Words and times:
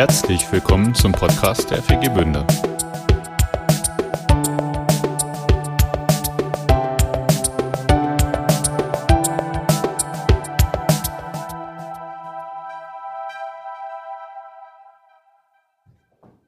Herzlich 0.00 0.50
willkommen 0.50 0.94
zum 0.94 1.12
Podcast 1.12 1.70
der 1.70 1.82
FG 1.82 2.08
Bünde. 2.14 2.46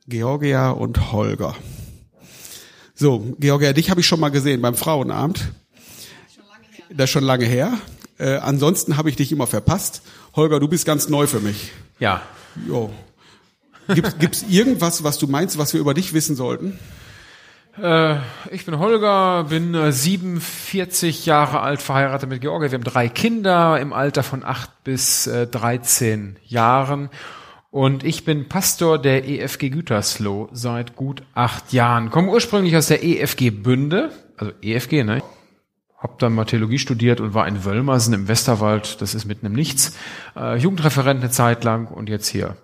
Georgia 0.07 0.71
und 0.71 1.13
Holger. 1.13 1.55
So, 2.95 3.37
Georgia, 3.39 3.75
dich 3.75 3.91
habe 3.91 4.01
ich 4.01 4.07
schon 4.07 4.19
mal 4.19 4.31
gesehen 4.31 4.63
beim 4.63 4.75
Frauenabend. 4.75 5.53
Das 6.89 7.05
ist 7.05 7.11
schon 7.11 7.25
lange 7.25 7.45
her. 7.45 7.75
Äh, 8.17 8.37
ansonsten 8.37 8.97
habe 8.97 9.11
ich 9.11 9.17
dich 9.17 9.31
immer 9.31 9.47
verpasst. 9.47 10.01
Holger, 10.35 10.59
du 10.59 10.69
bist 10.69 10.87
ganz 10.87 11.11
neu 11.11 11.27
für 11.27 11.41
mich. 11.41 11.73
Ja. 11.99 12.23
Jo. 12.67 12.91
Gibt 13.89 14.19
gibt's 14.19 14.45
irgendwas, 14.49 15.05
was 15.05 15.19
du 15.19 15.27
meinst, 15.27 15.59
was 15.59 15.73
wir 15.73 15.81
über 15.81 15.95
dich 15.95 16.13
wissen 16.15 16.37
sollten? 16.37 16.79
Äh, 17.81 18.17
ich 18.51 18.67
bin 18.67 18.79
Holger, 18.79 19.45
bin 19.45 19.75
äh, 19.75 19.93
47 19.93 21.27
Jahre 21.27 21.61
alt, 21.61 21.81
verheiratet 21.81 22.29
mit 22.29 22.41
Georgia. 22.41 22.71
Wir 22.71 22.79
haben 22.79 22.85
drei 22.85 23.09
Kinder 23.09 23.81
im 23.81 23.93
Alter 23.93 24.23
von 24.23 24.45
8 24.45 24.85
bis 24.85 25.27
äh, 25.27 25.47
13 25.47 26.37
Jahren. 26.47 27.09
Und 27.71 28.05
ich 28.05 28.27
bin 28.27 28.49
Pastor 28.49 28.99
der 28.99 29.27
EFG 29.27 29.71
Gütersloh 29.71 30.51
seit 30.53 30.95
gut 30.95 31.23
acht 31.33 31.73
Jahren. 31.73 32.11
Komme 32.11 32.31
ursprünglich 32.31 32.77
aus 32.77 32.89
der 32.89 33.03
EFG 33.03 33.49
Bünde, 33.49 34.13
also 34.37 34.53
EFG, 34.61 35.05
ne? 35.05 35.23
Hab 35.97 36.19
dann 36.19 36.35
mal 36.35 36.45
Theologie 36.45 36.79
studiert 36.79 37.21
und 37.21 37.33
war 37.33 37.49
in 37.49 37.65
Wölmersen 37.65 38.13
im 38.13 38.29
Westerwald, 38.29 39.01
das 39.01 39.15
ist 39.15 39.25
mitten 39.25 39.47
im 39.47 39.55
Nichts. 39.55 39.97
Äh, 40.37 40.59
Jugendreferent 40.59 41.21
eine 41.21 41.31
Zeit 41.31 41.65
lang 41.65 41.87
und 41.87 42.11
jetzt 42.11 42.29
hier. 42.29 42.57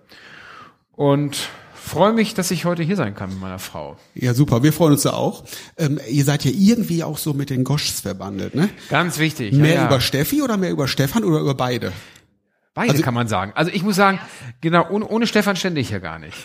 Und 0.99 1.37
freue 1.75 2.13
mich, 2.13 2.35
dass 2.35 2.51
ich 2.51 2.65
heute 2.65 2.83
hier 2.83 2.97
sein 2.97 3.15
kann 3.15 3.31
mit 3.31 3.39
meiner 3.39 3.61
Frau. 3.61 3.97
Ja, 4.17 4.35
super. 4.35 4.65
Wir 4.65 4.73
freuen 4.73 4.95
uns 4.95 5.03
da 5.03 5.13
auch. 5.13 5.45
Ähm, 5.77 6.01
ihr 6.11 6.25
seid 6.25 6.45
ja 6.45 6.51
irgendwie 6.53 7.05
auch 7.05 7.19
so 7.19 7.35
mit 7.35 7.51
den 7.51 7.63
Goschs 7.63 8.01
verbandelt, 8.01 8.57
ne? 8.57 8.69
Ganz 8.89 9.21
wichtig. 9.21 9.55
Mehr 9.55 9.75
ja, 9.75 9.81
ja. 9.83 9.87
über 9.87 10.01
Steffi 10.01 10.43
oder 10.43 10.57
mehr 10.57 10.73
über 10.73 10.89
Stefan 10.89 11.23
oder 11.23 11.39
über 11.39 11.55
beide? 11.55 11.93
Beide 12.75 12.91
Also- 12.91 13.05
kann 13.05 13.15
man 13.15 13.29
sagen. 13.29 13.53
Also 13.55 13.71
ich 13.73 13.85
muss 13.85 13.95
sagen, 13.95 14.19
genau, 14.61 14.89
ohne, 14.91 15.07
ohne 15.07 15.29
Stefan 15.29 15.55
stände 15.55 15.81
ich 15.81 15.91
hier 15.91 16.01
gar 16.01 16.19
nicht. 16.19 16.37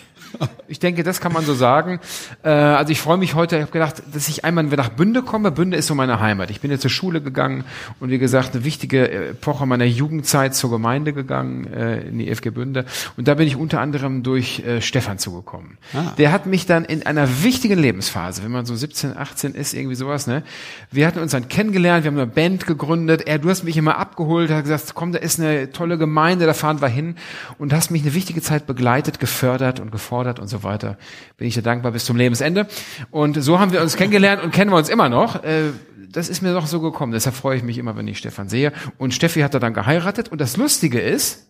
Ich 0.66 0.78
denke, 0.78 1.02
das 1.02 1.20
kann 1.20 1.32
man 1.32 1.44
so 1.44 1.54
sagen. 1.54 2.00
Äh, 2.42 2.48
also 2.48 2.90
ich 2.90 3.00
freue 3.00 3.18
mich 3.18 3.34
heute, 3.34 3.56
ich 3.56 3.62
habe 3.62 3.72
gedacht, 3.72 4.02
dass 4.12 4.28
ich 4.28 4.44
einmal 4.44 4.66
wieder 4.66 4.82
nach 4.82 4.88
Bünde 4.88 5.22
komme. 5.22 5.50
Bünde 5.50 5.76
ist 5.76 5.86
so 5.86 5.94
meine 5.94 6.20
Heimat. 6.20 6.50
Ich 6.50 6.60
bin 6.60 6.70
jetzt 6.70 6.80
zur 6.80 6.90
Schule 6.90 7.20
gegangen 7.20 7.64
und 8.00 8.10
wie 8.10 8.18
gesagt, 8.18 8.54
eine 8.54 8.64
wichtige 8.64 9.10
Epoche 9.10 9.66
meiner 9.66 9.84
Jugendzeit 9.84 10.54
zur 10.54 10.70
Gemeinde 10.70 11.12
gegangen, 11.12 11.72
äh, 11.72 12.00
in 12.08 12.18
die 12.18 12.34
FG 12.34 12.50
Bünde. 12.50 12.84
Und 13.16 13.28
da 13.28 13.34
bin 13.34 13.46
ich 13.46 13.56
unter 13.56 13.80
anderem 13.80 14.22
durch 14.22 14.60
äh, 14.60 14.80
Stefan 14.80 15.18
zugekommen. 15.18 15.78
Ah. 15.92 16.12
Der 16.18 16.32
hat 16.32 16.46
mich 16.46 16.66
dann 16.66 16.84
in 16.84 17.06
einer 17.06 17.42
wichtigen 17.42 17.78
Lebensphase, 17.78 18.42
wenn 18.42 18.50
man 18.50 18.66
so 18.66 18.74
17, 18.74 19.16
18 19.16 19.54
ist, 19.54 19.74
irgendwie 19.74 19.96
sowas, 19.96 20.26
ne? 20.26 20.42
Wir 20.90 21.06
hatten 21.06 21.18
uns 21.18 21.32
dann 21.32 21.48
kennengelernt, 21.48 22.04
wir 22.04 22.10
haben 22.10 22.18
eine 22.18 22.26
Band 22.26 22.66
gegründet. 22.66 23.26
Er, 23.26 23.38
du 23.38 23.50
hast 23.50 23.64
mich 23.64 23.76
immer 23.76 23.98
abgeholt, 23.98 24.50
hast 24.50 24.64
gesagt, 24.64 24.94
komm, 24.94 25.12
da 25.12 25.18
ist 25.18 25.38
eine 25.38 25.70
tolle 25.72 25.98
Gemeinde, 25.98 26.46
da 26.46 26.54
fahren 26.54 26.80
wir 26.80 26.88
hin 26.88 27.16
und 27.58 27.72
hast 27.72 27.90
mich 27.90 28.02
eine 28.02 28.14
wichtige 28.14 28.42
Zeit 28.42 28.66
begleitet, 28.66 29.20
gefördert 29.20 29.80
und 29.80 29.92
gefordert 29.92 30.23
und 30.38 30.48
so 30.48 30.62
weiter. 30.62 30.96
Bin 31.36 31.46
ich 31.48 31.54
dir 31.54 31.62
dankbar 31.62 31.92
bis 31.92 32.04
zum 32.04 32.16
Lebensende. 32.16 32.66
Und 33.10 33.42
so 33.42 33.58
haben 33.58 33.72
wir 33.72 33.80
uns 33.82 33.96
kennengelernt 33.96 34.42
und 34.42 34.50
kennen 34.52 34.70
wir 34.70 34.76
uns 34.76 34.88
immer 34.88 35.08
noch. 35.08 35.42
Äh, 35.44 35.70
Das 36.10 36.28
ist 36.28 36.42
mir 36.42 36.52
doch 36.54 36.66
so 36.66 36.80
gekommen. 36.80 37.12
Deshalb 37.12 37.34
freue 37.34 37.56
ich 37.56 37.64
mich 37.64 37.76
immer, 37.76 37.96
wenn 37.96 38.06
ich 38.06 38.18
Stefan 38.18 38.48
sehe. 38.48 38.72
Und 38.98 39.14
Steffi 39.14 39.40
hat 39.40 39.52
er 39.54 39.58
dann 39.60 39.74
geheiratet. 39.74 40.28
Und 40.30 40.40
das 40.40 40.56
Lustige 40.56 41.00
ist, 41.00 41.48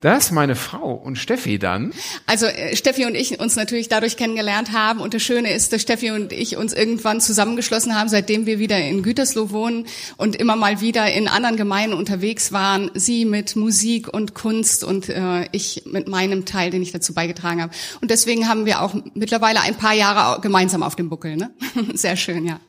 dass 0.00 0.30
meine 0.30 0.56
Frau 0.56 0.92
und 0.92 1.16
Steffi 1.16 1.58
dann 1.58 1.92
Also 2.26 2.46
äh, 2.46 2.76
Steffi 2.76 3.06
und 3.06 3.14
ich 3.14 3.40
uns 3.40 3.56
natürlich 3.56 3.88
dadurch 3.88 4.18
kennengelernt 4.18 4.72
haben 4.72 5.00
und 5.00 5.14
das 5.14 5.22
Schöne 5.22 5.52
ist, 5.52 5.72
dass 5.72 5.80
Steffi 5.80 6.10
und 6.10 6.32
ich 6.34 6.58
uns 6.58 6.74
irgendwann 6.74 7.20
zusammengeschlossen 7.20 7.94
haben, 7.94 8.10
seitdem 8.10 8.44
wir 8.44 8.58
wieder 8.58 8.78
in 8.78 9.02
Gütersloh 9.02 9.50
wohnen 9.50 9.86
und 10.18 10.36
immer 10.36 10.54
mal 10.54 10.82
wieder 10.82 11.10
in 11.10 11.28
anderen 11.28 11.56
Gemeinden 11.56 11.96
unterwegs 11.96 12.52
waren. 12.52 12.90
Sie 12.92 13.24
mit 13.24 13.56
Musik 13.56 14.12
und 14.12 14.34
Kunst 14.34 14.84
und 14.84 15.08
äh, 15.08 15.48
ich 15.52 15.84
mit 15.86 16.08
meinem 16.08 16.44
Teil, 16.44 16.70
den 16.70 16.82
ich 16.82 16.92
dazu 16.92 17.14
beigetragen 17.14 17.62
habe. 17.62 17.72
Und 18.02 18.10
deswegen 18.10 18.48
haben 18.48 18.66
wir 18.66 18.82
auch 18.82 18.94
mittlerweile 19.14 19.62
ein 19.62 19.76
paar 19.76 19.94
Jahre 19.94 20.42
gemeinsam 20.42 20.82
auf 20.82 20.94
dem 20.94 21.08
Buckel. 21.08 21.36
Ne? 21.36 21.50
Sehr 21.94 22.16
schön, 22.16 22.44
ja. 22.44 22.60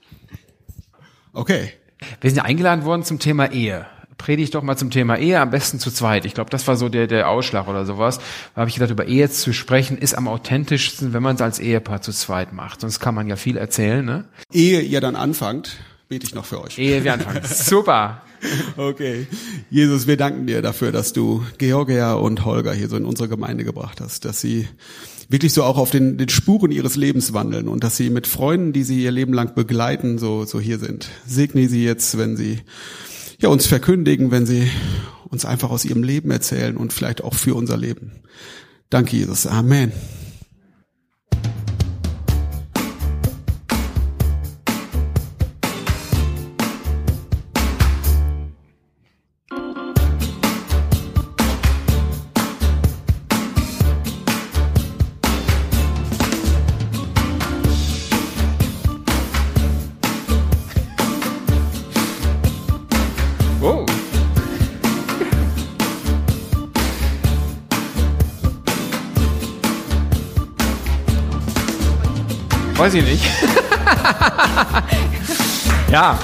Okay. 1.33 1.73
Wir 2.21 2.29
sind 2.29 2.37
ja 2.37 2.43
eingeladen 2.43 2.85
worden 2.85 3.03
zum 3.03 3.19
Thema 3.19 3.51
Ehe. 3.51 3.85
Predigt 4.17 4.55
doch 4.55 4.63
mal 4.63 4.77
zum 4.77 4.89
Thema 4.89 5.17
Ehe, 5.17 5.39
am 5.39 5.51
besten 5.51 5.79
zu 5.79 5.91
zweit. 5.91 6.25
Ich 6.25 6.33
glaube, 6.33 6.49
das 6.49 6.67
war 6.67 6.75
so 6.75 6.89
der, 6.89 7.07
der 7.07 7.29
Ausschlag 7.29 7.67
oder 7.67 7.85
sowas. 7.85 8.19
Da 8.55 8.61
habe 8.61 8.69
ich 8.69 8.75
gedacht, 8.75 8.91
über 8.91 9.05
Ehe 9.05 9.29
zu 9.29 9.53
sprechen, 9.53 9.97
ist 9.97 10.15
am 10.15 10.27
authentischsten, 10.27 11.13
wenn 11.13 11.21
man 11.21 11.35
es 11.35 11.41
als 11.41 11.59
Ehepaar 11.59 12.01
zu 12.01 12.11
zweit 12.11 12.53
macht. 12.53 12.81
Sonst 12.81 12.99
kann 12.99 13.13
man 13.13 13.27
ja 13.27 13.35
viel 13.35 13.57
erzählen, 13.57 14.03
ne? 14.03 14.25
Ehe 14.51 14.81
ihr 14.81 15.01
dann 15.01 15.15
anfangt, 15.15 15.77
bete 16.09 16.25
ich 16.25 16.33
noch 16.33 16.45
für 16.45 16.61
euch. 16.63 16.77
Ehe 16.79 17.03
wir 17.03 17.13
anfangen. 17.13 17.41
Super. 17.45 18.21
Okay. 18.75 19.27
Jesus, 19.69 20.07
wir 20.07 20.17
danken 20.17 20.47
dir 20.47 20.61
dafür, 20.61 20.91
dass 20.91 21.13
du 21.13 21.43
Georgia 21.57 22.13
und 22.13 22.45
Holger 22.45 22.73
hier 22.73 22.87
so 22.87 22.97
in 22.97 23.05
unsere 23.05 23.29
Gemeinde 23.29 23.63
gebracht 23.63 24.01
hast, 24.01 24.25
dass 24.25 24.41
sie 24.41 24.67
wirklich 25.29 25.53
so 25.53 25.63
auch 25.63 25.77
auf 25.77 25.89
den, 25.91 26.17
den 26.17 26.29
Spuren 26.29 26.71
ihres 26.71 26.95
Lebens 26.95 27.33
wandeln 27.33 27.67
und 27.67 27.83
dass 27.83 27.97
sie 27.97 28.09
mit 28.09 28.27
Freunden, 28.27 28.73
die 28.73 28.83
sie 28.83 29.03
ihr 29.03 29.11
Leben 29.11 29.33
lang 29.33 29.55
begleiten, 29.55 30.17
so, 30.17 30.45
so 30.45 30.59
hier 30.59 30.79
sind. 30.79 31.09
Segne 31.27 31.67
sie 31.67 31.83
jetzt, 31.83 32.17
wenn 32.17 32.37
sie 32.37 32.59
ja, 33.39 33.49
uns 33.49 33.67
verkündigen, 33.67 34.31
wenn 34.31 34.45
sie 34.45 34.69
uns 35.29 35.45
einfach 35.45 35.69
aus 35.69 35.85
ihrem 35.85 36.03
Leben 36.03 36.31
erzählen 36.31 36.77
und 36.77 36.93
vielleicht 36.93 37.23
auch 37.23 37.33
für 37.33 37.55
unser 37.55 37.77
Leben. 37.77 38.23
Danke, 38.89 39.17
Jesus. 39.17 39.45
Amen. 39.45 39.91
Ich 72.97 73.03
nicht. 73.03 73.25
ja. 75.91 76.17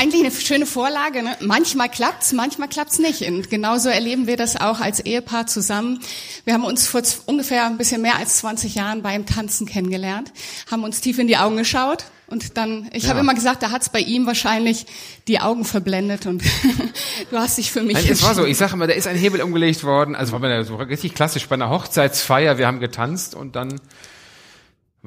Eigentlich 0.00 0.22
eine 0.24 0.30
schöne 0.30 0.64
Vorlage. 0.66 1.22
Ne? 1.22 1.36
Manchmal 1.40 1.88
klappt's, 1.88 2.32
manchmal 2.32 2.68
klappt's 2.68 2.98
nicht. 3.00 3.22
Und 3.22 3.50
genauso 3.50 3.88
erleben 3.88 4.26
wir 4.28 4.36
das 4.36 4.54
auch 4.60 4.80
als 4.80 5.00
Ehepaar 5.00 5.46
zusammen. 5.48 6.00
Wir 6.44 6.54
haben 6.54 6.64
uns 6.64 6.86
vor 6.86 7.02
ungefähr 7.26 7.66
ein 7.66 7.78
bisschen 7.78 8.02
mehr 8.02 8.16
als 8.16 8.38
20 8.38 8.76
Jahren 8.76 9.02
beim 9.02 9.26
Tanzen 9.26 9.66
kennengelernt, 9.66 10.32
haben 10.70 10.84
uns 10.84 11.00
tief 11.00 11.18
in 11.18 11.26
die 11.26 11.36
Augen 11.36 11.56
geschaut 11.56 12.04
und 12.28 12.56
dann, 12.56 12.88
ich 12.92 13.04
Ja. 13.04 13.10
habe 13.10 13.20
immer 13.20 13.34
gesagt, 13.34 13.62
da 13.62 13.70
hat's 13.70 13.88
bei 13.88 14.00
ihm 14.00 14.26
wahrscheinlich 14.26 14.86
die 15.26 15.40
Augen 15.40 15.64
verblendet 15.64 16.26
und 16.26 16.42
du 17.30 17.36
hast 17.36 17.58
dich 17.58 17.72
für 17.72 17.82
mich 17.82 17.94
Nein, 17.94 18.06
es 18.08 18.22
war 18.22 18.34
so, 18.34 18.44
ich 18.44 18.56
sage 18.56 18.74
immer, 18.74 18.86
da 18.86 18.94
ist 18.94 19.06
ein 19.06 19.16
Hebel 19.16 19.40
umgelegt 19.42 19.82
worden, 19.84 20.14
also 20.14 20.32
war 20.40 20.64
so 20.64 20.76
richtig 20.76 21.14
klassisch 21.14 21.46
bei 21.48 21.54
einer 21.54 21.70
Hochzeitsfeier, 21.70 22.58
wir 22.58 22.66
haben 22.66 22.80
getanzt 22.80 23.34
und 23.34 23.56
dann 23.56 23.80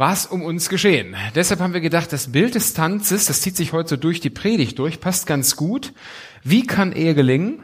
war 0.01 0.13
es 0.13 0.25
um 0.25 0.41
uns 0.41 0.67
geschehen. 0.67 1.16
Deshalb 1.35 1.59
haben 1.59 1.73
wir 1.75 1.79
gedacht, 1.79 2.12
das 2.12 2.31
Bild 2.31 2.56
des 2.56 2.73
Tanzes, 2.73 3.27
das 3.27 3.42
zieht 3.42 3.56
sich 3.56 3.71
heute 3.71 3.89
so 3.89 3.98
durch 3.98 4.19
die 4.19 4.31
Predigt 4.31 4.80
durch, 4.80 5.00
passt 5.00 5.27
ganz 5.27 5.56
gut. 5.56 5.94
Wie 6.44 6.65
kann 6.65 6.92
Ehe 6.92 7.13
gelingen? 7.13 7.63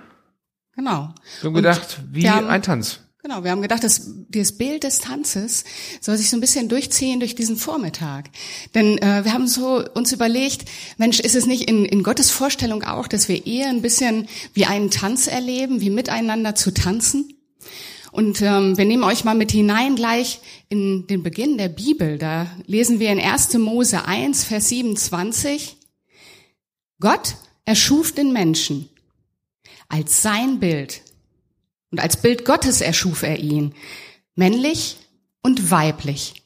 Genau. 0.75 1.15
Wir 1.41 1.47
haben 1.47 1.53
gedacht, 1.55 1.99
wie 2.11 2.21
wir 2.21 2.35
haben- 2.35 2.45
ein 2.45 2.61
Tanz. 2.61 2.99
Genau, 3.23 3.43
wir 3.43 3.49
haben 3.49 3.63
gedacht, 3.63 3.83
dass 3.83 4.03
dieses 4.29 4.55
Bild 4.55 4.83
des 4.83 4.99
Tanzes 4.99 5.63
soll 5.99 6.15
sich 6.15 6.29
so 6.29 6.37
ein 6.37 6.41
bisschen 6.41 6.69
durchziehen 6.69 7.19
durch 7.19 7.33
diesen 7.33 7.57
Vormittag. 7.57 8.29
Denn 8.75 8.99
äh, 8.99 9.25
wir 9.25 9.33
haben 9.33 9.47
so 9.47 9.83
uns 9.95 10.13
überlegt, 10.13 10.65
Mensch, 10.97 11.19
ist 11.19 11.35
es 11.35 11.47
nicht 11.47 11.67
in, 11.67 11.85
in 11.85 12.03
Gottes 12.03 12.29
Vorstellung 12.29 12.83
auch, 12.83 13.07
dass 13.07 13.27
wir 13.29 13.47
eher 13.47 13.69
ein 13.69 13.81
bisschen 13.81 14.27
wie 14.53 14.65
einen 14.67 14.91
Tanz 14.91 15.25
erleben, 15.25 15.81
wie 15.81 15.89
miteinander 15.89 16.53
zu 16.53 16.71
tanzen? 16.71 17.33
Und 18.11 18.41
ähm, 18.41 18.77
wir 18.77 18.85
nehmen 18.85 19.03
euch 19.03 19.23
mal 19.23 19.35
mit 19.35 19.51
hinein 19.51 19.95
gleich 19.95 20.39
in 20.69 21.07
den 21.07 21.23
Beginn 21.23 21.57
der 21.57 21.69
Bibel. 21.69 22.17
Da 22.17 22.47
lesen 22.65 22.99
wir 22.99 23.11
in 23.11 23.19
1. 23.19 23.53
Mose 23.55 24.05
1, 24.05 24.43
Vers 24.43 24.69
27. 24.69 25.77
Gott 26.99 27.35
erschuf 27.65 28.13
den 28.13 28.33
Menschen 28.33 28.89
als 29.89 30.21
sein 30.21 30.59
Bild. 30.59 31.01
Und 31.91 31.99
als 31.99 32.21
Bild 32.21 32.45
Gottes 32.45 32.81
erschuf 32.81 33.23
er 33.23 33.39
ihn. 33.39 33.73
Männlich 34.35 34.97
und 35.41 35.71
weiblich. 35.71 36.43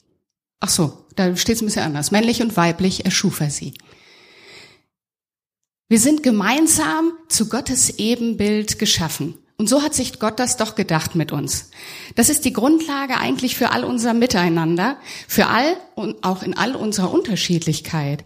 Ach 0.59 0.69
so, 0.69 1.05
da 1.15 1.35
steht 1.35 1.55
es 1.55 1.61
ein 1.61 1.65
bisschen 1.65 1.83
anders. 1.83 2.11
Männlich 2.11 2.41
und 2.41 2.55
weiblich 2.55 3.05
erschuf 3.05 3.39
er 3.39 3.49
sie. 3.49 3.73
Wir 5.89 5.99
sind 5.99 6.23
gemeinsam 6.23 7.11
zu 7.27 7.49
Gottes 7.49 7.97
Ebenbild 7.97 8.79
geschaffen. 8.79 9.37
Und 9.61 9.67
so 9.67 9.83
hat 9.83 9.93
sich 9.93 10.17
Gott 10.17 10.39
das 10.39 10.57
doch 10.57 10.73
gedacht 10.73 11.13
mit 11.13 11.31
uns. 11.31 11.69
Das 12.15 12.29
ist 12.29 12.45
die 12.45 12.51
Grundlage 12.51 13.17
eigentlich 13.17 13.55
für 13.55 13.69
all 13.69 13.83
unser 13.83 14.15
Miteinander, 14.15 14.97
für 15.27 15.45
all 15.45 15.77
und 15.93 16.23
auch 16.23 16.41
in 16.41 16.57
all 16.57 16.75
unserer 16.75 17.13
Unterschiedlichkeit. 17.13 18.25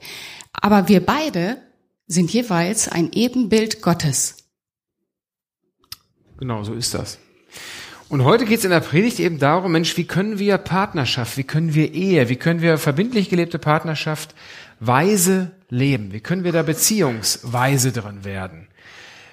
Aber 0.53 0.87
wir 0.87 1.05
beide 1.05 1.57
sind 2.07 2.31
jeweils 2.31 2.87
ein 2.87 3.11
Ebenbild 3.11 3.81
Gottes. 3.81 4.37
Genau, 6.37 6.63
so 6.63 6.73
ist 6.73 6.93
das. 6.93 7.19
Und 8.07 8.23
heute 8.23 8.45
geht 8.45 8.59
es 8.59 8.63
in 8.63 8.71
der 8.71 8.79
Predigt 8.79 9.19
eben 9.19 9.37
darum, 9.37 9.73
Mensch, 9.73 9.97
wie 9.97 10.05
können 10.05 10.39
wir 10.39 10.57
Partnerschaft, 10.57 11.35
wie 11.35 11.43
können 11.43 11.73
wir 11.73 11.93
Ehe, 11.93 12.29
wie 12.29 12.37
können 12.37 12.61
wir 12.61 12.77
verbindlich 12.77 13.27
gelebte 13.27 13.59
Partnerschaft 13.59 14.33
weise 14.79 15.51
leben? 15.67 16.13
Wie 16.13 16.21
können 16.21 16.45
wir 16.45 16.53
da 16.53 16.63
beziehungsweise 16.63 17.91
drin 17.91 18.23
werden? 18.23 18.69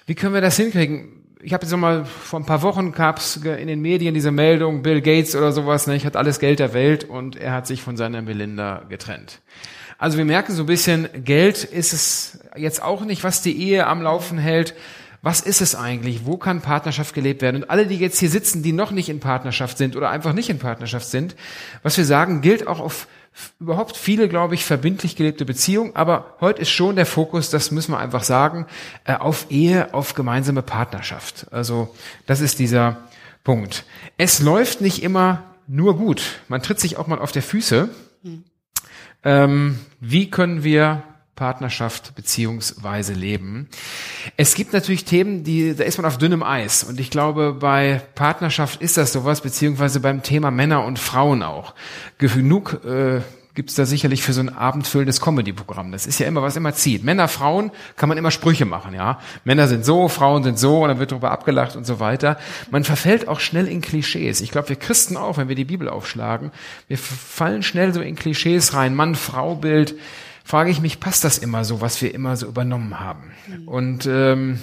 Wie 0.07 0.17
können 0.17 0.35
wir 0.35 0.41
das 0.41 0.57
hinkriegen? 0.57 1.22
Ich 1.45 1.53
habe 1.53 1.67
jetzt 1.67 1.77
mal 1.77 2.05
vor 2.05 2.39
ein 2.39 2.47
paar 2.47 2.63
Wochen 2.63 2.93
gab 2.93 3.19
es 3.19 3.35
in 3.37 3.67
den 3.67 3.81
Medien 3.81 4.15
diese 4.15 4.31
Meldung, 4.31 4.83
Bill 4.83 5.01
Gates 5.01 5.35
oder 5.35 5.51
sowas, 5.51 5.89
ne, 5.89 5.97
ich 5.97 6.07
hat 6.07 6.15
alles 6.15 6.39
Geld 6.39 6.61
der 6.61 6.73
Welt 6.73 7.03
und 7.03 7.35
er 7.35 7.53
hat 7.53 7.67
sich 7.67 7.83
von 7.83 7.97
seiner 7.97 8.23
Melinda 8.23 8.85
getrennt. 8.89 9.41
Also 9.99 10.19
wir 10.19 10.25
merken 10.25 10.53
so 10.53 10.63
ein 10.63 10.67
bisschen, 10.67 11.09
Geld 11.25 11.65
ist 11.65 11.93
es 11.93 12.39
jetzt 12.55 12.81
auch 12.81 13.05
nicht, 13.05 13.25
was 13.25 13.43
die 13.43 13.61
Ehe 13.61 13.89
am 13.89 14.03
Laufen 14.03 14.39
hält. 14.39 14.75
Was 15.21 15.41
ist 15.41 15.61
es 15.61 15.75
eigentlich? 15.75 16.27
Wo 16.27 16.37
kann 16.37 16.61
Partnerschaft 16.61 17.13
gelebt 17.13 17.43
werden? 17.43 17.63
Und 17.65 17.71
alle, 17.71 17.87
die 17.87 17.97
jetzt 17.97 18.21
hier 18.21 18.31
sitzen, 18.31 18.63
die 18.63 18.73
noch 18.73 18.93
nicht 18.93 19.09
in 19.09 19.19
Partnerschaft 19.19 19.79
sind 19.79 19.97
oder 19.97 20.11
einfach 20.11 20.35
nicht 20.35 20.49
in 20.49 20.61
Partnerschaft 20.61 21.07
sind, 21.07 21.35
was 21.83 21.97
wir 21.97 22.05
sagen, 22.05 22.41
gilt 22.41 22.69
auch 22.69 22.79
auf 22.79 23.09
überhaupt 23.61 23.97
viele, 23.97 24.29
glaube 24.29 24.55
ich, 24.55 24.65
verbindlich 24.65 25.17
gelebte 25.17 25.45
Beziehungen. 25.45 25.97
Aber 25.97 26.37
heute 26.41 26.63
ist 26.63 26.71
schon 26.71 26.97
der 26.97 27.07
Fokus, 27.07 27.51
das 27.51 27.71
müssen 27.71 27.93
wir 27.93 27.99
einfach 27.99 28.23
sagen, 28.23 28.67
äh, 29.05 29.15
auf 29.15 29.47
Ehe, 29.51 29.95
auf 29.95 30.15
gemeinsame 30.15 30.63
Partnerschaft. 30.63 31.47
Also 31.51 31.95
das 32.27 32.41
ist 32.41 32.59
dieser 32.59 32.99
Punkt. 33.45 33.85
Es 34.19 34.41
läuft 34.41 34.81
nicht 34.81 35.03
immer 35.03 35.45
nur 35.67 35.97
gut. 35.97 36.23
Man 36.49 36.63
tritt 36.63 36.81
sich 36.81 36.97
auch 36.97 37.07
mal 37.07 37.19
auf 37.19 37.33
der 37.33 37.43
Füße. 37.43 37.89
Hm. 38.23 38.45
Ähm, 39.25 39.79
wie 40.01 40.31
können 40.31 40.65
wir 40.65 41.03
Partnerschaft 41.43 42.15
beziehungsweise 42.15 43.15
Leben. 43.15 43.67
Es 44.37 44.55
gibt 44.55 44.73
natürlich 44.73 45.05
Themen, 45.05 45.43
die, 45.43 45.75
da 45.75 45.83
ist 45.83 45.99
man 45.99 46.07
auf 46.07 46.17
dünnem 46.17 46.45
Eis. 46.45 46.85
Und 46.85 47.01
ich 47.01 47.11
glaube, 47.11 47.53
bei 47.59 48.01
Partnerschaft 48.15 48.81
ist 48.81 48.97
das 48.97 49.13
sowas, 49.13 49.41
beziehungsweise 49.41 49.99
beim 49.99 50.23
Thema 50.23 50.53
Männer 50.53 50.85
und 50.85 51.01
Frauen 51.01 51.43
auch. 51.43 51.75
Genug 52.19 52.85
äh, 52.85 53.23
gibt's 53.55 53.75
da 53.75 53.87
sicherlich 53.87 54.23
für 54.23 54.33
so 54.33 54.41
ein 54.41 54.57
abendfüllendes 54.57 55.21
Comedy-Programm. 55.21 55.91
Das 55.91 56.07
ist 56.07 56.21
ja 56.21 56.29
immer, 56.29 56.43
was 56.43 56.55
immer 56.55 56.75
zieht. 56.75 57.03
Männer, 57.03 57.27
Frauen 57.27 57.73
kann 57.97 58.09
man 58.09 58.19
immer 58.19 58.31
Sprüche 58.31 58.65
machen, 58.65 58.95
ja. 58.95 59.19
Männer 59.43 59.67
sind 59.67 59.85
so, 59.85 60.07
Frauen 60.07 60.45
sind 60.45 60.61
so, 60.61 60.83
und 60.83 60.91
dann 60.91 61.01
wird 61.01 61.11
darüber 61.11 61.33
abgelacht 61.33 61.75
und 61.75 61.85
so 61.85 61.99
weiter. 61.99 62.39
Man 62.71 62.85
verfällt 62.85 63.27
auch 63.27 63.41
schnell 63.41 63.67
in 63.67 63.81
Klischees. 63.81 64.43
Ich 64.43 64.53
glaube, 64.53 64.69
wir 64.69 64.77
Christen 64.77 65.17
auch, 65.17 65.39
wenn 65.39 65.49
wir 65.49 65.57
die 65.57 65.65
Bibel 65.65 65.89
aufschlagen, 65.89 66.53
wir 66.87 66.99
fallen 66.99 67.65
schnell 67.65 67.93
so 67.93 68.01
in 68.01 68.15
Klischees 68.15 68.75
rein. 68.75 68.95
Mann-Frau-Bild. 68.95 69.97
Frage 70.45 70.71
ich 70.71 70.81
mich, 70.81 71.01
passt 71.01 71.25
das 71.25 71.39
immer 71.39 71.65
so, 71.65 71.81
was 71.81 72.01
wir 72.03 72.15
immer 72.15 72.37
so 72.37 72.47
übernommen 72.47 73.01
haben? 73.01 73.33
Mhm. 73.47 73.69
Und 73.69 74.07
ähm, 74.07 74.61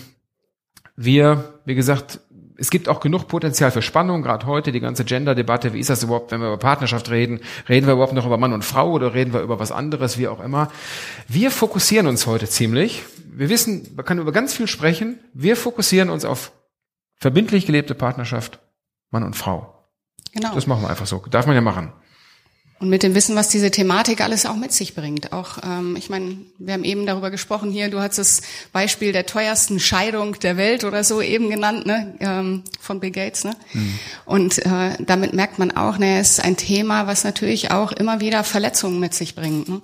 wir, 0.95 1.59
wie 1.65 1.75
gesagt, 1.75 2.19
es 2.59 2.69
gibt 2.69 2.89
auch 2.89 2.99
genug 2.99 3.27
Potenzial 3.27 3.71
für 3.71 3.81
Spannung, 3.81 4.21
gerade 4.21 4.45
heute 4.45 4.71
die 4.73 4.81
ganze 4.81 5.05
Gender-Debatte. 5.05 5.73
Wie 5.73 5.79
ist 5.79 5.89
das 5.89 6.03
überhaupt, 6.03 6.31
wenn 6.31 6.41
wir 6.41 6.47
über 6.47 6.57
Partnerschaft 6.57 7.09
reden? 7.09 7.39
Reden 7.69 7.87
wir 7.87 7.93
überhaupt 7.93 8.13
noch 8.13 8.25
über 8.25 8.37
Mann 8.37 8.51
und 8.51 8.65
Frau 8.65 8.91
oder 8.91 9.13
reden 9.13 9.33
wir 9.33 9.41
über 9.41 9.59
was 9.59 9.71
anderes, 9.71 10.17
wie 10.17 10.27
auch 10.27 10.41
immer? 10.41 10.69
Wir 11.27 11.51
fokussieren 11.51 12.07
uns 12.07 12.27
heute 12.27 12.49
ziemlich. 12.49 13.03
Wir 13.31 13.49
wissen, 13.49 13.87
man 13.95 14.05
kann 14.05 14.19
über 14.19 14.33
ganz 14.33 14.53
viel 14.53 14.67
sprechen. 14.67 15.19
Wir 15.33 15.55
fokussieren 15.55 16.09
uns 16.09 16.25
auf 16.25 16.51
verbindlich 17.15 17.65
gelebte 17.65 17.95
Partnerschaft, 17.95 18.59
Mann 19.09 19.23
und 19.23 19.37
Frau. 19.37 19.87
Genau. 20.33 20.53
Das 20.53 20.67
machen 20.67 20.83
wir 20.83 20.89
einfach 20.89 21.07
so. 21.07 21.23
Darf 21.29 21.45
man 21.45 21.55
ja 21.55 21.61
machen. 21.61 21.93
Und 22.79 22.89
mit 22.89 23.03
dem 23.03 23.13
Wissen, 23.13 23.35
was 23.35 23.49
diese 23.49 23.71
Thematik 23.71 24.21
alles 24.21 24.45
auch 24.45 24.55
mit 24.55 24.71
sich 24.71 24.95
bringt. 24.95 25.33
Auch, 25.33 25.57
ähm, 25.65 25.97
ich 25.97 26.09
meine, 26.09 26.37
wir 26.59 26.73
haben 26.73 26.85
eben 26.85 27.05
darüber 27.05 27.29
gesprochen 27.29 27.71
hier, 27.71 27.89
du 27.89 27.99
hast 27.99 28.17
das 28.17 28.41
Beispiel 28.71 29.11
der 29.11 29.25
teuersten 29.25 29.81
Scheidung 29.81 30.39
der 30.39 30.55
Welt 30.55 30.85
oder 30.85 31.03
so 31.03 31.21
eben 31.21 31.49
genannt, 31.49 31.85
ne, 31.85 32.15
ähm, 32.21 32.63
von 32.79 33.01
Bill 33.01 33.11
Gates. 33.11 33.43
Ne? 33.43 33.53
Mhm. 33.73 33.99
Und 34.23 34.65
äh, 34.65 34.95
damit 34.99 35.33
merkt 35.33 35.59
man 35.59 35.71
auch, 35.71 35.97
ne, 35.97 36.19
es 36.19 36.31
ist 36.31 36.39
ein 36.39 36.55
Thema, 36.55 37.05
was 37.05 37.25
natürlich 37.25 37.71
auch 37.71 37.91
immer 37.91 38.21
wieder 38.21 38.45
Verletzungen 38.45 39.01
mit 39.01 39.13
sich 39.13 39.35
bringt. 39.35 39.67
Ne? 39.67 39.81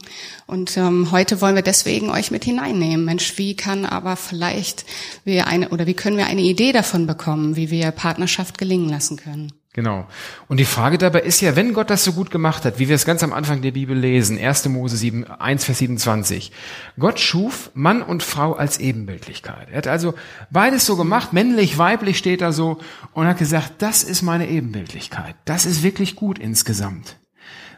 Und 0.48 0.78
ähm, 0.78 1.12
heute 1.12 1.42
wollen 1.42 1.56
wir 1.56 1.64
deswegen 1.64 2.10
euch 2.10 2.32
mit 2.32 2.46
hineinnehmen. 2.46 3.04
Mensch, 3.04 3.38
wie 3.38 3.58
kann 3.58 3.86
aber 3.86 4.16
vielleicht 4.16 4.86
wir 5.26 5.48
eine 5.48 5.68
oder 5.70 5.86
wie 5.86 5.96
können 5.96 6.16
wir 6.16 6.28
eine 6.28 6.42
Idee 6.42 6.72
davon 6.72 7.08
bekommen, 7.08 7.58
wie 7.58 7.72
wir 7.72 7.92
Partnerschaft 7.92 8.58
gelingen 8.58 8.88
lassen 8.88 9.18
können? 9.18 9.52
Genau. 9.76 10.08
Und 10.48 10.62
die 10.62 10.66
Frage 10.66 10.98
dabei 10.98 11.20
ist 11.24 11.42
ja, 11.42 11.58
wenn 11.58 11.74
Gott 11.74 11.90
das 11.90 12.06
so 12.06 12.14
gut 12.14 12.32
gemacht 12.32 12.64
hat, 12.64 12.80
wie 12.80 12.88
wir 12.88 12.96
es 12.96 13.04
ganz 13.04 13.24
am 13.24 13.34
Anfang 13.34 13.62
der 13.62 13.72
Bibel 13.72 13.98
lesen, 13.98 14.40
1. 14.40 14.70
Mose 14.70 14.96
7, 14.96 15.26
1, 15.26 15.66
Vers 15.66 15.80
27. 15.80 16.54
Gott 16.98 17.20
schuf 17.20 17.72
Mann 17.74 18.02
und 18.02 18.24
Frau 18.24 18.54
als 18.54 18.78
Ebenbildlichkeit. 18.78 19.68
Er 19.70 19.80
hat 19.80 19.88
also 19.88 20.14
beides 20.50 20.86
so 20.86 20.96
gemacht, 20.96 21.34
männlich, 21.34 21.78
weiblich 21.78 22.18
steht 22.18 22.40
da 22.40 22.54
so, 22.54 22.80
und 23.12 23.28
hat 23.28 23.38
gesagt, 23.38 23.74
das 23.80 24.06
ist 24.06 24.22
meine 24.22 24.48
Ebenbildlichkeit. 24.48 25.36
Das 25.44 25.66
ist 25.66 25.84
wirklich 25.84 26.16
gut 26.16 26.40
insgesamt. 26.40 27.18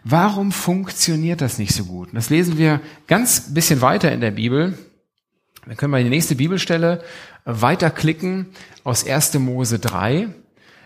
Warum 0.04 0.52
funktioniert 0.52 1.42
das 1.42 1.58
nicht 1.58 1.74
so 1.74 1.86
gut? 1.86 2.10
Das 2.14 2.30
lesen 2.30 2.60
wir 2.60 2.80
ganz 3.08 3.56
bisschen 3.56 3.82
weiter 3.82 4.12
in 4.12 4.22
der 4.22 4.30
Bibel. 4.30 4.78
Dann 5.66 5.78
können 5.78 5.94
wir 5.94 5.98
in 5.98 6.06
die 6.06 6.12
nächste 6.12 6.36
Bibelstelle 6.36 7.04
weiterklicken 7.46 8.46
aus 8.84 9.04
1. 9.04 9.34
Mose 9.40 9.80
3. 9.80 10.28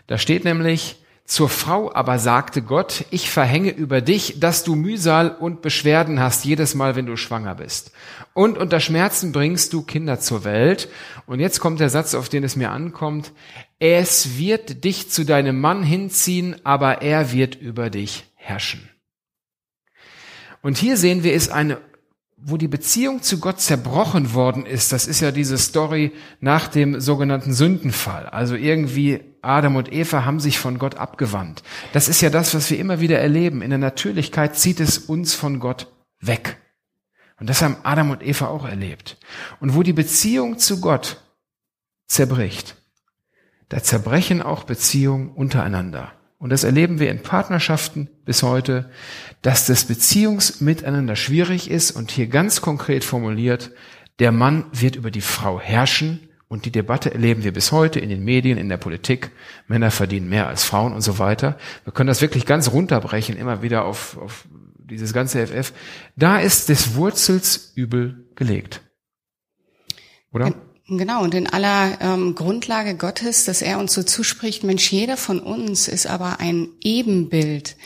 Da 0.08 0.18
steht 0.18 0.46
nämlich, 0.46 1.01
zur 1.26 1.50
Frau 1.50 1.94
aber 1.94 2.20
sagte 2.20 2.62
Gott, 2.62 3.06
ich 3.10 3.30
verhänge 3.30 3.72
über 3.72 4.02
dich, 4.02 4.40
dass 4.40 4.64
du 4.64 4.76
Mühsal 4.76 5.30
und 5.30 5.62
Beschwerden 5.62 6.20
hast 6.20 6.44
jedes 6.44 6.76
Mal, 6.76 6.96
wenn 6.96 7.06
du 7.06 7.16
schwanger 7.16 7.56
bist. 7.56 7.92
Und 8.34 8.58
unter 8.58 8.80
Schmerzen 8.80 9.32
bringst 9.32 9.72
du 9.74 9.82
Kinder 9.82 10.20
zur 10.20 10.44
Welt. 10.44 10.90
Und 11.28 11.40
jetzt 11.40 11.60
kommt 11.60 11.80
der 11.80 11.90
Satz, 11.90 12.16
auf 12.16 12.28
den 12.28 12.44
es 12.44 12.56
mir 12.56 12.72
ankommt. 12.72 13.32
Es 13.80 14.38
wird 14.38 14.84
dich 14.84 15.10
zu 15.10 15.24
deinem 15.24 15.60
Mann 15.62 15.84
hinziehen, 15.84 16.56
aber 16.66 17.02
er 17.02 17.32
wird 17.32 17.56
über 17.56 17.90
dich 17.90 18.26
herrschen. 18.36 18.90
Und 20.62 20.78
hier 20.78 20.98
sehen 20.98 21.24
wir, 21.24 21.34
ist 21.34 21.52
eine 21.52 21.80
wo 22.44 22.58
die 22.58 22.68
Beziehung 22.68 23.22
zu 23.22 23.40
Gott 23.40 23.60
zerbrochen 23.60 24.34
worden 24.34 24.66
ist, 24.66 24.92
das 24.92 25.08
ist 25.08 25.22
ja 25.22 25.32
diese 25.32 25.58
Story 25.58 26.12
nach 26.40 26.68
dem 26.68 27.00
sogenannten 27.00 27.54
Sündenfall. 27.54 28.26
Also 28.26 28.56
irgendwie 28.56 29.22
Adam 29.42 29.76
und 29.76 29.92
Eva 29.92 30.26
haben 30.26 30.40
sich 30.40 30.60
von 30.60 30.78
Gott 30.78 30.96
abgewandt. 30.96 31.64
Das 31.94 32.08
ist 32.08 32.22
ja 32.22 32.30
das, 32.30 32.54
was 32.54 32.70
wir 32.70 32.78
immer 32.78 33.00
wieder 33.00 33.20
erleben. 33.20 33.62
In 33.62 33.70
der 33.70 33.80
Natürlichkeit 33.80 34.56
zieht 34.56 34.80
es 34.80 34.98
uns 34.98 35.34
von 35.34 35.60
Gott 35.60 35.88
weg. 36.20 36.58
Und 37.40 37.50
das 37.50 37.62
haben 37.62 37.78
Adam 37.84 38.12
und 38.12 38.22
Eva 38.22 38.48
auch 38.48 38.66
erlebt. 38.66 39.18
Und 39.60 39.76
wo 39.76 39.82
die 39.82 39.94
Beziehung 39.94 40.60
zu 40.60 40.80
Gott 40.80 41.24
zerbricht, 42.08 42.76
da 43.70 43.82
zerbrechen 43.82 44.42
auch 44.42 44.64
Beziehungen 44.64 45.30
untereinander. 45.30 46.12
Und 46.38 46.50
das 46.50 46.64
erleben 46.64 47.00
wir 47.00 47.10
in 47.10 47.24
Partnerschaften 47.24 48.10
bis 48.26 48.44
heute, 48.44 48.92
dass 49.42 49.66
das 49.66 49.86
Beziehungsmiteinander 49.86 51.16
schwierig 51.16 51.70
ist 51.70 51.92
und 51.92 52.12
hier 52.12 52.28
ganz 52.28 52.62
konkret 52.62 53.04
formuliert, 53.04 53.72
der 54.20 54.32
Mann 54.32 54.66
wird 54.72 54.96
über 54.96 55.10
die 55.10 55.22
Frau 55.22 55.60
herrschen 55.60 56.31
und 56.52 56.66
die 56.66 56.72
Debatte 56.72 57.14
erleben 57.14 57.46
wir 57.46 57.54
bis 57.54 57.72
heute 57.72 58.02
in 58.02 58.10
den 58.10 58.26
Medien, 58.26 58.58
in 58.58 58.68
der 58.68 58.76
Politik. 58.76 59.32
Männer 59.70 59.90
verdienen 59.90 60.28
mehr 60.28 60.48
als 60.48 60.66
Frauen 60.66 60.92
und 60.92 61.00
so 61.00 61.18
weiter. 61.18 61.58
Wir 61.86 61.94
können 61.94 62.10
das 62.10 62.22
wirklich 62.22 62.46
ganz 62.46 62.74
runterbrechen, 62.74 63.38
immer 63.38 63.62
wieder 63.62 63.86
auf, 63.86 64.18
auf 64.18 64.50
dieses 64.78 65.14
ganze 65.14 65.48
FF. 65.48 65.72
Da 66.18 66.40
ist 66.40 66.68
des 66.68 66.96
Wurzels 66.96 67.72
übel 67.76 68.26
gelegt. 68.36 68.82
Oder? 70.34 70.54
Genau, 70.90 71.24
und 71.24 71.34
in 71.36 71.48
aller 71.48 72.02
ähm, 72.02 72.36
Grundlage 72.36 72.96
Gottes, 72.98 73.46
dass 73.46 73.62
er 73.62 73.80
uns 73.80 73.94
so 73.94 74.04
zuspricht, 74.04 74.66
Mensch, 74.66 74.92
jeder 74.92 75.16
von 75.16 75.40
uns 75.40 75.88
ist 75.88 76.06
aber 76.06 76.42
ein 76.42 76.68
Ebenbild 76.82 77.78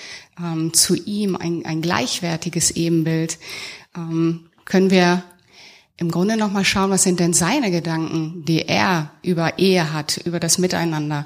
ähm, 0.43 0.73
zu 0.73 0.95
ihm, 0.95 1.35
ein, 1.35 1.67
ein 1.67 1.83
gleichwertiges 1.83 2.71
Ebenbild, 2.71 3.37
ähm, 3.95 4.49
können 4.65 4.89
wir 4.89 5.23
im 5.97 6.11
Grunde 6.11 6.37
nochmal 6.37 6.65
schauen, 6.65 6.89
was 6.89 7.03
sind 7.03 7.19
denn 7.19 7.33
seine 7.33 7.71
Gedanken, 7.71 8.43
die 8.45 8.67
er 8.67 9.11
über 9.21 9.57
Ehe 9.59 9.93
hat, 9.93 10.17
über 10.17 10.39
das 10.39 10.57
Miteinander. 10.57 11.23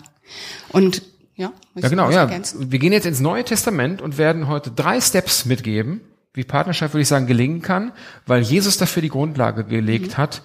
Und 0.70 1.02
ja, 1.36 1.52
ja 1.76 1.90
genau, 1.90 2.12
ja. 2.12 2.22
Ergänzen? 2.22 2.72
Wir 2.72 2.80
gehen 2.80 2.94
jetzt 2.94 3.06
ins 3.06 3.20
Neue 3.20 3.44
Testament 3.44 4.02
und 4.02 4.18
werden 4.18 4.48
heute 4.48 4.72
drei 4.72 5.02
Steps 5.02 5.46
mitgeben, 5.46 6.02
wie 6.34 6.44
Partnerschaft, 6.44 6.94
würde 6.94 7.02
ich 7.02 7.08
sagen, 7.08 7.26
gelingen 7.26 7.62
kann, 7.62 7.94
weil 8.28 8.42
Jesus 8.42 8.78
dafür 8.78 9.02
die 9.02 9.10
Grundlage 9.10 9.64
gelegt 9.64 10.12
mhm. 10.12 10.18
hat 10.18 10.42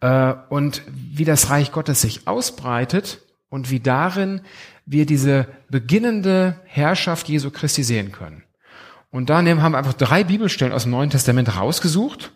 äh, 0.00 0.32
und 0.48 0.82
wie 0.86 1.24
das 1.24 1.50
Reich 1.50 1.72
Gottes 1.72 2.00
sich 2.00 2.26
ausbreitet 2.26 3.20
und 3.50 3.70
wie 3.70 3.80
darin 3.80 4.40
wir 4.86 5.04
diese 5.04 5.48
beginnende 5.68 6.60
Herrschaft 6.64 7.28
Jesu 7.28 7.50
Christi 7.50 7.82
sehen 7.82 8.12
können. 8.12 8.44
Und 9.10 9.30
da 9.30 9.38
haben 9.38 9.46
wir 9.72 9.78
einfach 9.78 9.94
drei 9.94 10.24
Bibelstellen 10.24 10.72
aus 10.72 10.84
dem 10.84 10.92
Neuen 10.92 11.10
Testament 11.10 11.56
rausgesucht 11.56 12.32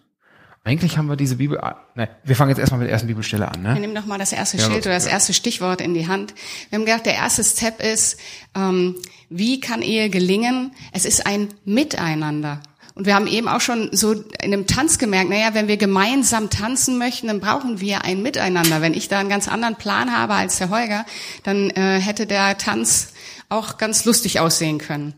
eigentlich 0.62 0.98
haben 0.98 1.08
wir 1.08 1.16
diese 1.16 1.36
Bibel, 1.36 1.58
ah, 1.60 1.76
ne, 1.94 2.08
wir 2.22 2.36
fangen 2.36 2.50
jetzt 2.50 2.58
erstmal 2.58 2.80
mit 2.80 2.86
der 2.86 2.92
ersten 2.92 3.08
Bibelstelle 3.08 3.48
an, 3.48 3.62
Wir 3.62 3.74
ne? 3.74 3.80
nehmen 3.80 3.94
doch 3.94 4.04
mal 4.04 4.18
das 4.18 4.32
erste 4.32 4.58
Ja, 4.58 4.66
Schild 4.66 4.84
oder 4.84 4.94
das 4.94 5.06
erste 5.06 5.32
Stichwort 5.32 5.80
in 5.80 5.94
die 5.94 6.06
Hand. 6.06 6.34
Wir 6.68 6.78
haben 6.78 6.84
gedacht, 6.84 7.06
der 7.06 7.14
erste 7.14 7.42
Step 7.44 7.82
ist, 7.82 8.18
ähm, 8.54 8.96
wie 9.30 9.60
kann 9.60 9.80
Ehe 9.80 10.10
gelingen? 10.10 10.72
Es 10.92 11.06
ist 11.06 11.26
ein 11.26 11.48
Miteinander. 11.64 12.60
Und 12.94 13.06
wir 13.06 13.14
haben 13.14 13.26
eben 13.26 13.48
auch 13.48 13.62
schon 13.62 13.88
so 13.92 14.12
in 14.12 14.24
einem 14.42 14.66
Tanz 14.66 14.98
gemerkt, 14.98 15.30
naja, 15.30 15.54
wenn 15.54 15.68
wir 15.68 15.78
gemeinsam 15.78 16.50
tanzen 16.50 16.98
möchten, 16.98 17.28
dann 17.28 17.40
brauchen 17.40 17.80
wir 17.80 18.04
ein 18.04 18.20
Miteinander. 18.20 18.82
Wenn 18.82 18.92
ich 18.92 19.08
da 19.08 19.20
einen 19.20 19.30
ganz 19.30 19.48
anderen 19.48 19.76
Plan 19.76 20.14
habe 20.14 20.34
als 20.34 20.58
der 20.58 20.68
Holger, 20.68 21.06
dann 21.44 21.70
äh, 21.70 21.98
hätte 22.00 22.26
der 22.26 22.58
Tanz 22.58 23.14
auch 23.48 23.78
ganz 23.78 24.04
lustig 24.04 24.40
aussehen 24.40 24.78
können. 24.78 25.14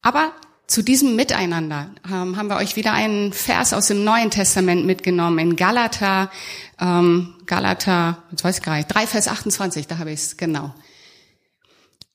Aber 0.00 0.32
zu 0.74 0.82
diesem 0.82 1.14
Miteinander 1.14 1.94
ähm, 2.04 2.36
haben 2.36 2.48
wir 2.48 2.56
euch 2.56 2.74
wieder 2.74 2.92
einen 2.92 3.32
Vers 3.32 3.72
aus 3.72 3.86
dem 3.86 4.02
Neuen 4.02 4.32
Testament 4.32 4.84
mitgenommen 4.84 5.38
in 5.38 5.54
Galater, 5.54 6.32
ähm, 6.80 7.36
Galater, 7.46 8.24
jetzt 8.32 8.42
weiß 8.42 8.58
ich 8.58 8.64
gar 8.64 8.74
nicht, 8.74 8.92
3 8.92 9.06
Vers 9.06 9.28
28, 9.28 9.86
da 9.86 9.98
habe 9.98 10.10
ich 10.10 10.18
es, 10.18 10.36
genau. 10.36 10.74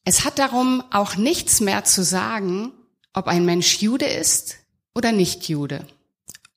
Es 0.03 0.25
hat 0.25 0.39
darum 0.39 0.83
auch 0.91 1.15
nichts 1.15 1.61
mehr 1.61 1.85
zu 1.85 2.03
sagen, 2.03 2.73
ob 3.13 3.27
ein 3.27 3.45
Mensch 3.45 3.77
Jude 3.77 4.07
ist 4.07 4.57
oder 4.93 5.13
nicht 5.13 5.47
Jude. 5.47 5.87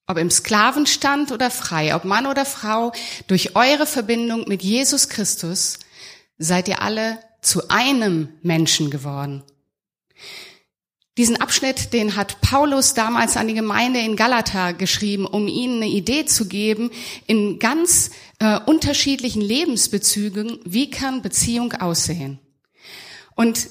Ob 0.09 0.18
im 0.18 0.28
Sklavenstand 0.32 1.30
oder 1.30 1.52
frei, 1.52 1.94
ob 1.94 2.04
Mann 2.04 2.26
oder 2.26 2.44
Frau, 2.44 2.90
durch 3.28 3.54
eure 3.54 3.87
Verbindung 3.87 4.49
mit 4.49 4.64
Jesus 4.64 5.09
Christus 5.09 5.78
seid 6.37 6.66
ihr 6.66 6.82
alle 6.82 7.18
zu 7.42 7.68
einem 7.68 8.28
Menschen 8.42 8.90
geworden. 8.90 9.44
Diesen 11.19 11.38
Abschnitt, 11.38 11.92
den 11.92 12.16
hat 12.16 12.40
Paulus 12.40 12.95
damals 12.95 13.37
an 13.37 13.47
die 13.47 13.54
Gemeinde 13.54 14.00
in 14.00 14.16
Galata 14.16 14.73
geschrieben, 14.73 15.26
um 15.26 15.47
ihnen 15.47 15.83
eine 15.83 15.92
Idee 15.92 16.25
zu 16.25 16.47
geben, 16.47 16.90
in 17.26 17.59
ganz 17.59 18.12
äh, 18.38 18.59
unterschiedlichen 18.61 19.42
Lebensbezügen, 19.42 20.59
wie 20.64 20.88
kann 20.88 21.21
Beziehung 21.21 21.75
aussehen. 21.75 22.38
Und 23.35 23.69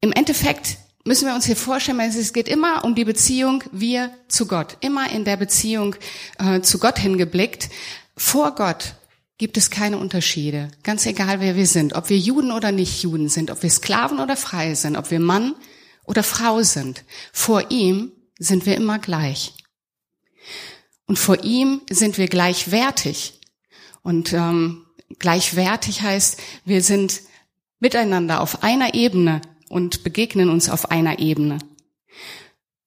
im 0.00 0.10
Endeffekt 0.10 0.78
müssen 1.04 1.28
wir 1.28 1.36
uns 1.36 1.46
hier 1.46 1.54
vorstellen, 1.54 2.00
es 2.00 2.32
geht 2.32 2.48
immer 2.48 2.84
um 2.84 2.96
die 2.96 3.04
Beziehung 3.04 3.62
wir 3.70 4.10
zu 4.26 4.46
Gott, 4.46 4.76
immer 4.80 5.12
in 5.12 5.24
der 5.24 5.36
Beziehung 5.36 5.94
äh, 6.40 6.62
zu 6.62 6.80
Gott 6.80 6.98
hingeblickt. 6.98 7.68
Vor 8.16 8.56
Gott 8.56 8.94
gibt 9.38 9.56
es 9.56 9.70
keine 9.70 9.98
Unterschiede, 9.98 10.72
ganz 10.82 11.06
egal 11.06 11.38
wer 11.38 11.54
wir 11.54 11.66
sind, 11.66 11.94
ob 11.94 12.10
wir 12.10 12.18
Juden 12.18 12.50
oder 12.50 12.72
nicht 12.72 13.02
Juden 13.02 13.28
sind, 13.28 13.52
ob 13.52 13.62
wir 13.62 13.70
Sklaven 13.70 14.18
oder 14.18 14.36
frei 14.36 14.74
sind, 14.74 14.96
ob 14.96 15.12
wir 15.12 15.20
Mann 15.20 15.54
oder 16.04 16.22
Frau 16.22 16.62
sind. 16.62 17.04
Vor 17.32 17.70
ihm 17.70 18.12
sind 18.38 18.66
wir 18.66 18.76
immer 18.76 18.98
gleich. 18.98 19.54
Und 21.06 21.18
vor 21.18 21.42
ihm 21.44 21.82
sind 21.90 22.18
wir 22.18 22.28
gleichwertig. 22.28 23.40
Und 24.02 24.32
ähm, 24.32 24.86
gleichwertig 25.18 26.02
heißt, 26.02 26.40
wir 26.64 26.82
sind 26.82 27.22
miteinander 27.78 28.40
auf 28.40 28.62
einer 28.62 28.94
Ebene 28.94 29.42
und 29.68 30.04
begegnen 30.04 30.50
uns 30.50 30.68
auf 30.68 30.90
einer 30.90 31.18
Ebene. 31.18 31.58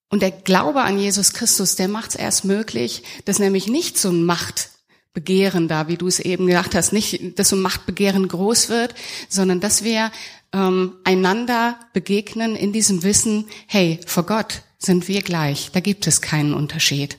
Und 0.09 0.21
der 0.21 0.31
Glaube 0.31 0.81
an 0.81 0.97
Jesus 0.97 1.33
Christus, 1.33 1.75
der 1.75 1.87
macht 1.87 2.11
es 2.11 2.15
erst 2.15 2.45
möglich, 2.45 3.03
dass 3.25 3.39
nämlich 3.39 3.67
nicht 3.67 3.97
so 3.97 4.09
ein 4.09 4.23
Machtbegehren 4.23 5.67
da, 5.67 5.87
wie 5.89 5.97
du 5.97 6.07
es 6.07 6.19
eben 6.19 6.47
gesagt 6.47 6.75
hast, 6.75 6.93
nicht, 6.93 7.37
dass 7.37 7.49
so 7.49 7.57
ein 7.57 7.61
Machtbegehren 7.61 8.27
groß 8.27 8.69
wird, 8.69 8.95
sondern 9.27 9.59
dass 9.59 9.83
wir 9.83 10.11
ähm, 10.53 10.95
einander 11.03 11.79
begegnen 11.93 12.55
in 12.55 12.73
diesem 12.73 13.03
Wissen, 13.03 13.45
hey, 13.67 13.99
vor 14.05 14.25
Gott 14.25 14.63
sind 14.77 15.07
wir 15.07 15.21
gleich, 15.21 15.71
da 15.71 15.79
gibt 15.79 16.07
es 16.07 16.21
keinen 16.21 16.53
Unterschied. 16.53 17.17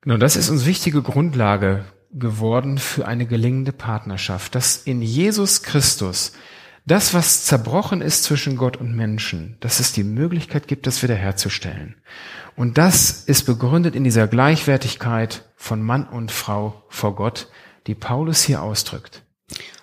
Genau, 0.00 0.16
das 0.16 0.36
ist 0.36 0.48
uns 0.48 0.64
wichtige 0.64 1.02
Grundlage 1.02 1.84
geworden 2.12 2.78
für 2.78 3.06
eine 3.06 3.26
gelingende 3.26 3.72
Partnerschaft, 3.72 4.54
dass 4.54 4.78
in 4.78 5.02
Jesus 5.02 5.62
Christus 5.62 6.32
das, 6.86 7.12
was 7.12 7.44
zerbrochen 7.44 8.00
ist 8.00 8.24
zwischen 8.24 8.56
Gott 8.56 8.78
und 8.78 8.96
Menschen, 8.96 9.58
dass 9.60 9.78
es 9.78 9.92
die 9.92 10.04
Möglichkeit 10.04 10.68
gibt, 10.68 10.86
das 10.86 11.02
wiederherzustellen. 11.02 11.96
Und 12.56 12.78
das 12.78 13.24
ist 13.24 13.44
begründet 13.44 13.94
in 13.94 14.04
dieser 14.04 14.26
Gleichwertigkeit 14.26 15.44
von 15.54 15.82
Mann 15.82 16.08
und 16.08 16.32
Frau 16.32 16.82
vor 16.88 17.14
Gott, 17.14 17.48
die 17.86 17.94
Paulus 17.94 18.42
hier 18.42 18.62
ausdrückt. 18.62 19.22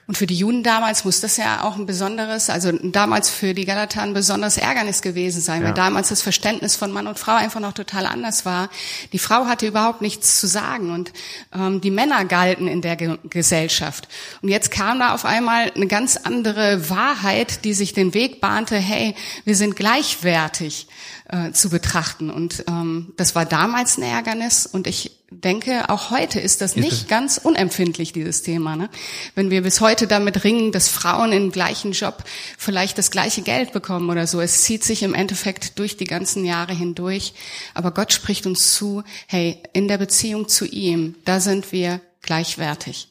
Und 0.08 0.20
für 0.20 0.28
die 0.28 0.36
Juden 0.38 0.62
damals 0.62 1.04
muss 1.04 1.20
das 1.20 1.36
ja 1.38 1.64
auch 1.64 1.78
ein 1.78 1.88
besonderes, 1.88 2.52
also 2.52 2.72
damals 2.72 3.32
für 3.32 3.56
die 3.56 3.66
Galater 3.66 4.04
ein 4.04 4.14
besonderes 4.14 4.58
Ärgernis 4.58 5.02
gewesen 5.02 5.42
sein, 5.42 5.62
Ja. 5.62 5.70
weil 5.70 5.74
damals 5.74 6.10
das 6.10 6.22
Verständnis 6.22 6.76
von 6.76 6.92
Mann 6.92 7.08
und 7.08 7.18
Frau 7.18 7.34
einfach 7.34 7.60
noch 7.60 7.74
total 7.74 8.06
anders 8.06 8.46
war. 8.46 8.70
Die 9.14 9.18
Frau 9.20 9.48
hatte 9.48 9.66
überhaupt 9.66 10.04
nichts 10.04 10.40
zu 10.40 10.46
sagen 10.46 10.92
und 10.92 11.12
ähm, 11.56 11.82
die 11.82 11.90
Männer 11.90 12.24
galten 12.26 12.68
in 12.68 12.82
der 12.84 12.96
Ge 12.98 13.18
Gesellschaft. 13.32 14.08
Und 14.44 14.50
jetzt 14.50 14.70
kam 14.70 15.00
da 15.00 15.16
auf 15.16 15.26
einmal 15.26 15.72
eine 15.74 15.88
ganz 15.88 16.18
andere 16.18 16.88
Wahrheit, 16.92 17.66
die 17.66 17.74
sich 17.74 17.94
den 17.94 18.14
Weg 18.14 18.42
bahnte, 18.42 18.78
hey, 18.78 19.16
wir 19.44 19.56
sind 19.56 19.76
gleichwertig 19.76 20.88
äh, 21.30 21.52
zu 21.52 21.70
betrachten. 21.72 22.30
Und 22.30 22.64
ähm, 22.68 23.14
das 23.18 23.34
war 23.34 23.46
damals 23.46 23.98
ein 23.98 24.04
Ärgernis 24.04 24.68
und 24.68 24.86
ich 24.86 25.15
denke, 25.32 25.90
auch 25.90 26.12
heute 26.12 26.40
ist 26.40 26.62
das 26.62 26.76
nicht 26.76 26.92
es- 26.92 27.08
ganz 27.08 27.38
unempfindlich, 27.38 28.14
dieses 28.14 28.42
Thema. 28.44 28.76
Ne? 28.76 28.90
Wenn 29.34 29.50
wir 29.50 29.64
bis 29.64 29.82
heute 29.82 30.08
damit 30.08 30.44
ringen, 30.44 30.72
dass 30.72 30.88
Frauen 30.88 31.32
im 31.32 31.52
gleichen 31.52 31.92
Job 31.94 32.24
vielleicht 32.58 32.98
das 32.98 33.12
gleiche 33.12 33.42
Geld 33.42 33.74
bekommen 33.74 34.10
oder 34.10 34.28
so. 34.28 34.40
Es 34.42 34.64
zieht 34.64 34.84
sich 34.84 35.04
im 35.04 35.14
Endeffekt 35.14 35.80
durch 35.80 35.98
die 35.98 36.06
ganzen 36.06 36.46
Jahre 36.46 36.74
hindurch. 36.74 37.34
Aber 37.74 37.92
Gott 37.92 38.14
spricht 38.14 38.46
uns 38.46 38.74
zu, 38.76 39.04
hey, 39.28 39.62
in 39.74 39.88
der 39.88 39.98
Beziehung 39.98 40.48
zu 40.48 40.66
ihm, 40.66 41.16
da 41.26 41.40
sind 41.40 41.72
wir 41.72 42.02
gleichwertig. 42.22 43.10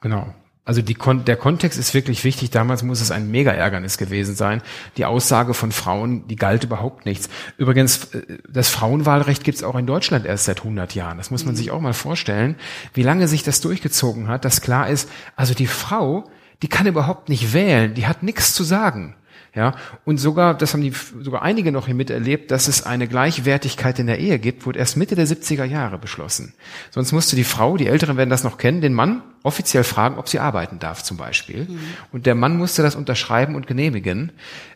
Genau. 0.00 0.34
Also 0.66 0.80
die 0.80 0.94
Kon 0.94 1.26
der 1.26 1.36
Kontext 1.36 1.78
ist 1.78 1.92
wirklich 1.92 2.24
wichtig. 2.24 2.50
Damals 2.50 2.82
muss 2.82 3.02
es 3.02 3.10
ein 3.10 3.30
Mega-Ärgernis 3.30 3.98
gewesen 3.98 4.34
sein. 4.34 4.62
Die 4.96 5.04
Aussage 5.04 5.52
von 5.52 5.72
Frauen, 5.72 6.26
die 6.26 6.36
galt 6.36 6.64
überhaupt 6.64 7.04
nichts. 7.04 7.28
Übrigens, 7.58 8.14
äh, 8.14 8.38
das 8.48 8.70
Frauenwahlrecht 8.70 9.44
gibt 9.44 9.58
es 9.58 9.64
auch 9.64 9.74
in 9.74 9.86
Deutschland 9.86 10.24
erst 10.24 10.46
seit 10.46 10.60
100 10.60 10.94
Jahren. 10.94 11.18
Das 11.18 11.30
muss 11.30 11.44
man 11.44 11.54
sich 11.54 11.70
auch 11.70 11.80
mal 11.80 11.92
vorstellen, 11.92 12.56
wie 12.94 13.02
lange 13.02 13.28
sich 13.28 13.42
das 13.42 13.60
durchgezogen 13.60 14.28
hat, 14.28 14.46
dass 14.46 14.62
klar 14.62 14.88
ist, 14.88 15.10
also 15.36 15.52
die 15.52 15.66
Frau, 15.66 16.24
die 16.62 16.68
kann 16.68 16.86
überhaupt 16.86 17.28
nicht 17.28 17.52
wählen, 17.52 17.92
die 17.92 18.06
hat 18.06 18.22
nichts 18.22 18.54
zu 18.54 18.64
sagen. 18.64 19.16
Ja, 19.54 19.76
und 20.04 20.18
sogar, 20.18 20.54
das 20.54 20.72
haben 20.72 20.80
die 20.80 20.92
sogar 21.20 21.42
einige 21.42 21.70
noch 21.70 21.86
hier 21.86 21.94
miterlebt, 21.94 22.50
dass 22.50 22.66
es 22.66 22.84
eine 22.84 23.06
Gleichwertigkeit 23.06 24.00
in 24.00 24.08
der 24.08 24.18
Ehe 24.18 24.40
gibt, 24.40 24.66
wurde 24.66 24.80
erst 24.80 24.96
Mitte 24.96 25.14
der 25.14 25.28
70er 25.28 25.64
Jahre 25.64 25.96
beschlossen. 25.96 26.54
Sonst 26.90 27.12
musste 27.12 27.36
die 27.36 27.44
Frau, 27.44 27.76
die 27.76 27.86
Älteren 27.86 28.16
werden 28.16 28.30
das 28.30 28.42
noch 28.42 28.58
kennen, 28.58 28.80
den 28.80 28.94
Mann 28.94 29.22
offiziell 29.44 29.84
fragen, 29.84 30.18
ob 30.18 30.28
sie 30.28 30.40
arbeiten 30.40 30.80
darf 30.80 31.04
zum 31.04 31.18
Beispiel. 31.18 31.68
Und 32.10 32.26
der 32.26 32.34
Mann 32.34 32.56
musste 32.56 32.82
das 32.82 32.96
unterschreiben 32.96 33.54
und 33.54 33.68
genehmigen. 33.68 34.32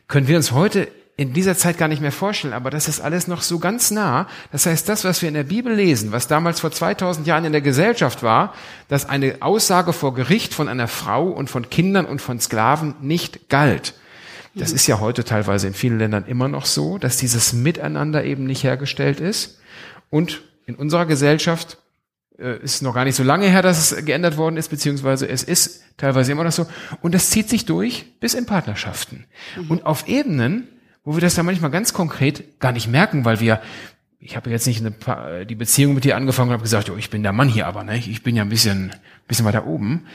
Können 0.06 0.28
wir 0.28 0.36
uns 0.36 0.52
heute 0.52 0.86
in 1.16 1.32
dieser 1.32 1.56
Zeit 1.56 1.78
gar 1.78 1.88
nicht 1.88 2.00
mehr 2.00 2.12
vorstellen, 2.12 2.54
aber 2.54 2.70
das 2.70 2.86
ist 2.86 3.00
alles 3.00 3.26
noch 3.26 3.42
so 3.42 3.58
ganz 3.58 3.90
nah. 3.90 4.28
Das 4.52 4.66
heißt, 4.66 4.88
das, 4.88 5.02
was 5.02 5.20
wir 5.20 5.28
in 5.28 5.34
der 5.34 5.42
Bibel 5.42 5.74
lesen, 5.74 6.12
was 6.12 6.28
damals 6.28 6.60
vor 6.60 6.70
2000 6.70 7.26
Jahren 7.26 7.44
in 7.44 7.50
der 7.50 7.60
Gesellschaft 7.60 8.22
war, 8.22 8.54
dass 8.86 9.08
eine 9.08 9.38
Aussage 9.40 9.92
vor 9.92 10.14
Gericht 10.14 10.54
von 10.54 10.68
einer 10.68 10.86
Frau 10.86 11.26
und 11.26 11.50
von 11.50 11.68
Kindern 11.68 12.06
und 12.06 12.22
von 12.22 12.38
Sklaven 12.38 12.94
nicht 13.00 13.48
galt. 13.48 13.94
Das 14.58 14.72
ist 14.72 14.86
ja 14.86 15.00
heute 15.00 15.24
teilweise 15.24 15.66
in 15.66 15.74
vielen 15.74 15.98
Ländern 15.98 16.26
immer 16.26 16.48
noch 16.48 16.66
so, 16.66 16.98
dass 16.98 17.16
dieses 17.16 17.52
Miteinander 17.52 18.24
eben 18.24 18.44
nicht 18.44 18.64
hergestellt 18.64 19.20
ist. 19.20 19.60
Und 20.10 20.42
in 20.66 20.74
unserer 20.74 21.06
Gesellschaft 21.06 21.78
äh, 22.38 22.58
ist 22.62 22.82
noch 22.82 22.94
gar 22.94 23.04
nicht 23.04 23.16
so 23.16 23.22
lange 23.22 23.46
her, 23.46 23.62
dass 23.62 23.92
es 23.92 24.04
geändert 24.04 24.36
worden 24.36 24.56
ist, 24.56 24.68
beziehungsweise 24.68 25.28
es 25.28 25.42
ist 25.42 25.82
teilweise 25.96 26.32
immer 26.32 26.44
noch 26.44 26.52
so. 26.52 26.66
Und 27.00 27.14
das 27.14 27.30
zieht 27.30 27.48
sich 27.48 27.66
durch 27.66 28.18
bis 28.20 28.34
in 28.34 28.46
Partnerschaften. 28.46 29.24
Und 29.68 29.86
auf 29.86 30.08
Ebenen, 30.08 30.68
wo 31.04 31.14
wir 31.14 31.20
das 31.20 31.34
dann 31.34 31.46
manchmal 31.46 31.70
ganz 31.70 31.92
konkret 31.92 32.60
gar 32.60 32.72
nicht 32.72 32.88
merken, 32.88 33.24
weil 33.24 33.40
wir 33.40 33.60
ich 34.20 34.36
habe 34.36 34.50
jetzt 34.50 34.66
nicht 34.66 34.84
eine, 34.84 35.46
die 35.46 35.54
Beziehung 35.54 35.94
mit 35.94 36.04
dir 36.04 36.16
angefangen 36.16 36.50
und 36.50 36.54
habe 36.54 36.64
gesagt, 36.64 36.90
oh, 36.90 36.96
ich 36.96 37.10
bin 37.10 37.22
der 37.22 37.32
Mann 37.32 37.48
hier, 37.48 37.66
aber 37.66 37.84
ne, 37.84 37.98
ich 37.98 38.22
bin 38.22 38.34
ja 38.34 38.42
ein 38.42 38.48
bisschen, 38.48 38.92
bisschen 39.28 39.44
weiter 39.44 39.66
oben. 39.66 40.06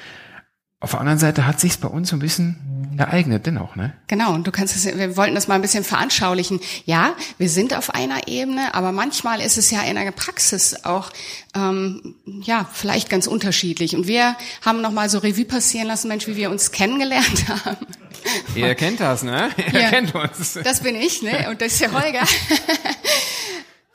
Auf 0.84 0.92
der 0.92 1.00
anderen 1.00 1.18
Seite 1.18 1.48
hat 1.48 1.62
sich's 1.62 1.78
bei 1.78 1.88
uns 1.88 2.10
so 2.10 2.18
ein 2.18 2.20
bisschen 2.20 2.58
ereignet, 2.98 3.46
dennoch, 3.46 3.78
ne? 3.78 3.94
Genau, 4.08 4.34
und 4.34 4.46
du 4.46 4.52
kannst 4.52 4.76
es, 4.76 4.86
wir 4.86 5.16
wollten 5.16 5.34
das 5.34 5.48
mal 5.48 5.56
ein 5.56 5.62
bisschen 5.62 5.86
veranschaulichen. 5.86 6.60
Ja, 6.86 7.14
wir 7.38 7.48
sind 7.50 7.74
auf 7.74 7.96
einer 7.96 8.28
Ebene, 8.28 8.76
aber 8.76 8.92
manchmal 8.92 9.40
ist 9.40 9.58
es 9.58 9.72
ja 9.72 9.82
in 9.84 9.96
der 9.96 10.12
Praxis 10.12 10.84
auch 10.84 11.10
ähm, 11.56 12.16
ja 12.26 12.68
vielleicht 12.74 13.10
ganz 13.10 13.28
unterschiedlich. 13.28 13.96
Und 13.96 14.08
wir 14.08 14.36
haben 14.62 14.82
noch 14.82 14.92
mal 14.92 15.10
so 15.10 15.20
Revue 15.20 15.46
passieren 15.46 15.88
lassen, 15.88 16.10
Mensch, 16.10 16.28
wie 16.28 16.36
wir 16.36 16.52
uns 16.52 16.72
kennengelernt 16.72 17.46
haben. 17.66 17.88
Ihr 18.54 18.76
kennt 18.76 19.00
das, 19.00 19.24
ne? 19.24 19.52
Ihr 19.72 19.80
Ja. 19.80 19.90
kennt 19.90 20.14
uns. 20.14 20.60
Das 20.66 20.82
bin 20.82 20.96
ich, 20.96 21.22
ne? 21.22 21.50
Und 21.50 21.62
das 21.62 21.72
ist 21.74 21.82
der 21.82 21.94
Holger. 21.94 22.24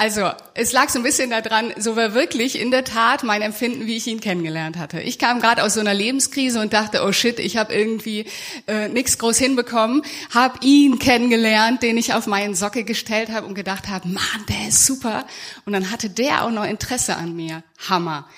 Also, 0.00 0.30
es 0.54 0.70
lag 0.70 0.90
so 0.90 1.00
ein 1.00 1.02
bisschen 1.02 1.30
daran, 1.30 1.72
so 1.76 1.96
war 1.96 2.14
wirklich 2.14 2.60
in 2.60 2.70
der 2.70 2.84
Tat 2.84 3.24
mein 3.24 3.42
Empfinden, 3.42 3.86
wie 3.86 3.96
ich 3.96 4.06
ihn 4.06 4.20
kennengelernt 4.20 4.76
hatte. 4.76 5.00
Ich 5.00 5.18
kam 5.18 5.40
gerade 5.40 5.64
aus 5.64 5.74
so 5.74 5.80
einer 5.80 5.92
Lebenskrise 5.92 6.60
und 6.60 6.72
dachte, 6.72 7.02
oh 7.02 7.10
shit, 7.10 7.40
ich 7.40 7.56
habe 7.56 7.74
irgendwie 7.74 8.26
äh, 8.68 8.88
nichts 8.88 9.18
groß 9.18 9.38
hinbekommen, 9.38 10.02
habe 10.32 10.60
ihn 10.62 11.00
kennengelernt, 11.00 11.82
den 11.82 11.96
ich 11.96 12.14
auf 12.14 12.28
meinen 12.28 12.54
Sockel 12.54 12.84
gestellt 12.84 13.32
habe 13.32 13.48
und 13.48 13.54
gedacht 13.54 13.88
habe, 13.88 14.06
Mann, 14.06 14.46
der 14.48 14.68
ist 14.68 14.86
super. 14.86 15.26
Und 15.64 15.72
dann 15.72 15.90
hatte 15.90 16.08
der 16.08 16.44
auch 16.44 16.52
noch 16.52 16.64
Interesse 16.64 17.16
an 17.16 17.34
mir. 17.34 17.64
Hammer. 17.88 18.28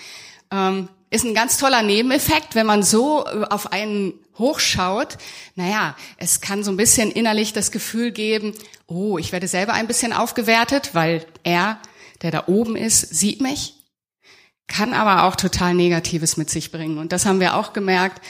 Ähm, 0.50 0.88
ist 1.10 1.24
ein 1.24 1.34
ganz 1.34 1.58
toller 1.58 1.82
Nebeneffekt, 1.82 2.54
wenn 2.54 2.66
man 2.66 2.82
so 2.82 3.26
äh, 3.26 3.44
auf 3.50 3.72
einen 3.72 4.14
hochschaut. 4.38 5.18
Naja, 5.54 5.96
es 6.16 6.40
kann 6.40 6.64
so 6.64 6.70
ein 6.70 6.76
bisschen 6.76 7.10
innerlich 7.10 7.52
das 7.52 7.70
Gefühl 7.72 8.12
geben, 8.12 8.54
oh, 8.86 9.18
ich 9.18 9.32
werde 9.32 9.48
selber 9.48 9.74
ein 9.74 9.86
bisschen 9.86 10.12
aufgewertet, 10.12 10.90
weil 10.94 11.26
er, 11.42 11.78
der 12.22 12.30
da 12.30 12.44
oben 12.46 12.76
ist, 12.76 13.00
sieht 13.00 13.40
mich. 13.40 13.74
Kann 14.66 14.94
aber 14.94 15.24
auch 15.24 15.36
total 15.36 15.74
Negatives 15.74 16.36
mit 16.36 16.48
sich 16.48 16.70
bringen. 16.70 16.98
Und 16.98 17.12
das 17.12 17.26
haben 17.26 17.40
wir 17.40 17.56
auch 17.56 17.72
gemerkt. 17.72 18.22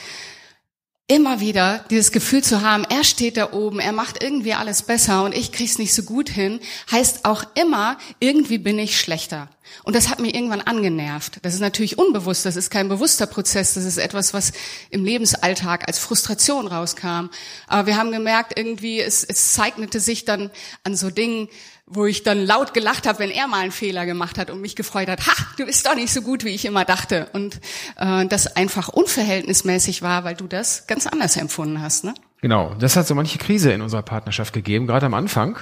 Immer 1.11 1.41
wieder 1.41 1.85
dieses 1.91 2.13
Gefühl 2.13 2.41
zu 2.41 2.61
haben, 2.61 2.85
er 2.85 3.03
steht 3.03 3.37
da 3.37 3.53
oben, 3.53 3.81
er 3.81 3.91
macht 3.91 4.23
irgendwie 4.23 4.55
alles 4.55 4.83
besser 4.83 5.25
und 5.25 5.35
ich 5.35 5.51
krieg's 5.51 5.77
nicht 5.77 5.93
so 5.93 6.05
gut 6.05 6.29
hin, 6.29 6.61
heißt 6.89 7.25
auch 7.25 7.43
immer, 7.57 7.99
irgendwie 8.21 8.59
bin 8.59 8.79
ich 8.79 9.01
schlechter. 9.01 9.49
Und 9.83 9.97
das 9.97 10.09
hat 10.09 10.21
mich 10.21 10.37
irgendwann 10.37 10.61
angenervt. 10.61 11.39
Das 11.43 11.53
ist 11.53 11.59
natürlich 11.59 11.99
unbewusst, 11.99 12.47
das 12.47 12.55
ist 12.55 12.71
kein 12.71 12.89
bewusster 12.89 13.27
Prozess, 13.27 13.75
das 13.75 13.87
ist 13.87 13.99
etwas, 13.99 14.35
was 14.35 14.53
im 14.91 15.05
Lebensalltag 15.05 15.89
als 15.89 15.99
Frustration 15.99 16.69
rauskam. 16.69 17.31
Aber 17.67 17.87
wir 17.89 17.97
haben 17.97 18.13
gemerkt, 18.13 18.57
irgendwie, 18.57 19.01
es, 19.01 19.25
es 19.25 19.53
zeichnete 19.55 19.99
sich 19.99 20.25
dann 20.25 20.49
an 20.85 20.95
so 20.95 21.11
Dingen, 21.11 21.49
wo 21.91 22.07
ich 22.07 22.23
dann 22.23 22.47
laut 22.47 22.73
gelacht 22.73 23.07
habe, 23.07 23.19
wenn 23.19 23.31
er 23.31 23.49
mal 23.49 23.61
einen 23.61 23.73
Fehler 23.73 24.07
gemacht 24.07 24.39
hat 24.39 24.49
und 24.49 24.61
mich 24.61 24.77
gefreut 24.77 25.09
hat, 25.09 25.27
ha, 25.27 25.33
du 25.57 25.67
bist 25.67 25.85
doch 25.87 25.97
nicht 25.97 26.13
so 26.13 26.23
gut, 26.23 26.45
wie 26.45 26.55
ich 26.55 26.65
immer 26.65 26.85
dachte. 26.85 27.29
Und 27.33 27.61
äh, 27.99 28.27
das 28.27 28.57
einfach 28.57 28.89
unverhältnismäßig 28.89 30.01
war, 30.01 30.23
weil 30.23 30.37
du 30.37 30.47
das 30.47 30.87
ganz 30.87 31.09
anders 31.09 31.37
empfunden 31.37 31.83
hast. 31.83 32.05
Ne? 32.05 32.15
Genau, 32.43 32.75
das 32.79 32.97
hat 32.97 33.07
so 33.07 33.15
manche 33.15 33.39
Krise 33.39 33.71
in 33.73 33.83
unserer 33.83 34.03
Partnerschaft 34.03 34.55
gegeben, 34.55 34.87
gerade 34.87 35.05
am 35.05 35.15
Anfang. 35.15 35.59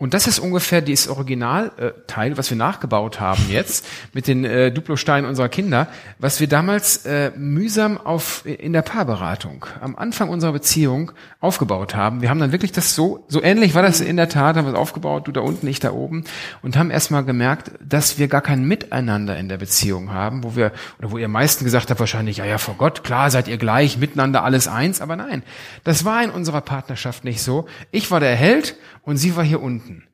Und 0.00 0.14
das 0.14 0.26
ist 0.26 0.38
ungefähr 0.38 0.80
das 0.80 1.08
Originalteil, 1.08 2.38
was 2.38 2.48
wir 2.48 2.56
nachgebaut 2.56 3.20
haben 3.20 3.44
jetzt 3.50 3.86
mit 4.14 4.28
den 4.28 4.46
äh, 4.46 4.72
Duplosteinen 4.72 5.28
unserer 5.28 5.50
Kinder, 5.50 5.88
was 6.18 6.40
wir 6.40 6.48
damals 6.48 7.04
äh, 7.04 7.32
mühsam 7.36 7.98
auf 7.98 8.46
in 8.46 8.72
der 8.72 8.80
Paarberatung 8.80 9.66
am 9.78 9.96
Anfang 9.96 10.30
unserer 10.30 10.52
Beziehung 10.52 11.12
aufgebaut 11.40 11.94
haben. 11.94 12.22
Wir 12.22 12.30
haben 12.30 12.40
dann 12.40 12.50
wirklich 12.50 12.72
das 12.72 12.94
so 12.94 13.26
so 13.28 13.42
ähnlich 13.42 13.74
war 13.74 13.82
das 13.82 14.00
in 14.00 14.16
der 14.16 14.30
Tat, 14.30 14.56
haben 14.56 14.64
wir 14.64 14.72
es 14.72 14.78
aufgebaut, 14.78 15.26
du 15.26 15.32
da 15.32 15.42
unten, 15.42 15.66
ich 15.66 15.80
da 15.80 15.92
oben 15.92 16.24
und 16.62 16.78
haben 16.78 16.90
erstmal 16.90 17.22
gemerkt, 17.22 17.70
dass 17.86 18.18
wir 18.18 18.28
gar 18.28 18.40
kein 18.40 18.64
Miteinander 18.64 19.36
in 19.36 19.50
der 19.50 19.58
Beziehung 19.58 20.12
haben, 20.12 20.44
wo 20.44 20.56
wir 20.56 20.72
oder 20.98 21.10
wo 21.10 21.18
ihr 21.18 21.28
meisten 21.28 21.64
gesagt 21.64 21.90
habt 21.90 22.00
wahrscheinlich, 22.00 22.38
ja 22.38 22.46
ja 22.46 22.56
vor 22.56 22.76
Gott, 22.76 23.04
klar 23.04 23.30
seid 23.30 23.48
ihr 23.48 23.58
gleich, 23.58 23.98
miteinander 23.98 24.44
alles 24.44 24.66
eins, 24.66 25.02
aber 25.02 25.16
nein, 25.16 25.42
das 25.84 26.06
war 26.06 26.09
in 26.18 26.30
unserer 26.30 26.60
Partnerschaft 26.60 27.24
nicht 27.24 27.42
so. 27.42 27.66
Ich 27.90 28.10
war 28.10 28.20
der 28.20 28.34
Held 28.34 28.76
und 29.02 29.16
sie 29.16 29.36
war 29.36 29.44
hier 29.44 29.62
unten. 29.62 30.04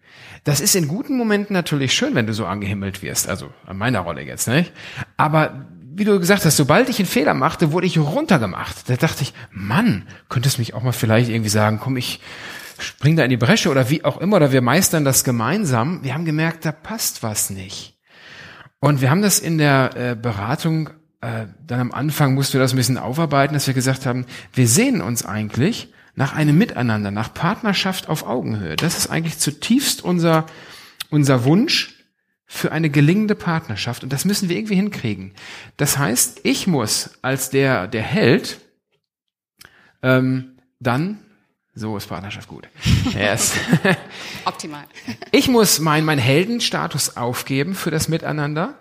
Das 0.44 0.60
ist 0.60 0.76
in 0.76 0.86
guten 0.86 1.16
Momenten 1.16 1.54
natürlich 1.54 1.92
schön, 1.92 2.14
wenn 2.14 2.26
du 2.26 2.32
so 2.32 2.46
angehimmelt 2.46 3.02
wirst, 3.02 3.28
also 3.28 3.50
an 3.66 3.78
meiner 3.78 4.00
Rolle 4.00 4.22
jetzt, 4.22 4.46
nicht? 4.46 4.72
Aber 5.16 5.66
wie 5.92 6.04
du 6.04 6.20
gesagt 6.20 6.44
hast, 6.44 6.56
sobald 6.56 6.88
ich 6.88 6.98
einen 6.98 7.08
Fehler 7.08 7.34
machte, 7.34 7.72
wurde 7.72 7.86
ich 7.86 7.98
runtergemacht. 7.98 8.88
Da 8.88 8.96
dachte 8.96 9.22
ich, 9.22 9.32
Mann, 9.50 10.06
könntest 10.28 10.58
mich 10.58 10.74
auch 10.74 10.82
mal 10.82 10.92
vielleicht 10.92 11.30
irgendwie 11.30 11.48
sagen, 11.48 11.80
komm, 11.82 11.96
ich 11.96 12.20
spring 12.78 13.16
da 13.16 13.24
in 13.24 13.30
die 13.30 13.36
Bresche 13.36 13.70
oder 13.70 13.88
wie 13.90 14.04
auch 14.04 14.18
immer, 14.18 14.36
oder 14.36 14.52
wir 14.52 14.60
meistern 14.60 15.04
das 15.04 15.24
gemeinsam. 15.24 16.04
Wir 16.04 16.14
haben 16.14 16.26
gemerkt, 16.26 16.64
da 16.64 16.72
passt 16.72 17.22
was 17.22 17.50
nicht. 17.50 17.98
Und 18.78 19.00
wir 19.00 19.10
haben 19.10 19.22
das 19.22 19.38
in 19.38 19.58
der 19.58 19.90
äh, 19.96 20.14
Beratung, 20.14 20.90
äh, 21.26 21.47
dann 21.66 21.80
am 21.80 21.92
Anfang 21.92 22.35
mussten 22.35 22.54
wir 22.54 22.61
das 22.61 22.73
ein 22.73 22.76
bisschen 22.76 22.99
aufarbeiten, 22.99 23.54
dass 23.54 23.66
wir 23.66 23.75
gesagt 23.75 24.06
haben, 24.06 24.26
wir 24.52 24.68
sehen 24.68 25.00
uns 25.00 25.25
eigentlich, 25.25 25.92
nach 26.14 26.35
einem 26.35 26.56
Miteinander, 26.56 27.11
nach 27.11 27.35
Partnerschaft 27.35 28.09
auf 28.09 28.26
Augenhöhe. 28.26 28.76
Das 28.76 28.97
ist 28.97 29.09
eigentlich 29.09 29.38
zutiefst 29.38 30.02
unser, 30.02 30.47
unser 31.11 31.45
Wunsch 31.45 31.95
für 32.47 32.73
eine 32.73 32.90
gelingende 32.90 33.35
Partnerschaft 33.35 34.02
und 34.02 34.12
das 34.12 34.25
müssen 34.25 34.49
wir 34.49 34.56
irgendwie 34.56 34.76
hinkriegen. 34.76 35.33
Das 35.76 35.99
heißt, 35.99 36.40
ich 36.44 36.66
muss 36.66 37.18
als 37.22 37.50
der, 37.50 37.88
der 37.88 38.03
Held 38.03 38.61
ähm, 40.03 40.57
dann 40.79 41.18
so 41.74 41.96
ist 41.96 42.07
Partnerschaft 42.07 42.48
gut. 42.48 42.68
Yes. 43.12 43.53
Optimal. 44.44 44.85
Ich 45.33 45.48
muss 45.48 45.81
mein, 45.81 46.05
mein 46.05 46.18
Heldenstatus 46.18 47.16
aufgeben 47.16 47.74
für 47.74 47.90
das 47.90 48.09
Miteinander 48.09 48.74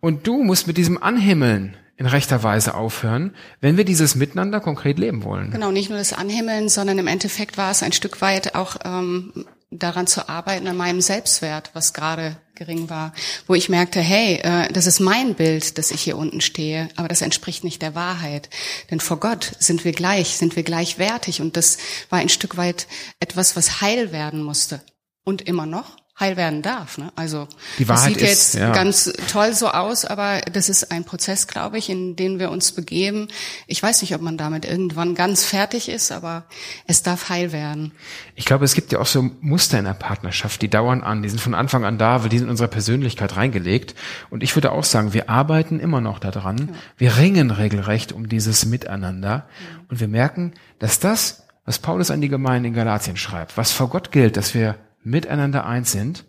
und 0.00 0.26
du 0.26 0.42
musst 0.42 0.66
mit 0.66 0.76
diesem 0.76 1.02
Anhimmeln 1.02 1.76
in 1.96 2.06
rechter 2.06 2.42
Weise 2.42 2.74
aufhören, 2.74 3.34
wenn 3.60 3.76
wir 3.76 3.84
dieses 3.84 4.14
Miteinander 4.14 4.60
konkret 4.60 4.98
leben 4.98 5.24
wollen. 5.24 5.50
Genau, 5.50 5.70
nicht 5.70 5.88
nur 5.88 5.98
das 5.98 6.12
Anhimmeln, 6.12 6.68
sondern 6.68 6.98
im 6.98 7.06
Endeffekt 7.06 7.56
war 7.56 7.70
es 7.70 7.82
ein 7.82 7.92
Stück 7.92 8.20
weit 8.20 8.54
auch 8.54 8.76
ähm, 8.84 9.46
daran 9.70 10.06
zu 10.06 10.28
arbeiten 10.28 10.68
an 10.68 10.76
meinem 10.76 11.00
Selbstwert, 11.00 11.70
was 11.72 11.92
gerade 11.92 12.36
gering 12.54 12.88
war, 12.88 13.12
wo 13.46 13.54
ich 13.54 13.68
merkte, 13.68 14.00
hey, 14.00 14.40
äh, 14.42 14.72
das 14.72 14.86
ist 14.86 15.00
mein 15.00 15.34
Bild, 15.34 15.78
dass 15.78 15.90
ich 15.90 16.02
hier 16.02 16.16
unten 16.16 16.40
stehe, 16.40 16.88
aber 16.96 17.08
das 17.08 17.22
entspricht 17.22 17.64
nicht 17.64 17.82
der 17.82 17.94
Wahrheit. 17.94 18.48
Denn 18.90 19.00
vor 19.00 19.18
Gott 19.18 19.52
sind 19.58 19.84
wir 19.84 19.92
gleich, 19.92 20.36
sind 20.36 20.56
wir 20.56 20.62
gleichwertig 20.62 21.40
und 21.40 21.56
das 21.56 21.78
war 22.10 22.18
ein 22.18 22.28
Stück 22.28 22.56
weit 22.56 22.86
etwas, 23.20 23.56
was 23.56 23.80
heil 23.80 24.12
werden 24.12 24.42
musste 24.42 24.80
und 25.24 25.42
immer 25.42 25.66
noch 25.66 25.96
heil 26.18 26.36
werden 26.38 26.62
darf. 26.62 26.96
Ne? 26.96 27.12
Also 27.14 27.46
Die 27.78 27.88
Wahrheit 27.88 28.12
das 28.12 28.14
sieht 28.14 28.22
ist, 28.22 28.54
jetzt 28.54 28.54
ja. 28.54 28.72
ganz 28.72 29.12
toll 29.30 29.52
so 29.52 29.68
aus, 29.68 30.06
aber 30.06 30.40
das 30.50 30.70
ist 30.70 30.90
ein 30.90 31.04
Prozess, 31.04 31.46
glaube 31.46 31.76
ich, 31.76 31.90
in 31.90 32.16
den 32.16 32.38
wir 32.38 32.50
uns 32.50 32.72
begeben. 32.72 33.28
Ich 33.66 33.82
weiß 33.82 34.00
nicht, 34.00 34.14
ob 34.14 34.22
man 34.22 34.38
damit 34.38 34.64
irgendwann 34.64 35.14
ganz 35.14 35.44
fertig 35.44 35.90
ist, 35.90 36.12
aber 36.12 36.44
es 36.86 37.02
darf 37.02 37.28
heil 37.28 37.52
werden. 37.52 37.92
Ich 38.34 38.46
glaube, 38.46 38.64
es 38.64 38.74
gibt 38.74 38.92
ja 38.92 38.98
auch 38.98 39.06
so 39.06 39.30
Muster 39.40 39.78
in 39.78 39.84
der 39.84 39.92
Partnerschaft, 39.92 40.62
die 40.62 40.70
dauern 40.70 41.02
an, 41.02 41.22
die 41.22 41.28
sind 41.28 41.40
von 41.40 41.54
Anfang 41.54 41.84
an 41.84 41.98
da, 41.98 42.22
weil 42.22 42.30
die 42.30 42.38
sind 42.38 42.46
in 42.46 42.50
unserer 42.50 42.68
Persönlichkeit 42.68 43.36
reingelegt. 43.36 43.94
Und 44.30 44.42
ich 44.42 44.56
würde 44.56 44.72
auch 44.72 44.84
sagen, 44.84 45.12
wir 45.12 45.28
arbeiten 45.28 45.80
immer 45.80 46.00
noch 46.00 46.18
daran. 46.18 46.74
Wir 46.96 47.18
ringen 47.18 47.50
regelrecht 47.50 48.12
um 48.12 48.28
dieses 48.28 48.64
Miteinander. 48.64 49.46
Und 49.88 50.00
wir 50.00 50.08
merken, 50.08 50.54
dass 50.78 50.98
das, 50.98 51.46
was 51.66 51.78
Paulus 51.78 52.10
an 52.10 52.22
die 52.22 52.28
Gemeinde 52.30 52.68
in 52.68 52.74
Galatien 52.74 53.18
schreibt, 53.18 53.58
was 53.58 53.72
vor 53.72 53.90
Gott 53.90 54.12
gilt, 54.12 54.38
dass 54.38 54.54
wir 54.54 54.76
miteinander 55.06 55.66
eins 55.66 55.92
sind, 55.92 56.24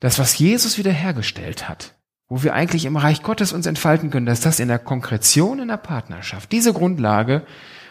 das, 0.00 0.18
was 0.18 0.38
Jesus 0.38 0.78
wiederhergestellt 0.78 1.68
hat, 1.68 1.94
wo 2.28 2.42
wir 2.42 2.54
eigentlich 2.54 2.84
im 2.84 2.96
Reich 2.96 3.22
Gottes 3.22 3.52
uns 3.52 3.66
entfalten 3.66 4.10
können, 4.10 4.26
dass 4.26 4.40
das 4.40 4.60
in 4.60 4.68
der 4.68 4.78
Konkretion 4.78 5.60
in 5.60 5.68
der 5.68 5.76
Partnerschaft, 5.76 6.52
diese 6.52 6.72
Grundlage, 6.72 7.44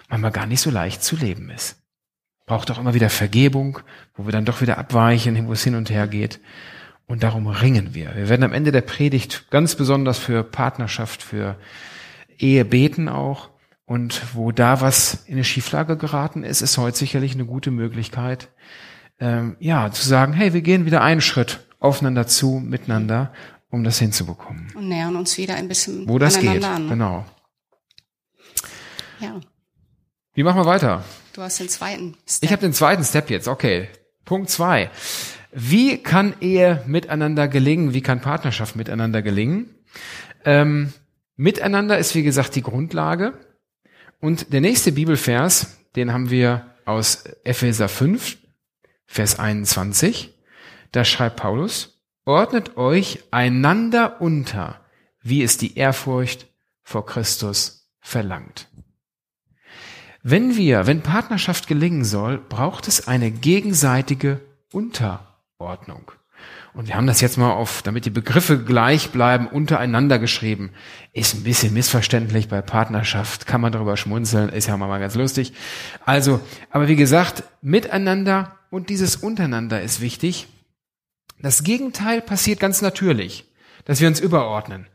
manchmal 0.10 0.32
gar 0.32 0.48
nicht 0.48 0.62
so 0.62 0.72
leicht 0.72 1.04
zu 1.04 1.16
leben 1.16 1.50
ist. 1.50 1.78
Braucht 2.46 2.72
auch 2.72 2.80
immer 2.80 2.96
wieder 2.96 3.10
Vergebung, 3.12 3.80
wo 4.16 4.26
wir 4.26 4.32
dann 4.32 4.46
doch 4.46 4.62
wieder 4.62 4.80
abweichen, 4.80 5.48
wo 5.48 5.54
es 5.54 5.64
hin 5.64 5.76
und 5.76 5.92
her 5.92 6.08
geht. 6.08 6.40
Und 7.06 7.24
darum 7.24 7.48
ringen 7.48 7.94
wir. 7.94 8.16
Wir 8.16 8.30
werden 8.30 8.44
am 8.44 8.54
Ende 8.54 8.72
der 8.72 8.82
Predigt 8.82 9.50
ganz 9.52 9.76
besonders 9.76 10.18
für 10.18 10.44
Partnerschaft, 10.44 11.22
für 11.22 11.58
Ehe 12.38 12.66
beten 12.66 13.08
auch. 13.08 13.50
Und 13.86 14.36
wo 14.36 14.52
da 14.52 14.82
was 14.82 15.26
in 15.26 15.34
eine 15.34 15.44
Schieflage 15.44 15.98
geraten 15.98 16.44
ist, 16.44 16.62
ist 16.62 16.78
heute 16.78 16.98
sicherlich 16.98 17.34
eine 17.34 17.46
gute 17.46 17.72
Möglichkeit, 17.72 18.50
ähm, 19.20 19.56
ja, 19.60 19.92
zu 19.92 20.08
sagen, 20.08 20.34
hey, 20.34 20.54
wir 20.54 20.62
gehen 20.62 20.86
wieder 20.86 21.02
einen 21.02 21.22
Schritt 21.22 21.60
aufeinander 21.80 22.28
zu, 22.28 22.62
miteinander, 22.64 23.34
um 23.70 23.84
das 23.84 24.00
hinzubekommen. 24.00 24.72
Und 24.76 24.88
nähern 24.90 25.16
uns 25.16 25.38
wieder 25.38 25.56
ein 25.56 25.68
bisschen 25.68 26.08
Wo 26.08 26.18
das 26.20 26.40
geht, 26.40 26.64
an. 26.64 26.84
ne? 26.86 26.90
genau. 26.90 27.26
Ja, 29.20 29.40
Wie 30.34 30.44
machen 30.44 30.58
wir 30.62 30.66
weiter? 30.66 31.04
du 31.34 31.42
hast 31.42 31.60
den 31.60 31.70
zweiten 31.70 32.16
Step. 32.28 32.44
Ich 32.44 32.52
habe 32.52 32.62
den 32.62 32.74
zweiten 32.74 33.04
Step 33.04 33.30
jetzt, 33.30 33.48
okay. 33.48 33.90
Punkt 34.26 34.50
zwei. 34.50 34.90
Wie 35.52 35.98
kann 35.98 36.34
Ehe 36.42 36.84
miteinander 36.86 37.48
gelingen? 37.48 37.94
Wie 37.94 38.02
kann 38.02 38.22
Partnerschaft 38.22 38.76
miteinander 38.76 39.22
gelingen? 39.22 39.74
Ähm, 40.46 40.94
miteinander 41.36 41.98
ist, 41.98 42.14
wie 42.16 42.24
gesagt, 42.24 42.56
die 42.56 42.62
Grundlage. 42.62 43.34
Und 44.20 44.54
der 44.54 44.62
nächste 44.62 44.92
Bibelvers, 44.92 45.78
den 45.96 46.14
haben 46.14 46.30
wir 46.30 46.76
aus 46.86 47.24
Epheser 47.44 47.88
5, 47.88 48.38
Vers 49.12 49.40
21. 49.40 50.38
Da 50.92 51.04
schreibt 51.04 51.38
Paulus, 51.38 52.00
ordnet 52.26 52.78
euch 52.78 53.24
einander 53.32 54.22
unter, 54.22 54.82
wie 55.24 55.42
es 55.42 55.58
die 55.58 55.78
Ehrfurcht 55.78 56.46
vor 56.84 57.08
Christus 57.08 57.90
verlangt. 58.00 58.68
Wenn 60.22 60.56
wir, 60.56 60.86
wenn 60.86 61.02
Partnerschaft 61.02 61.66
gelingen 61.66 62.06
soll, 62.06 62.38
braucht 62.38 62.88
es 62.88 63.08
eine 63.08 63.32
gegenseitige 63.32 64.42
Unterordnung. 64.72 66.12
Und 66.74 66.88
wir 66.88 66.96
haben 66.96 67.08
das 67.08 67.20
jetzt 67.20 67.40
mal 67.40 67.52
auf, 67.52 67.82
damit 67.82 68.06
die 68.06 68.12
Begriffe 68.12 68.64
gleich 68.64 69.10
bleiben, 69.10 69.48
untereinander 69.48 70.20
geschrieben. 70.20 70.70
Ist 71.14 71.34
ein 71.34 71.44
bisschen 71.44 71.74
missverständlich 71.74 72.48
bei 72.48 72.62
Partnerschaft, 72.62 73.48
kann 73.48 73.60
man 73.60 73.72
darüber 73.72 73.98
schmunzeln, 73.98 74.50
ist 74.50 74.68
ja 74.68 74.78
mal 74.78 75.00
ganz 75.00 75.16
lustig. 75.16 75.54
Also, 76.06 76.40
aber 76.70 76.88
wie 76.88 76.96
gesagt, 76.96 77.44
miteinander 77.62 78.59
und 78.70 78.90
dieses 78.90 79.16
untereinander 79.16 79.82
ist 79.82 80.02
wichtig. 80.02 80.48
Das 81.42 81.64
Gegenteil 81.64 82.22
passiert 82.22 82.60
ganz 82.60 82.82
natürlich, 82.82 83.46
dass 83.86 84.02
wir 84.02 84.08
uns 84.08 84.20
überordnen. 84.20 84.88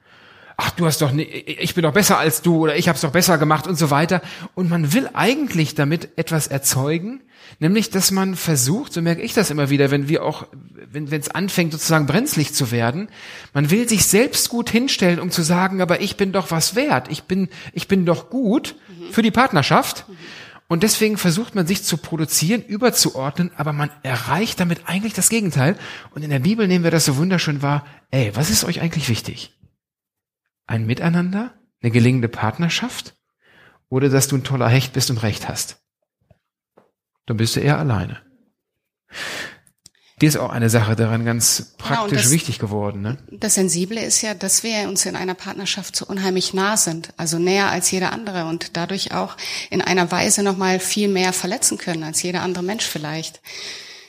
Ach, 0.56 0.70
du 0.70 0.86
hast 0.86 1.02
doch, 1.02 1.10
ne, 1.10 1.24
ich 1.24 1.74
bin 1.74 1.82
doch 1.82 1.92
besser 1.92 2.18
als 2.18 2.42
du 2.42 2.58
oder 2.58 2.76
ich 2.76 2.86
habe 2.86 2.94
es 2.94 3.02
doch 3.02 3.10
besser 3.10 3.38
gemacht 3.38 3.66
und 3.66 3.76
so 3.76 3.90
weiter. 3.90 4.22
Und 4.54 4.70
man 4.70 4.92
will 4.92 5.10
eigentlich 5.12 5.74
damit 5.74 6.10
etwas 6.16 6.46
erzeugen, 6.46 7.22
nämlich, 7.58 7.90
dass 7.90 8.12
man 8.12 8.36
versucht, 8.36 8.92
so 8.92 9.02
merke 9.02 9.22
ich 9.22 9.34
das 9.34 9.50
immer 9.50 9.70
wieder, 9.70 9.90
wenn 9.90 10.08
wir 10.08 10.22
auch, 10.24 10.46
wenn 10.92 11.10
es 11.10 11.30
anfängt 11.30 11.72
sozusagen 11.72 12.06
brenzlig 12.06 12.54
zu 12.54 12.70
werden, 12.70 13.08
man 13.52 13.70
will 13.70 13.88
sich 13.88 14.06
selbst 14.06 14.48
gut 14.48 14.70
hinstellen, 14.70 15.18
um 15.18 15.32
zu 15.32 15.42
sagen, 15.42 15.80
aber 15.80 16.00
ich 16.00 16.16
bin 16.16 16.30
doch 16.30 16.52
was 16.52 16.76
wert, 16.76 17.10
ich 17.10 17.24
bin, 17.24 17.48
ich 17.72 17.88
bin 17.88 18.06
doch 18.06 18.30
gut 18.30 18.76
für 19.10 19.22
die 19.22 19.32
Partnerschaft. 19.32 20.04
Und 20.66 20.82
deswegen 20.82 21.18
versucht 21.18 21.54
man 21.54 21.66
sich 21.66 21.84
zu 21.84 21.98
produzieren, 21.98 22.62
überzuordnen, 22.62 23.50
aber 23.56 23.72
man 23.72 23.90
erreicht 24.02 24.60
damit 24.60 24.88
eigentlich 24.88 25.12
das 25.12 25.28
Gegenteil. 25.28 25.78
Und 26.12 26.22
in 26.22 26.30
der 26.30 26.38
Bibel 26.38 26.66
nehmen 26.66 26.84
wir 26.84 26.90
das 26.90 27.04
so 27.04 27.16
wunderschön 27.16 27.60
wahr. 27.60 27.86
Ey, 28.10 28.34
was 28.34 28.50
ist 28.50 28.64
euch 28.64 28.80
eigentlich 28.80 29.08
wichtig? 29.08 29.58
Ein 30.66 30.86
Miteinander? 30.86 31.54
Eine 31.82 31.90
gelingende 31.90 32.28
Partnerschaft? 32.28 33.14
Oder 33.90 34.08
dass 34.08 34.28
du 34.28 34.36
ein 34.36 34.44
toller 34.44 34.68
Hecht 34.68 34.94
bist 34.94 35.10
und 35.10 35.22
Recht 35.22 35.48
hast? 35.48 35.82
Dann 37.26 37.36
bist 37.36 37.56
du 37.56 37.60
eher 37.60 37.78
alleine. 37.78 38.22
Dir 40.24 40.28
ist 40.28 40.38
auch 40.38 40.48
eine 40.48 40.70
Sache 40.70 40.96
daran 40.96 41.26
ganz 41.26 41.74
praktisch 41.76 42.16
ja, 42.16 42.22
das, 42.22 42.30
wichtig 42.30 42.58
geworden. 42.58 43.02
Ne? 43.02 43.18
Das 43.30 43.56
Sensible 43.56 44.00
ist 44.00 44.22
ja, 44.22 44.32
dass 44.32 44.62
wir 44.62 44.88
uns 44.88 45.04
in 45.04 45.16
einer 45.16 45.34
Partnerschaft 45.34 45.94
so 45.94 46.06
unheimlich 46.06 46.54
nah 46.54 46.78
sind, 46.78 47.10
also 47.18 47.38
näher 47.38 47.68
als 47.68 47.90
jeder 47.90 48.10
andere 48.10 48.46
und 48.46 48.74
dadurch 48.78 49.12
auch 49.12 49.36
in 49.68 49.82
einer 49.82 50.10
Weise 50.10 50.42
nochmal 50.42 50.80
viel 50.80 51.08
mehr 51.08 51.34
verletzen 51.34 51.76
können 51.76 52.04
als 52.04 52.22
jeder 52.22 52.40
andere 52.40 52.64
Mensch 52.64 52.86
vielleicht. 52.86 53.42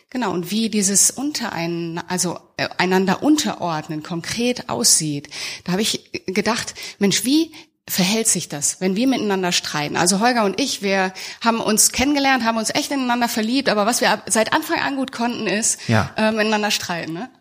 Genau, 0.10 0.32
und 0.32 0.52
wie 0.52 0.70
dieses 0.70 1.12
unterein, 1.12 2.02
also 2.08 2.40
äh, 2.56 2.70
einander 2.78 3.22
unterordnen 3.22 4.02
konkret 4.02 4.70
aussieht, 4.70 5.28
da 5.66 5.74
habe 5.74 5.82
ich 5.82 6.12
gedacht, 6.28 6.76
Mensch, 6.98 7.26
wie 7.26 7.52
verhält 7.88 8.28
sich 8.28 8.50
das, 8.50 8.82
wenn 8.82 8.96
wir 8.96 9.08
miteinander 9.08 9.52
streiten? 9.52 9.96
Also 9.96 10.20
Holger 10.20 10.44
und 10.44 10.60
ich, 10.60 10.82
wir 10.82 11.14
haben 11.44 11.60
uns 11.60 11.92
kennengelernt, 11.92 12.44
haben 12.44 12.58
uns 12.58 12.74
echt 12.74 12.92
ineinander 12.92 13.30
verliebt, 13.30 13.70
aber 13.70 13.86
was 13.86 14.02
wir 14.02 14.22
seit 14.26 14.54
Anfang 14.54 14.80
an 14.80 14.96
gut 14.96 15.12
konnten, 15.12 15.46
ist 15.46 15.88
ja. 15.88 16.12
äh, 16.18 16.32
miteinander 16.32 16.72
streiten. 16.72 17.14
Ne? 17.14 17.30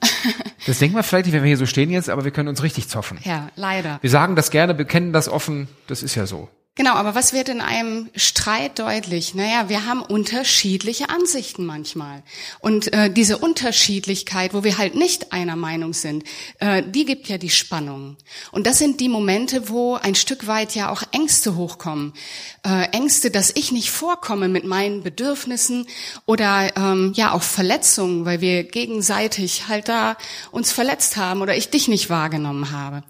Das 0.67 0.79
denken 0.79 0.97
wir 0.97 1.03
vielleicht 1.03 1.27
nicht, 1.27 1.35
wenn 1.35 1.43
wir 1.43 1.49
hier 1.49 1.59
so 1.59 1.67
stehen 1.67 1.91
jetzt, 1.91 2.09
aber 2.09 2.25
wir 2.25 2.31
können 2.31 2.49
uns 2.49 2.63
richtig 2.63 2.89
zoffen. 2.89 3.19
Ja, 3.23 3.49
leider. 3.55 3.99
Wir 4.01 4.09
sagen 4.09 4.35
das 4.35 4.51
gerne, 4.51 4.73
bekennen 4.73 5.13
das 5.13 5.29
offen, 5.29 5.69
das 5.89 6.03
ist 6.03 6.15
ja 6.15 6.25
so. 6.25 6.49
Genau, 6.77 6.95
aber 6.95 7.15
was 7.15 7.33
wird 7.33 7.49
in 7.49 7.61
einem 7.61 8.11
Streit 8.17 8.81
deutlich? 8.81 9.37
Naja, 9.37 9.69
wir 9.69 9.87
haben 9.87 10.03
unterschiedliche 10.03 11.09
Ansichten 11.09 11.65
manchmal. 11.65 12.25
Und 12.59 12.93
äh, 12.93 13.13
diese 13.13 13.39
Unterschiedlichkeit, 13.39 14.55
wo 14.55 14.65
wir 14.65 14.77
halt 14.77 14.97
nicht 14.97 15.33
einer 15.33 15.55
Meinung 15.55 15.93
sind, 15.93 16.25
äh, 16.59 16.83
die 16.83 17.05
gibt 17.05 17.29
ja 17.29 17.39
die 17.39 17.51
Spannung. 17.51 18.17
Und 18.51 18.67
das 18.67 18.79
sind 18.79 18.99
die 18.99 19.09
Momente, 19.09 19.69
wo 19.69 19.95
ein 19.95 20.17
Stück 20.17 20.49
weit 20.49 20.75
ja 20.75 20.91
auch 20.91 21.05
Ängste 21.13 21.55
hochkommen. 21.55 22.13
Äh, 22.67 22.89
Ängste, 22.91 23.31
dass 23.31 23.53
ich 23.55 23.71
nicht 23.71 23.93
vorkomme 23.93 24.49
mit 24.49 24.65
meinen 24.65 25.05
Bedürfnissen 25.05 25.87
oder 26.27 26.77
ähm, 26.77 27.13
ja 27.15 27.31
auch 27.31 27.43
Verletzungen, 27.45 28.25
weil 28.25 28.41
wir 28.41 28.65
gegenseitig 28.65 29.69
halt 29.69 29.87
da 29.87 30.17
uns 30.51 30.73
verletzt 30.73 31.17
haben 31.17 31.41
oder 31.41 31.57
ich 31.57 31.71
dich 31.71 31.87
nicht 31.87 32.11
wahrgenommen 32.11 32.73
habe. 32.73 33.05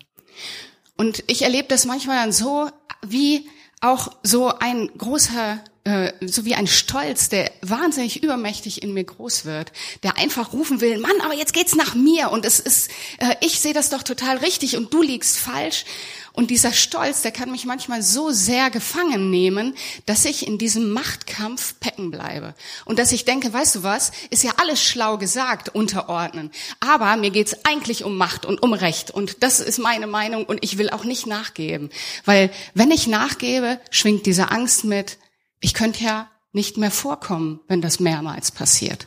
Und 0.98 1.24
ich 1.29 1.42
erlebe 1.42 1.68
das 1.68 1.87
manchmal 1.87 2.18
dann 2.18 2.33
so, 2.33 2.68
wie 3.03 3.48
auch 3.85 4.09
so 4.23 4.53
ein 4.59 4.90
großer, 4.97 5.59
äh, 5.85 6.12
so 6.23 6.44
wie 6.47 6.55
ein 6.55 6.66
Stolz, 6.66 7.29
der 7.29 7.51
wahnsinnig 7.61 8.23
übermächtig 8.23 8.83
in 8.83 8.94
mir 8.94 9.05
groß 9.05 9.44
wird, 9.44 9.70
der 10.03 10.16
einfach 10.16 10.53
rufen 10.55 10.81
will, 10.81 10.99
Mann, 10.99 11.20
aber 11.23 11.35
jetzt 11.35 11.53
geht's 11.53 11.75
nach 11.75 11.94
mir 11.94 12.31
und 12.31 12.47
es 12.47 12.59
ist, 12.59 12.90
äh, 13.18 13.35
ich 13.40 13.61
sehe 13.61 13.75
das 13.75 13.90
doch 13.90 14.03
total 14.03 14.38
richtig 14.38 14.77
und 14.77 14.92
du 14.94 15.03
liegst 15.03 15.38
falsch. 15.38 15.85
Und 16.37 16.51
dieser 16.51 16.73
Stolz, 16.73 17.23
der 17.23 17.31
kann 17.31 17.53
mich 17.53 17.64
manchmal 17.64 18.03
so 18.03 18.31
sehr 18.33 18.68
gefangen 18.68 19.31
nehmen, 19.31 19.77
dass 20.05 20.25
ich 20.25 20.49
in 20.49 20.59
diesem 20.59 20.90
Machtkampf 20.90 21.79
pecken 21.79 22.11
bleibe. 22.11 22.55
Und 22.85 22.99
dass 22.99 23.12
ich 23.12 23.25
denke, 23.25 23.53
weißt 23.53 23.77
du 23.77 23.83
was, 23.85 24.11
ist 24.31 24.42
ja 24.42 24.51
alles 24.57 24.83
schlau 24.83 25.16
gesagt, 25.16 25.68
unterordnen. 25.68 26.51
Aber 26.81 27.16
mir 27.16 27.31
geht's 27.31 27.64
eigentlich 27.64 28.03
um 28.03 28.16
Macht 28.16 28.47
und 28.47 28.64
um 28.64 28.73
Recht. 28.73 29.12
Und 29.12 29.44
das 29.44 29.61
ist 29.61 29.79
meine 29.79 30.09
Meinung 30.09 30.44
und 30.44 30.59
ich 30.64 30.77
will 30.77 30.90
auch 30.90 31.05
nicht 31.05 31.29
nachgeben. 31.29 31.88
Weil 32.25 32.51
wenn 32.75 32.90
ich 32.90 33.07
nachgebe, 33.07 33.79
schwingt 33.90 34.27
diese 34.27 34.51
Angst 34.51 34.83
mit, 34.83 35.18
ich 35.64 35.72
könnte 35.72 36.05
ja 36.05 36.31
nicht 36.53 36.77
mehr 36.77 36.90
vorkommen, 36.90 37.59
wenn 37.68 37.81
das 37.81 37.98
mehrmals 37.98 38.50
passiert. 38.50 39.07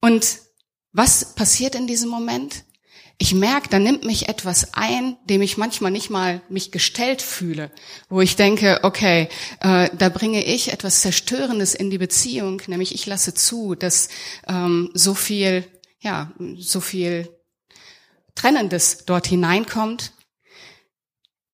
Und 0.00 0.38
was 0.92 1.34
passiert 1.34 1.74
in 1.74 1.86
diesem 1.86 2.08
Moment? 2.08 2.64
Ich 3.18 3.34
merke, 3.34 3.68
da 3.68 3.78
nimmt 3.78 4.04
mich 4.04 4.30
etwas 4.30 4.72
ein, 4.72 5.18
dem 5.26 5.42
ich 5.42 5.58
manchmal 5.58 5.90
nicht 5.90 6.08
mal 6.08 6.40
mich 6.48 6.72
gestellt 6.72 7.20
fühle, 7.20 7.70
wo 8.08 8.22
ich 8.22 8.36
denke, 8.36 8.80
okay, 8.84 9.28
äh, 9.60 9.90
da 9.96 10.08
bringe 10.08 10.42
ich 10.42 10.72
etwas 10.72 11.02
Zerstörendes 11.02 11.74
in 11.74 11.90
die 11.90 11.98
Beziehung, 11.98 12.62
nämlich 12.66 12.94
ich 12.94 13.04
lasse 13.04 13.34
zu, 13.34 13.74
dass 13.74 14.08
ähm, 14.48 14.90
so 14.94 15.12
viel, 15.12 15.64
ja, 16.00 16.32
so 16.58 16.80
viel 16.80 17.28
Trennendes 18.34 19.04
dort 19.04 19.26
hineinkommt. 19.26 20.12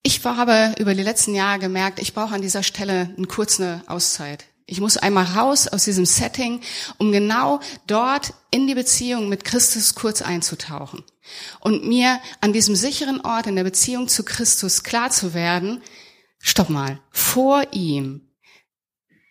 Ich 0.04 0.24
habe 0.24 0.74
über 0.78 0.94
die 0.94 1.02
letzten 1.02 1.34
Jahre 1.34 1.60
gemerkt, 1.60 2.00
ich 2.00 2.12
brauche 2.12 2.34
an 2.34 2.42
dieser 2.42 2.62
Stelle 2.62 3.14
eine 3.16 3.26
kurze 3.26 3.82
Auszeit. 3.86 4.46
Ich 4.66 4.80
muss 4.80 4.96
einmal 4.96 5.24
raus 5.24 5.68
aus 5.68 5.84
diesem 5.84 6.06
Setting, 6.06 6.60
um 6.98 7.12
genau 7.12 7.60
dort 7.86 8.34
in 8.50 8.66
die 8.66 8.74
Beziehung 8.74 9.28
mit 9.28 9.44
Christus 9.44 9.94
kurz 9.94 10.22
einzutauchen 10.22 11.04
und 11.60 11.86
mir 11.86 12.20
an 12.40 12.52
diesem 12.52 12.74
sicheren 12.74 13.20
Ort 13.20 13.46
in 13.46 13.56
der 13.56 13.64
Beziehung 13.64 14.08
zu 14.08 14.24
Christus 14.24 14.82
klar 14.82 15.10
zu 15.10 15.34
werden, 15.34 15.82
stopp 16.38 16.68
mal, 16.68 17.00
vor 17.10 17.64
ihm 17.72 18.28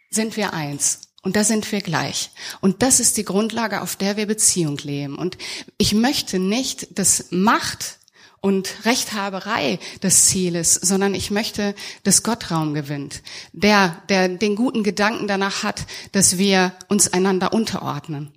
sind 0.09 0.37
wir 0.37 0.53
eins. 0.53 1.01
Und 1.23 1.35
da 1.35 1.43
sind 1.43 1.71
wir 1.71 1.81
gleich. 1.81 2.31
Und 2.61 2.81
das 2.81 2.99
ist 2.99 3.15
die 3.15 3.23
Grundlage, 3.23 3.81
auf 3.81 3.95
der 3.95 4.17
wir 4.17 4.25
Beziehung 4.25 4.77
leben. 4.79 5.15
Und 5.19 5.37
ich 5.77 5.93
möchte 5.93 6.39
nicht, 6.39 6.97
dass 6.97 7.25
Macht 7.29 7.99
und 8.41 8.85
Rechthaberei 8.85 9.79
das 10.01 10.25
Ziel 10.25 10.55
ist, 10.55 10.73
sondern 10.73 11.13
ich 11.13 11.29
möchte, 11.31 11.75
dass 12.03 12.23
Gott 12.23 12.49
Raum 12.51 12.73
gewinnt. 12.73 13.21
Der, 13.53 14.01
der 14.09 14.27
den 14.29 14.55
guten 14.55 14.83
Gedanken 14.83 15.27
danach 15.27 15.63
hat, 15.63 15.85
dass 16.11 16.37
wir 16.39 16.73
uns 16.89 17.13
einander 17.13 17.53
unterordnen. 17.53 18.33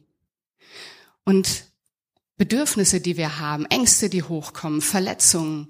Und 1.25 1.65
Bedürfnisse, 2.37 3.01
die 3.01 3.17
wir 3.17 3.39
haben, 3.39 3.65
Ängste, 3.67 4.11
die 4.11 4.23
hochkommen, 4.23 4.83
Verletzungen, 4.83 5.69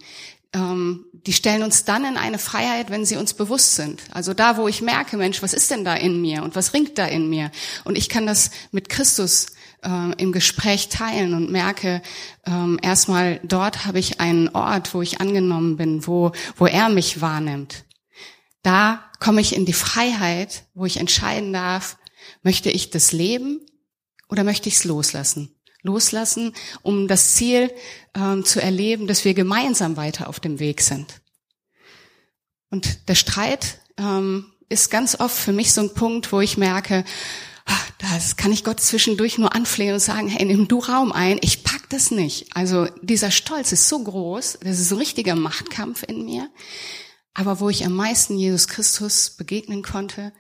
ähm, 0.52 1.06
die 1.12 1.32
stellen 1.32 1.62
uns 1.62 1.84
dann 1.84 2.04
in 2.04 2.16
eine 2.16 2.38
Freiheit, 2.38 2.90
wenn 2.90 3.04
sie 3.04 3.16
uns 3.16 3.34
bewusst 3.34 3.74
sind. 3.74 4.02
Also 4.10 4.34
da, 4.34 4.56
wo 4.56 4.66
ich 4.66 4.82
merke, 4.82 5.16
Mensch, 5.16 5.42
was 5.42 5.52
ist 5.52 5.70
denn 5.70 5.84
da 5.84 5.94
in 5.94 6.20
mir 6.20 6.42
und 6.42 6.56
was 6.56 6.72
ringt 6.72 6.98
da 6.98 7.06
in 7.06 7.28
mir? 7.28 7.50
Und 7.84 7.98
ich 7.98 8.08
kann 8.08 8.26
das 8.26 8.50
mit 8.72 8.88
Christus 8.88 9.46
äh, 9.84 10.22
im 10.22 10.32
Gespräch 10.32 10.88
teilen 10.88 11.34
und 11.34 11.50
merke, 11.50 12.02
ähm, 12.46 12.78
erstmal 12.82 13.40
dort 13.44 13.84
habe 13.86 13.98
ich 13.98 14.20
einen 14.20 14.48
Ort, 14.48 14.94
wo 14.94 15.02
ich 15.02 15.20
angenommen 15.20 15.76
bin, 15.76 16.06
wo, 16.06 16.32
wo 16.56 16.66
er 16.66 16.88
mich 16.88 17.20
wahrnimmt. 17.20 17.84
Da 18.62 19.04
komme 19.20 19.40
ich 19.40 19.54
in 19.54 19.66
die 19.66 19.72
Freiheit, 19.72 20.64
wo 20.74 20.86
ich 20.86 20.96
entscheiden 20.96 21.52
darf, 21.52 21.98
möchte 22.42 22.70
ich 22.70 22.90
das 22.90 23.12
leben 23.12 23.60
oder 24.28 24.42
möchte 24.44 24.68
ich 24.68 24.76
es 24.76 24.84
loslassen? 24.84 25.54
loslassen, 25.84 26.54
um 26.82 27.06
das 27.06 27.34
Ziel 27.34 27.70
ähm, 28.14 28.44
zu 28.44 28.60
erleben, 28.60 29.06
dass 29.06 29.24
wir 29.24 29.34
gemeinsam 29.34 29.96
weiter 29.96 30.28
auf 30.28 30.40
dem 30.40 30.58
Weg 30.58 30.80
sind. 30.80 31.20
Und 32.70 33.08
der 33.08 33.14
Streit 33.14 33.78
ähm, 33.98 34.46
ist 34.68 34.90
ganz 34.90 35.20
oft 35.20 35.36
für 35.36 35.52
mich 35.52 35.72
so 35.72 35.82
ein 35.82 35.94
Punkt, 35.94 36.32
wo 36.32 36.40
ich 36.40 36.56
merke, 36.56 37.04
das 37.98 38.36
kann 38.36 38.52
ich 38.52 38.64
Gott 38.64 38.80
zwischendurch 38.80 39.38
nur 39.38 39.54
anflehen 39.54 39.94
und 39.94 40.00
sagen, 40.00 40.28
hey, 40.28 40.44
nimm 40.44 40.68
du 40.68 40.78
Raum 40.78 41.12
ein, 41.12 41.38
ich 41.40 41.64
pack 41.64 41.88
das 41.88 42.10
nicht. 42.10 42.54
Also 42.54 42.86
dieser 43.02 43.30
Stolz 43.30 43.72
ist 43.72 43.88
so 43.88 44.02
groß, 44.02 44.58
das 44.62 44.78
ist 44.78 44.92
ein 44.92 44.98
richtiger 44.98 45.34
Machtkampf 45.34 46.02
in 46.06 46.24
mir. 46.24 46.50
Aber 47.32 47.60
wo 47.60 47.68
ich 47.68 47.84
am 47.84 47.94
meisten 47.94 48.38
Jesus 48.38 48.68
Christus 48.68 49.30
begegnen 49.30 49.82
konnte, 49.82 50.32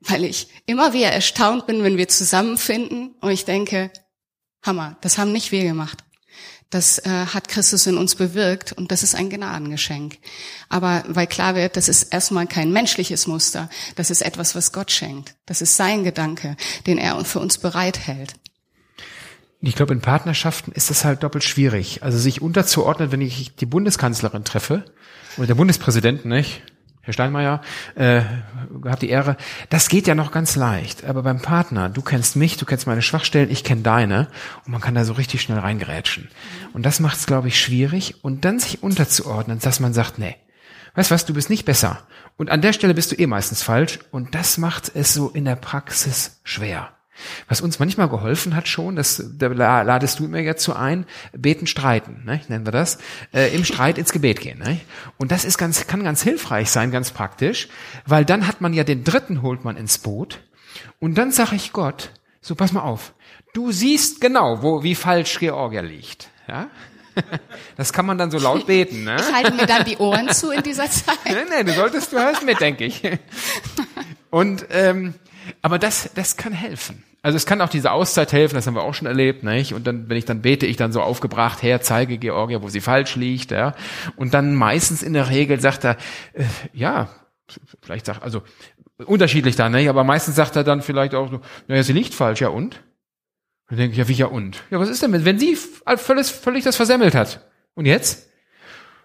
weil 0.00 0.24
ich 0.24 0.48
immer 0.66 0.92
wieder 0.92 1.10
erstaunt 1.10 1.66
bin, 1.66 1.82
wenn 1.82 1.98
wir 1.98 2.08
zusammenfinden 2.08 3.14
und 3.20 3.30
ich 3.30 3.44
denke, 3.44 3.90
Hammer. 4.62 4.96
Das 5.00 5.18
haben 5.18 5.32
nicht 5.32 5.52
wir 5.52 5.64
gemacht. 5.64 6.04
Das 6.70 6.98
äh, 6.98 7.08
hat 7.08 7.48
Christus 7.48 7.86
in 7.86 7.96
uns 7.96 8.14
bewirkt 8.14 8.72
und 8.72 8.92
das 8.92 9.02
ist 9.02 9.14
ein 9.14 9.30
Gnadengeschenk. 9.30 10.18
Aber 10.68 11.02
weil 11.08 11.26
klar 11.26 11.54
wird, 11.54 11.76
das 11.76 11.88
ist 11.88 12.12
erstmal 12.12 12.46
kein 12.46 12.72
menschliches 12.72 13.26
Muster, 13.26 13.70
das 13.96 14.10
ist 14.10 14.20
etwas, 14.20 14.54
was 14.54 14.72
Gott 14.72 14.90
schenkt. 14.90 15.34
Das 15.46 15.62
ist 15.62 15.76
sein 15.76 16.04
Gedanke, 16.04 16.56
den 16.86 16.98
er 16.98 17.24
für 17.24 17.40
uns 17.40 17.56
bereithält. 17.56 18.34
Ich 19.60 19.74
glaube, 19.74 19.92
in 19.92 20.00
Partnerschaften 20.00 20.70
ist 20.72 20.90
das 20.90 21.04
halt 21.04 21.22
doppelt 21.22 21.42
schwierig. 21.42 22.02
Also 22.02 22.18
sich 22.18 22.42
unterzuordnen, 22.42 23.10
wenn 23.10 23.22
ich 23.22 23.56
die 23.56 23.66
Bundeskanzlerin 23.66 24.44
treffe 24.44 24.84
oder 25.36 25.48
der 25.48 25.54
Bundespräsidenten, 25.54 26.28
nicht? 26.28 26.62
Herr 27.08 27.14
Steinmeier, 27.14 27.62
äh, 27.94 28.20
habt 28.84 29.00
die 29.00 29.08
Ehre. 29.08 29.38
Das 29.70 29.88
geht 29.88 30.06
ja 30.06 30.14
noch 30.14 30.30
ganz 30.30 30.56
leicht. 30.56 31.06
Aber 31.06 31.22
beim 31.22 31.40
Partner, 31.40 31.88
du 31.88 32.02
kennst 32.02 32.36
mich, 32.36 32.58
du 32.58 32.66
kennst 32.66 32.86
meine 32.86 33.00
Schwachstellen, 33.00 33.50
ich 33.50 33.64
kenne 33.64 33.80
deine. 33.80 34.28
Und 34.66 34.72
man 34.72 34.82
kann 34.82 34.94
da 34.94 35.06
so 35.06 35.14
richtig 35.14 35.40
schnell 35.40 35.58
reingerätschen. 35.58 36.28
Und 36.74 36.84
das 36.84 37.00
macht 37.00 37.16
es, 37.16 37.24
glaube 37.24 37.48
ich, 37.48 37.58
schwierig. 37.58 38.22
Und 38.22 38.44
dann 38.44 38.58
sich 38.58 38.82
unterzuordnen, 38.82 39.58
dass 39.58 39.80
man 39.80 39.94
sagt, 39.94 40.18
nee, 40.18 40.36
weißt 40.96 41.10
was, 41.10 41.24
du 41.24 41.32
bist 41.32 41.48
nicht 41.48 41.64
besser. 41.64 42.06
Und 42.36 42.50
an 42.50 42.60
der 42.60 42.74
Stelle 42.74 42.92
bist 42.92 43.10
du 43.10 43.16
eh 43.16 43.26
meistens 43.26 43.62
falsch. 43.62 44.00
Und 44.10 44.34
das 44.34 44.58
macht 44.58 44.92
es 44.94 45.14
so 45.14 45.30
in 45.30 45.46
der 45.46 45.56
Praxis 45.56 46.42
schwer. 46.44 46.90
Was 47.48 47.60
uns 47.60 47.78
manchmal 47.78 48.08
geholfen 48.08 48.54
hat 48.54 48.68
schon, 48.68 48.96
das 48.96 49.22
da 49.38 49.48
ladest 49.82 50.18
du 50.18 50.24
immer 50.24 50.38
jetzt 50.38 50.64
so 50.64 50.72
ein, 50.72 51.06
beten, 51.32 51.66
streiten, 51.66 52.22
ne, 52.24 52.40
nennen 52.48 52.66
wir 52.66 52.72
das, 52.72 52.98
äh, 53.32 53.54
im 53.54 53.64
Streit 53.64 53.98
ins 53.98 54.12
Gebet 54.12 54.40
gehen. 54.40 54.58
Ne? 54.58 54.80
Und 55.16 55.32
das 55.32 55.44
ist 55.44 55.58
ganz, 55.58 55.86
kann 55.86 56.04
ganz 56.04 56.22
hilfreich 56.22 56.70
sein, 56.70 56.90
ganz 56.90 57.10
praktisch, 57.10 57.68
weil 58.06 58.24
dann 58.24 58.46
hat 58.46 58.60
man 58.60 58.72
ja 58.72 58.84
den 58.84 59.04
Dritten 59.04 59.42
holt 59.42 59.64
man 59.64 59.76
ins 59.76 59.98
Boot 59.98 60.40
und 61.00 61.16
dann 61.16 61.32
sage 61.32 61.56
ich 61.56 61.72
Gott, 61.72 62.10
so 62.40 62.54
pass 62.54 62.72
mal 62.72 62.82
auf, 62.82 63.14
du 63.52 63.72
siehst 63.72 64.20
genau, 64.20 64.62
wo 64.62 64.82
wie 64.82 64.94
falsch 64.94 65.38
Georgia 65.38 65.80
liegt, 65.80 66.28
ja? 66.46 66.68
Das 67.76 67.92
kann 67.92 68.06
man 68.06 68.18
dann 68.18 68.30
so 68.30 68.38
laut 68.38 68.66
beten. 68.66 69.04
Ne? 69.04 69.16
Ich 69.18 69.32
halte 69.32 69.52
mir 69.52 69.66
dann 69.66 69.84
die 69.84 69.96
Ohren 69.96 70.28
zu 70.30 70.50
in 70.50 70.62
dieser 70.62 70.88
Zeit. 70.90 71.18
Nee, 71.24 71.34
nee, 71.50 71.64
du 71.64 71.72
solltest, 71.72 72.12
du 72.12 72.18
hörst 72.18 72.44
mit, 72.44 72.60
denke 72.60 72.84
ich. 72.84 73.02
Und 74.30 74.66
ähm, 74.70 75.14
aber 75.62 75.78
das, 75.78 76.10
das 76.14 76.36
kann 76.36 76.52
helfen. 76.52 77.04
Also 77.20 77.36
es 77.36 77.46
kann 77.46 77.60
auch 77.60 77.68
diese 77.68 77.90
Auszeit 77.90 78.32
helfen, 78.32 78.54
das 78.54 78.66
haben 78.66 78.74
wir 78.74 78.82
auch 78.82 78.94
schon 78.94 79.08
erlebt, 79.08 79.42
nicht? 79.42 79.74
Und 79.74 79.86
dann, 79.86 80.08
wenn 80.08 80.16
ich 80.16 80.24
dann 80.24 80.40
bete, 80.40 80.66
ich 80.66 80.76
dann 80.76 80.92
so 80.92 81.02
aufgebracht, 81.02 81.62
Herr, 81.62 81.80
zeige 81.80 82.16
Georgia, 82.18 82.62
wo 82.62 82.68
sie 82.68 82.80
falsch 82.80 83.16
liegt, 83.16 83.50
ja. 83.50 83.74
Und 84.16 84.34
dann 84.34 84.54
meistens 84.54 85.02
in 85.02 85.14
der 85.14 85.28
Regel 85.28 85.60
sagt 85.60 85.84
er, 85.84 85.96
äh, 86.32 86.44
ja, 86.72 87.08
vielleicht 87.82 88.06
sagt, 88.06 88.22
also 88.22 88.42
unterschiedlich 89.04 89.56
dann, 89.56 89.72
nicht? 89.72 89.88
Aber 89.88 90.04
meistens 90.04 90.36
sagt 90.36 90.54
er 90.54 90.64
dann 90.64 90.80
vielleicht 90.80 91.14
auch 91.14 91.30
so, 91.30 91.40
naja, 91.66 91.82
sie 91.82 91.92
liegt 91.92 92.14
falsch, 92.14 92.40
ja 92.40 92.48
und? 92.48 92.82
Dann 93.68 93.78
denke 93.78 93.92
ich, 93.92 93.98
ja, 93.98 94.08
wie 94.08 94.12
ja 94.14 94.26
und? 94.26 94.62
Ja, 94.70 94.78
was 94.78 94.88
ist 94.88 95.02
denn, 95.02 95.24
wenn 95.24 95.38
sie 95.38 95.56
völlig, 95.96 96.26
völlig 96.26 96.64
das 96.64 96.76
versemmelt 96.76 97.14
hat? 97.14 97.46
Und 97.74 97.86
jetzt? 97.86 98.28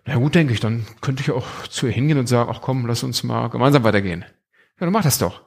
Na 0.05 0.15
gut, 0.15 0.35
denke 0.35 0.53
ich, 0.53 0.59
dann 0.59 0.85
könnte 1.01 1.21
ich 1.21 1.31
auch 1.31 1.67
zu 1.69 1.87
ihr 1.87 1.93
hingehen 1.93 2.17
und 2.17 2.27
sagen, 2.27 2.49
ach 2.53 2.61
komm, 2.61 2.85
lass 2.85 3.03
uns 3.03 3.23
mal 3.23 3.47
gemeinsam 3.49 3.83
weitergehen. 3.83 4.21
Ja, 4.21 4.85
dann 4.85 4.91
mach 4.91 5.03
das 5.03 5.17
doch. 5.17 5.41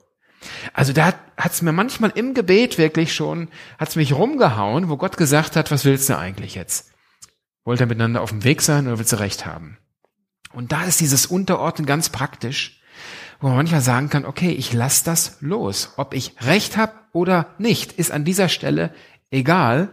Also 0.72 0.92
da 0.92 1.14
hat 1.36 1.52
es 1.52 1.62
mir 1.62 1.72
manchmal 1.72 2.10
im 2.14 2.34
Gebet 2.34 2.78
wirklich 2.78 3.14
schon, 3.14 3.48
hat 3.78 3.88
es 3.88 3.96
mich 3.96 4.12
rumgehauen, 4.12 4.88
wo 4.88 4.96
Gott 4.96 5.16
gesagt 5.16 5.56
hat, 5.56 5.70
was 5.70 5.84
willst 5.84 6.08
du 6.08 6.18
eigentlich 6.18 6.54
jetzt? 6.54 6.92
Wollt 7.64 7.80
ihr 7.80 7.86
miteinander 7.86 8.22
auf 8.22 8.30
dem 8.30 8.44
Weg 8.44 8.62
sein 8.62 8.86
oder 8.86 8.98
willst 8.98 9.12
du 9.12 9.20
recht 9.20 9.44
haben? 9.44 9.78
Und 10.52 10.72
da 10.72 10.84
ist 10.84 11.00
dieses 11.00 11.26
Unterordnen 11.26 11.86
ganz 11.86 12.08
praktisch, 12.08 12.80
wo 13.40 13.48
man 13.48 13.56
manchmal 13.56 13.80
sagen 13.80 14.08
kann, 14.08 14.24
okay, 14.24 14.50
ich 14.50 14.72
lass 14.72 15.02
das 15.02 15.36
los. 15.40 15.92
Ob 15.96 16.14
ich 16.14 16.34
recht 16.40 16.76
habe 16.76 16.92
oder 17.12 17.54
nicht, 17.58 17.92
ist 17.92 18.10
an 18.10 18.24
dieser 18.24 18.48
Stelle 18.48 18.94
egal, 19.30 19.90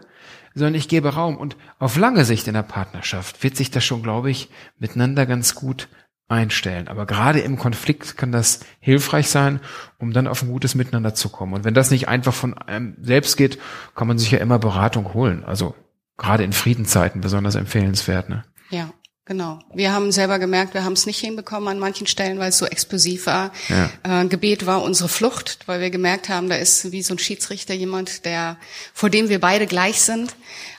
sondern 0.54 0.76
ich 0.76 0.88
gebe 0.88 1.14
Raum. 1.14 1.36
Und 1.36 1.58
auf 1.80 1.98
lange 1.98 2.26
Sicht 2.26 2.48
in 2.48 2.54
der 2.54 2.64
Partnerschaft 2.64 3.44
wird 3.44 3.58
sich 3.58 3.72
das 3.72 3.84
schon, 3.84 4.04
glaube 4.04 4.32
ich, 4.32 4.50
miteinander 4.80 5.26
ganz 5.26 5.56
gut 5.56 5.90
einstellen. 6.28 6.88
Aber 6.88 7.06
gerade 7.06 7.40
im 7.40 7.58
Konflikt 7.58 8.18
kann 8.18 8.32
das 8.32 8.62
hilfreich 8.80 9.28
sein, 9.30 9.60
um 10.00 10.14
dann 10.14 10.28
auf 10.28 10.42
ein 10.42 10.50
gutes 10.50 10.76
Miteinander 10.76 11.14
zu 11.14 11.30
kommen. 11.30 11.54
Und 11.54 11.64
wenn 11.64 11.74
das 11.74 11.92
nicht 11.92 12.08
einfach 12.08 12.34
von 12.34 12.58
einem 12.58 12.96
selbst 13.02 13.38
geht, 13.38 13.60
kann 13.96 14.08
man 14.08 14.18
sich 14.18 14.32
ja 14.32 14.40
immer 14.40 14.60
Beratung 14.60 15.14
holen. 15.14 15.44
Also 15.44 15.76
gerade 16.18 16.44
in 16.44 16.54
Friedenzeiten 16.54 17.22
besonders 17.22 17.56
empfehlenswert. 17.56 18.30
Ne? 18.30 18.44
Ja. 18.70 18.92
Genau. 19.26 19.60
Wir 19.74 19.94
haben 19.94 20.12
selber 20.12 20.38
gemerkt, 20.38 20.74
wir 20.74 20.84
haben 20.84 20.94
es 20.94 21.06
nicht 21.06 21.20
hinbekommen 21.20 21.70
an 21.70 21.80
manchen 21.80 22.08
Stellen, 22.08 22.40
weil 22.40 22.50
es 22.50 22.58
so 22.58 22.66
explosiv 22.66 23.26
war. 23.26 23.54
Ja. 23.70 24.22
Äh, 24.22 24.28
Gebet 24.28 24.66
war 24.66 24.84
unsere 24.84 25.08
Flucht, 25.08 25.60
weil 25.66 25.80
wir 25.80 25.92
gemerkt 25.92 26.28
haben, 26.28 26.50
da 26.50 26.56
ist 26.56 26.92
wie 26.92 27.02
so 27.02 27.14
ein 27.14 27.20
Schiedsrichter 27.20 27.74
jemand, 27.74 28.26
der 28.26 28.58
vor 28.94 29.10
dem 29.10 29.30
wir 29.30 29.40
beide 29.40 29.66
gleich 29.66 30.02
sind. 30.02 30.36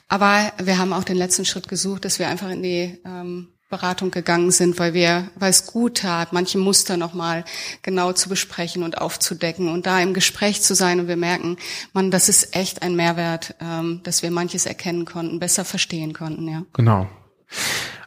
Aber 0.08 0.52
wir 0.62 0.76
haben 0.76 0.92
auch 0.92 1.04
den 1.04 1.16
letzten 1.16 1.46
Schritt 1.46 1.68
gesucht, 1.68 2.04
dass 2.04 2.18
wir 2.18 2.28
einfach 2.28 2.50
in 2.50 2.62
die 2.62 3.00
ähm, 3.06 3.53
Beratung 3.74 4.12
gegangen 4.12 4.52
sind, 4.52 4.78
weil 4.78 4.94
wir, 4.94 5.28
weil 5.34 5.50
es 5.50 5.66
gut 5.66 5.98
tat, 5.98 6.32
manche 6.32 6.58
Muster 6.58 6.96
nochmal 6.96 7.44
genau 7.82 8.12
zu 8.12 8.28
besprechen 8.28 8.84
und 8.84 8.98
aufzudecken 8.98 9.68
und 9.68 9.86
da 9.86 10.00
im 10.00 10.14
Gespräch 10.14 10.62
zu 10.62 10.76
sein 10.76 11.00
und 11.00 11.08
wir 11.08 11.16
merken, 11.16 11.56
man, 11.92 12.12
das 12.12 12.28
ist 12.28 12.54
echt 12.54 12.82
ein 12.82 12.94
Mehrwert, 12.94 13.56
ähm, 13.60 14.00
dass 14.04 14.22
wir 14.22 14.30
manches 14.30 14.66
erkennen 14.66 15.06
konnten, 15.06 15.40
besser 15.40 15.64
verstehen 15.64 16.12
konnten, 16.12 16.46
ja. 16.46 16.62
Genau. 16.72 17.08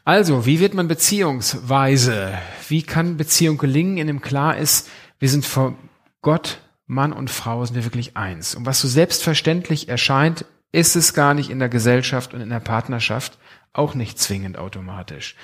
Also, 0.05 0.45
wie 0.45 0.61
wird 0.61 0.73
man 0.73 0.87
beziehungsweise? 0.87 2.37
Wie 2.69 2.81
kann 2.81 3.17
Beziehung 3.17 3.57
gelingen, 3.57 3.97
in 3.97 4.07
dem 4.07 4.21
klar 4.21 4.57
ist, 4.57 4.87
wir 5.19 5.27
sind 5.27 5.45
vor 5.45 5.75
Gott, 6.21 6.59
Mann 6.85 7.11
und 7.11 7.29
Frau 7.29 7.65
sind 7.65 7.75
wir 7.75 7.83
wirklich 7.83 8.15
eins. 8.15 8.55
Und 8.55 8.65
was 8.65 8.79
so 8.79 8.87
selbstverständlich 8.87 9.89
erscheint, 9.89 10.45
ist 10.71 10.95
es 10.95 11.13
gar 11.13 11.33
nicht 11.33 11.49
in 11.49 11.59
der 11.59 11.69
Gesellschaft 11.69 12.33
und 12.33 12.41
in 12.41 12.49
der 12.49 12.59
Partnerschaft 12.59 13.37
auch 13.73 13.93
nicht 13.93 14.19
zwingend 14.19 14.57
automatisch. 14.57 15.35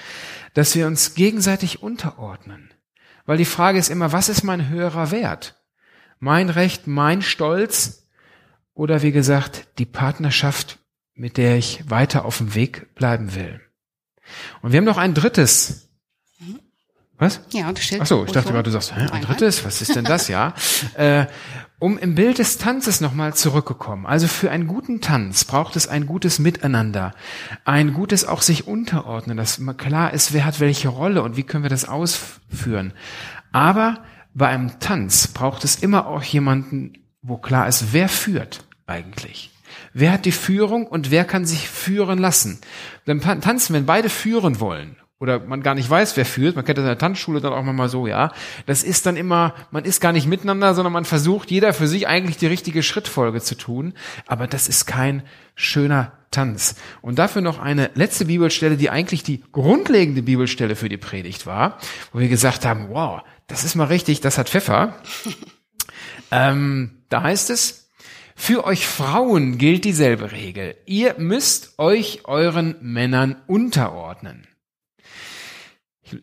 Dass 0.54 0.76
wir 0.76 0.88
uns 0.88 1.16
gegenseitig 1.16 1.82
unterordnen. 1.82 2.74
Weil 3.26 3.38
die 3.38 3.46
Frage 3.46 3.80
ist 3.80 3.90
immer, 3.90 4.12
was 4.12 4.30
ist 4.30 4.44
mein 4.44 4.70
höherer 4.70 5.12
Wert? 5.12 5.62
Mein 6.20 6.50
Recht, 6.50 6.88
mein 6.88 7.22
Stolz 7.22 8.08
oder 8.74 9.02
wie 9.02 9.12
gesagt, 9.12 9.68
die 9.78 9.86
Partnerschaft, 9.86 10.80
mit 11.14 11.38
der 11.38 11.58
ich 11.58 11.90
weiter 11.90 12.26
auf 12.26 12.38
dem 12.38 12.56
Weg 12.56 12.96
bleiben 12.96 13.36
will. 13.36 13.62
Und 14.62 14.72
wir 14.72 14.78
haben 14.78 14.86
noch 14.86 14.98
ein 14.98 15.14
drittes. 15.14 15.90
Was? 17.18 17.42
Ja, 17.52 17.72
das 17.72 17.84
steht. 17.84 18.02
Ach 18.02 18.08
so, 18.08 18.26
ich 18.26 18.32
dachte 18.32 18.52
gerade, 18.52 18.64
du 18.64 18.72
sagst, 18.72 18.96
hä, 18.96 19.08
ein 19.12 19.22
drittes? 19.22 19.64
Was 19.64 19.82
ist 19.82 19.96
denn 19.96 20.04
das? 20.04 20.28
Ja. 20.28 20.54
äh, 20.96 21.28
um 21.80 21.98
im 21.98 22.16
Bild 22.16 22.38
des 22.38 22.58
Tanzes 22.58 23.02
nochmal 23.02 23.34
zurückgekommen. 23.34 24.06
Also 24.06 24.28
für 24.28 24.52
einen 24.52 24.68
guten 24.68 25.02
Tanz 25.02 25.44
braucht 25.44 25.76
es 25.76 25.88
ein 25.88 26.06
gutes 26.06 26.40
Miteinander, 26.40 27.14
ein 27.66 27.94
gutes 27.94 28.26
auch 28.26 28.42
sich 28.42 28.68
unterordnen, 28.68 29.38
dass 29.38 29.62
klar 29.78 30.14
ist, 30.14 30.34
wer 30.34 30.46
hat 30.46 30.60
welche 30.60 30.90
Rolle 30.90 31.22
und 31.24 31.36
wie 31.36 31.44
können 31.44 31.64
wir 31.64 31.70
das 31.70 31.88
ausführen. 31.88 32.94
Aber 33.52 34.04
bei 34.34 34.48
einem 34.48 34.80
Tanz 34.80 35.28
braucht 35.28 35.64
es 35.64 35.76
immer 35.76 36.08
auch 36.08 36.24
jemanden, 36.24 36.94
wo 37.22 37.38
klar 37.38 37.68
ist, 37.68 37.94
wer 37.94 38.10
führt 38.10 38.66
eigentlich. 38.88 39.52
Wer 39.94 40.12
hat 40.12 40.26
die 40.26 40.32
Führung 40.32 40.88
und 40.88 41.12
wer 41.12 41.26
kann 41.26 41.46
sich 41.46 41.70
führen 41.70 42.18
lassen? 42.20 42.60
Beim 43.06 43.22
Tanzen, 43.22 43.74
wenn 43.74 43.86
beide 43.86 44.10
führen 44.10 44.60
wollen 44.60 44.96
oder 45.24 45.40
man 45.40 45.64
gar 45.64 45.74
nicht 45.74 45.90
weiß, 45.90 46.18
wer 46.18 46.26
führt, 46.26 46.58
man 46.58 46.66
kennt 46.66 46.78
das 46.78 46.84
in 46.84 46.90
der 46.90 46.98
Tanzschule 46.98 47.40
dann 47.40 47.54
auch 47.54 47.64
mal 47.64 47.88
so, 47.88 48.08
ja, 48.08 48.34
das 48.66 48.84
ist 48.84 49.06
dann 49.06 49.16
immer, 49.16 49.56
man 49.72 49.86
ist 49.86 50.02
gar 50.02 50.12
nicht 50.12 50.28
miteinander, 50.28 50.76
sondern 50.76 50.92
man 50.92 51.06
versucht 51.06 51.50
jeder 51.50 51.72
für 51.72 51.88
sich 51.88 52.10
eigentlich 52.10 52.36
die 52.36 52.48
richtige 52.48 52.84
Schrittfolge 52.84 53.40
zu 53.40 53.56
tun, 53.56 53.94
aber 54.28 54.48
das 54.48 54.68
ist 54.68 54.86
kein 54.86 55.24
schöner 55.56 56.12
Tanz. 56.30 56.76
Und 57.02 57.20
dafür 57.20 57.42
noch 57.42 57.58
eine 57.58 57.90
letzte 57.94 58.26
Bibelstelle, 58.26 58.76
die 58.76 58.90
eigentlich 58.90 59.24
die 59.24 59.42
grundlegende 59.54 60.24
Bibelstelle 60.24 60.76
für 60.76 60.90
die 60.90 60.98
Predigt 60.98 61.46
war, 61.46 61.78
wo 62.12 62.20
wir 62.20 62.28
gesagt 62.28 62.66
haben, 62.66 62.90
wow, 62.90 63.22
das 63.48 63.64
ist 63.64 63.76
mal 63.76 63.86
richtig, 63.86 64.20
das 64.20 64.38
hat 64.38 64.50
Pfeffer. 64.50 64.94
ähm, 66.32 66.98
da 67.08 67.24
heißt 67.24 67.50
es, 67.50 67.90
für 68.36 68.66
euch 68.66 68.86
Frauen 68.86 69.58
gilt 69.58 69.86
dieselbe 69.86 70.34
Regel. 70.34 70.76
Ihr 70.86 71.16
müsst 71.18 71.80
euch 71.80 72.26
euren 72.26 72.76
Männern 72.82 73.38
unterordnen 73.48 74.48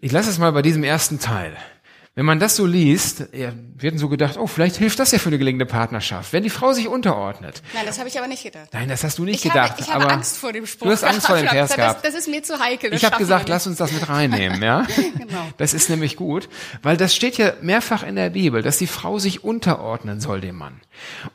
ich 0.00 0.12
lasse 0.12 0.30
es 0.30 0.38
mal 0.38 0.52
bei 0.52 0.62
diesem 0.62 0.84
ersten 0.84 1.18
Teil. 1.18 1.56
Wenn 2.16 2.26
man 2.26 2.40
das 2.40 2.56
so 2.56 2.66
liest, 2.66 3.28
ja, 3.32 3.52
werden 3.76 3.98
so 3.98 4.08
gedacht, 4.08 4.36
oh, 4.36 4.48
vielleicht 4.48 4.76
hilft 4.76 4.98
das 4.98 5.12
ja 5.12 5.20
für 5.20 5.28
eine 5.28 5.38
gelingende 5.38 5.64
Partnerschaft, 5.64 6.32
wenn 6.32 6.42
die 6.42 6.50
Frau 6.50 6.72
sich 6.72 6.88
unterordnet. 6.88 7.62
Nein, 7.72 7.84
das 7.86 8.00
habe 8.00 8.08
ich 8.08 8.18
aber 8.18 8.26
nicht 8.26 8.42
gedacht. 8.42 8.68
Nein, 8.72 8.88
das 8.88 9.04
hast 9.04 9.18
du 9.18 9.24
nicht 9.24 9.36
ich 9.36 9.50
gedacht. 9.50 9.70
Habe, 9.70 9.80
ich 9.80 9.94
habe 9.94 10.10
Angst 10.10 10.36
vor 10.36 10.52
dem 10.52 10.66
Spruch. 10.66 10.88
Du 10.88 10.92
hast 10.92 11.04
Angst 11.04 11.28
vor 11.28 11.36
dem 11.36 11.46
Vers 11.46 11.76
gehabt. 11.76 12.04
Das, 12.04 12.12
das 12.12 12.22
ist 12.22 12.28
mir 12.28 12.42
zu 12.42 12.58
heikel. 12.58 12.92
Ich 12.92 13.04
habe 13.04 13.16
gesagt, 13.16 13.48
lass 13.48 13.68
uns 13.68 13.78
das 13.78 13.92
mit 13.92 14.08
reinnehmen, 14.08 14.60
ja? 14.62 14.86
genau. 15.16 15.46
Das 15.56 15.72
ist 15.72 15.88
nämlich 15.88 16.16
gut, 16.16 16.48
weil 16.82 16.96
das 16.96 17.14
steht 17.14 17.38
ja 17.38 17.52
mehrfach 17.62 18.02
in 18.02 18.16
der 18.16 18.30
Bibel, 18.30 18.60
dass 18.60 18.76
die 18.78 18.88
Frau 18.88 19.20
sich 19.20 19.44
unterordnen 19.44 20.20
soll 20.20 20.40
dem 20.40 20.56
Mann. 20.56 20.80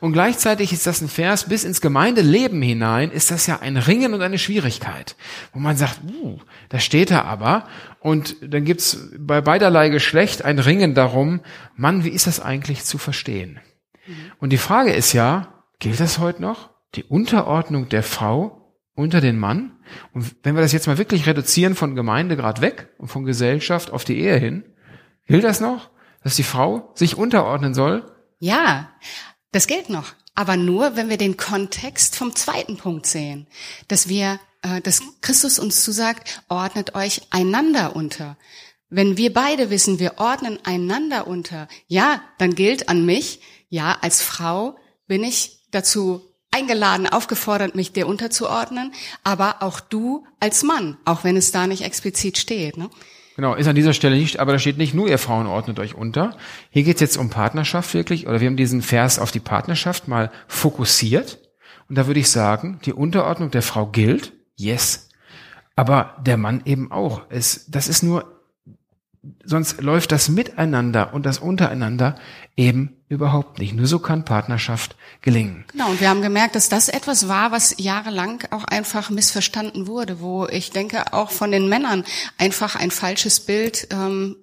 Und 0.00 0.12
gleichzeitig 0.12 0.74
ist 0.74 0.86
das 0.86 1.00
ein 1.00 1.08
Vers, 1.08 1.48
bis 1.48 1.64
ins 1.64 1.80
Gemeindeleben 1.80 2.60
hinein 2.60 3.10
ist 3.10 3.30
das 3.30 3.46
ja 3.46 3.60
ein 3.60 3.78
Ringen 3.78 4.12
und 4.12 4.20
eine 4.20 4.38
Schwierigkeit, 4.38 5.16
wo 5.54 5.58
man 5.58 5.76
sagt, 5.76 6.00
uh, 6.22 6.38
da 6.68 6.78
steht 6.78 7.10
er 7.10 7.24
aber 7.24 7.66
und 8.00 8.36
dann 8.40 8.64
gibt's 8.64 9.10
bei 9.18 9.40
beiderlei 9.40 9.88
Geschlecht 9.88 10.44
ein 10.44 10.58
Ringen 10.58 10.94
darum, 10.94 11.40
Mann, 11.74 12.04
wie 12.04 12.10
ist 12.10 12.26
das 12.26 12.40
eigentlich 12.40 12.84
zu 12.84 12.98
verstehen? 12.98 13.60
Mhm. 14.06 14.32
Und 14.38 14.50
die 14.50 14.58
Frage 14.58 14.92
ist 14.92 15.12
ja, 15.12 15.64
gilt 15.78 16.00
das 16.00 16.18
heute 16.18 16.42
noch? 16.42 16.70
Die 16.94 17.04
Unterordnung 17.04 17.88
der 17.88 18.02
Frau 18.02 18.74
unter 18.94 19.20
den 19.20 19.38
Mann? 19.38 19.78
Und 20.12 20.34
wenn 20.42 20.54
wir 20.54 20.62
das 20.62 20.72
jetzt 20.72 20.86
mal 20.86 20.98
wirklich 20.98 21.26
reduzieren 21.26 21.74
von 21.74 21.94
Gemeinde 21.94 22.36
gerade 22.36 22.62
weg 22.62 22.88
und 22.98 23.08
von 23.08 23.24
Gesellschaft 23.24 23.90
auf 23.90 24.04
die 24.04 24.18
Ehe 24.18 24.36
hin, 24.36 24.64
gilt 25.26 25.44
das 25.44 25.60
noch, 25.60 25.90
dass 26.22 26.36
die 26.36 26.42
Frau 26.42 26.92
sich 26.94 27.16
unterordnen 27.16 27.74
soll? 27.74 28.10
Ja, 28.38 28.90
das 29.52 29.66
gilt 29.66 29.90
noch. 29.90 30.14
Aber 30.36 30.56
nur, 30.56 30.94
wenn 30.94 31.08
wir 31.08 31.16
den 31.16 31.36
Kontext 31.36 32.14
vom 32.14 32.36
zweiten 32.36 32.76
Punkt 32.76 33.06
sehen, 33.06 33.48
dass 33.88 34.08
wir 34.08 34.38
äh, 34.66 34.80
dass 34.80 35.02
Christus 35.20 35.58
uns 35.58 35.84
zusagt, 35.84 36.42
ordnet 36.48 36.94
euch 36.94 37.22
einander 37.30 37.94
unter. 37.94 38.36
Wenn 38.88 39.16
wir 39.16 39.32
beide 39.32 39.70
wissen, 39.70 39.98
wir 39.98 40.18
ordnen 40.18 40.58
einander 40.64 41.26
unter, 41.26 41.68
ja, 41.88 42.22
dann 42.38 42.54
gilt 42.54 42.88
an 42.88 43.04
mich, 43.04 43.40
ja, 43.68 43.96
als 44.00 44.22
Frau 44.22 44.76
bin 45.06 45.24
ich 45.24 45.60
dazu 45.70 46.22
eingeladen, 46.50 47.06
aufgefordert, 47.06 47.74
mich 47.74 47.92
dir 47.92 48.06
unterzuordnen, 48.06 48.92
aber 49.24 49.62
auch 49.62 49.80
du 49.80 50.24
als 50.40 50.62
Mann, 50.62 50.96
auch 51.04 51.24
wenn 51.24 51.36
es 51.36 51.52
da 51.52 51.66
nicht 51.66 51.82
explizit 51.82 52.38
steht. 52.38 52.76
Ne? 52.76 52.88
Genau, 53.36 53.54
ist 53.54 53.68
an 53.68 53.76
dieser 53.76 53.92
Stelle 53.92 54.16
nicht, 54.16 54.40
aber 54.40 54.52
da 54.52 54.58
steht 54.58 54.78
nicht 54.78 54.94
nur, 54.94 55.08
ihr 55.08 55.18
Frauen 55.18 55.46
ordnet 55.46 55.78
euch 55.78 55.94
unter. 55.94 56.34
Hier 56.70 56.84
geht's 56.84 57.02
jetzt 57.02 57.18
um 57.18 57.28
Partnerschaft 57.28 57.92
wirklich, 57.92 58.26
oder 58.26 58.40
wir 58.40 58.46
haben 58.46 58.56
diesen 58.56 58.80
Vers 58.80 59.18
auf 59.18 59.30
die 59.30 59.40
Partnerschaft 59.40 60.08
mal 60.08 60.30
fokussiert. 60.48 61.38
Und 61.86 61.98
da 61.98 62.06
würde 62.06 62.20
ich 62.20 62.30
sagen, 62.30 62.80
die 62.86 62.94
Unterordnung 62.94 63.50
der 63.50 63.60
Frau 63.60 63.86
gilt, 63.86 64.32
yes, 64.56 65.10
aber 65.76 66.16
der 66.24 66.38
Mann 66.38 66.62
eben 66.64 66.90
auch. 66.90 67.22
Es, 67.28 67.66
das 67.70 67.88
ist 67.88 68.02
nur, 68.02 68.40
sonst 69.44 69.82
läuft 69.82 70.12
das 70.12 70.30
Miteinander 70.30 71.12
und 71.12 71.26
das 71.26 71.38
Untereinander 71.38 72.16
eben 72.56 72.95
überhaupt 73.08 73.60
nicht. 73.60 73.72
Nur 73.72 73.86
so 73.86 74.00
kann 74.00 74.24
Partnerschaft 74.24 74.96
gelingen. 75.22 75.64
Genau, 75.70 75.90
und 75.90 76.00
wir 76.00 76.08
haben 76.08 76.22
gemerkt, 76.22 76.56
dass 76.56 76.68
das 76.68 76.88
etwas 76.88 77.28
war, 77.28 77.52
was 77.52 77.76
jahrelang 77.78 78.42
auch 78.50 78.64
einfach 78.64 79.10
missverstanden 79.10 79.86
wurde, 79.86 80.20
wo 80.20 80.46
ich 80.46 80.70
denke 80.70 81.12
auch 81.12 81.30
von 81.30 81.52
den 81.52 81.68
Männern 81.68 82.04
einfach 82.36 82.74
ein 82.74 82.90
falsches 82.90 83.38
Bild, 83.38 83.86
ähm, 83.92 84.36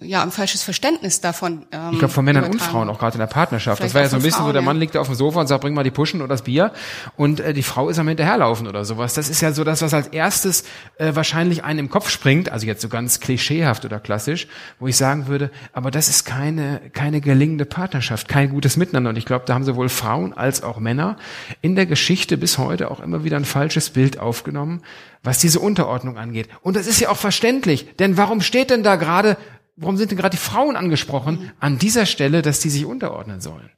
ja, 0.00 0.22
ein 0.22 0.32
falsches 0.32 0.62
Verständnis 0.62 1.22
davon. 1.22 1.64
Ähm, 1.72 1.92
ich 1.92 1.98
glaube 1.98 2.12
von 2.12 2.24
Männern 2.26 2.44
übertragen. 2.44 2.62
und 2.62 2.70
Frauen, 2.70 2.90
auch 2.90 2.98
gerade 2.98 3.14
in 3.14 3.20
der 3.20 3.26
Partnerschaft. 3.26 3.78
Vielleicht 3.78 3.90
das 3.90 3.94
war 3.94 4.02
ja 4.02 4.08
so 4.10 4.16
ein 4.16 4.22
bisschen 4.22 4.38
Frauen, 4.38 4.48
so, 4.48 4.52
der 4.52 4.62
Mann 4.62 4.78
liegt 4.78 4.98
auf 4.98 5.06
dem 5.06 5.14
Sofa 5.14 5.40
und 5.40 5.46
sagt, 5.46 5.62
bring 5.62 5.72
mal 5.72 5.82
die 5.82 5.90
Puschen 5.90 6.20
oder 6.20 6.28
das 6.28 6.42
Bier 6.42 6.72
und 7.16 7.40
äh, 7.40 7.54
die 7.54 7.62
Frau 7.62 7.88
ist 7.88 7.98
am 7.98 8.06
hinterherlaufen 8.06 8.66
oder 8.66 8.84
sowas. 8.84 9.14
Das 9.14 9.30
ist 9.30 9.40
ja 9.40 9.52
so 9.52 9.64
das, 9.64 9.80
was 9.80 9.94
als 9.94 10.08
erstes 10.08 10.64
äh, 10.98 11.14
wahrscheinlich 11.14 11.64
einem 11.64 11.78
im 11.80 11.90
Kopf 11.90 12.10
springt, 12.10 12.52
also 12.52 12.66
jetzt 12.66 12.82
so 12.82 12.90
ganz 12.90 13.20
klischeehaft 13.20 13.86
oder 13.86 13.98
klassisch, 13.98 14.46
wo 14.78 14.88
ich 14.88 14.96
sagen 14.98 15.26
würde, 15.26 15.50
aber 15.72 15.90
das 15.90 16.10
ist 16.10 16.24
keine, 16.24 16.82
keine 16.92 17.22
gelingende 17.22 17.64
Partnerschaft, 17.64 18.09
kein 18.28 18.50
gutes 18.50 18.76
Miteinander. 18.76 19.10
Und 19.10 19.16
ich 19.16 19.24
glaube, 19.24 19.44
da 19.46 19.54
haben 19.54 19.64
sowohl 19.64 19.88
Frauen 19.88 20.32
als 20.32 20.62
auch 20.62 20.78
Männer 20.78 21.16
in 21.62 21.76
der 21.76 21.86
Geschichte 21.86 22.36
bis 22.36 22.58
heute 22.58 22.90
auch 22.90 23.00
immer 23.00 23.24
wieder 23.24 23.36
ein 23.36 23.44
falsches 23.44 23.90
Bild 23.90 24.18
aufgenommen, 24.18 24.82
was 25.22 25.38
diese 25.38 25.60
Unterordnung 25.60 26.18
angeht. 26.18 26.48
Und 26.62 26.76
das 26.76 26.86
ist 26.86 27.00
ja 27.00 27.10
auch 27.10 27.16
verständlich, 27.16 27.96
denn 27.98 28.16
warum 28.16 28.40
steht 28.40 28.70
denn 28.70 28.82
da 28.82 28.96
gerade, 28.96 29.36
warum 29.76 29.96
sind 29.96 30.10
denn 30.10 30.18
gerade 30.18 30.36
die 30.36 30.42
Frauen 30.42 30.76
angesprochen 30.76 31.52
an 31.60 31.78
dieser 31.78 32.06
Stelle, 32.06 32.42
dass 32.42 32.60
die 32.60 32.70
sich 32.70 32.84
unterordnen 32.84 33.40
sollen? 33.40 33.70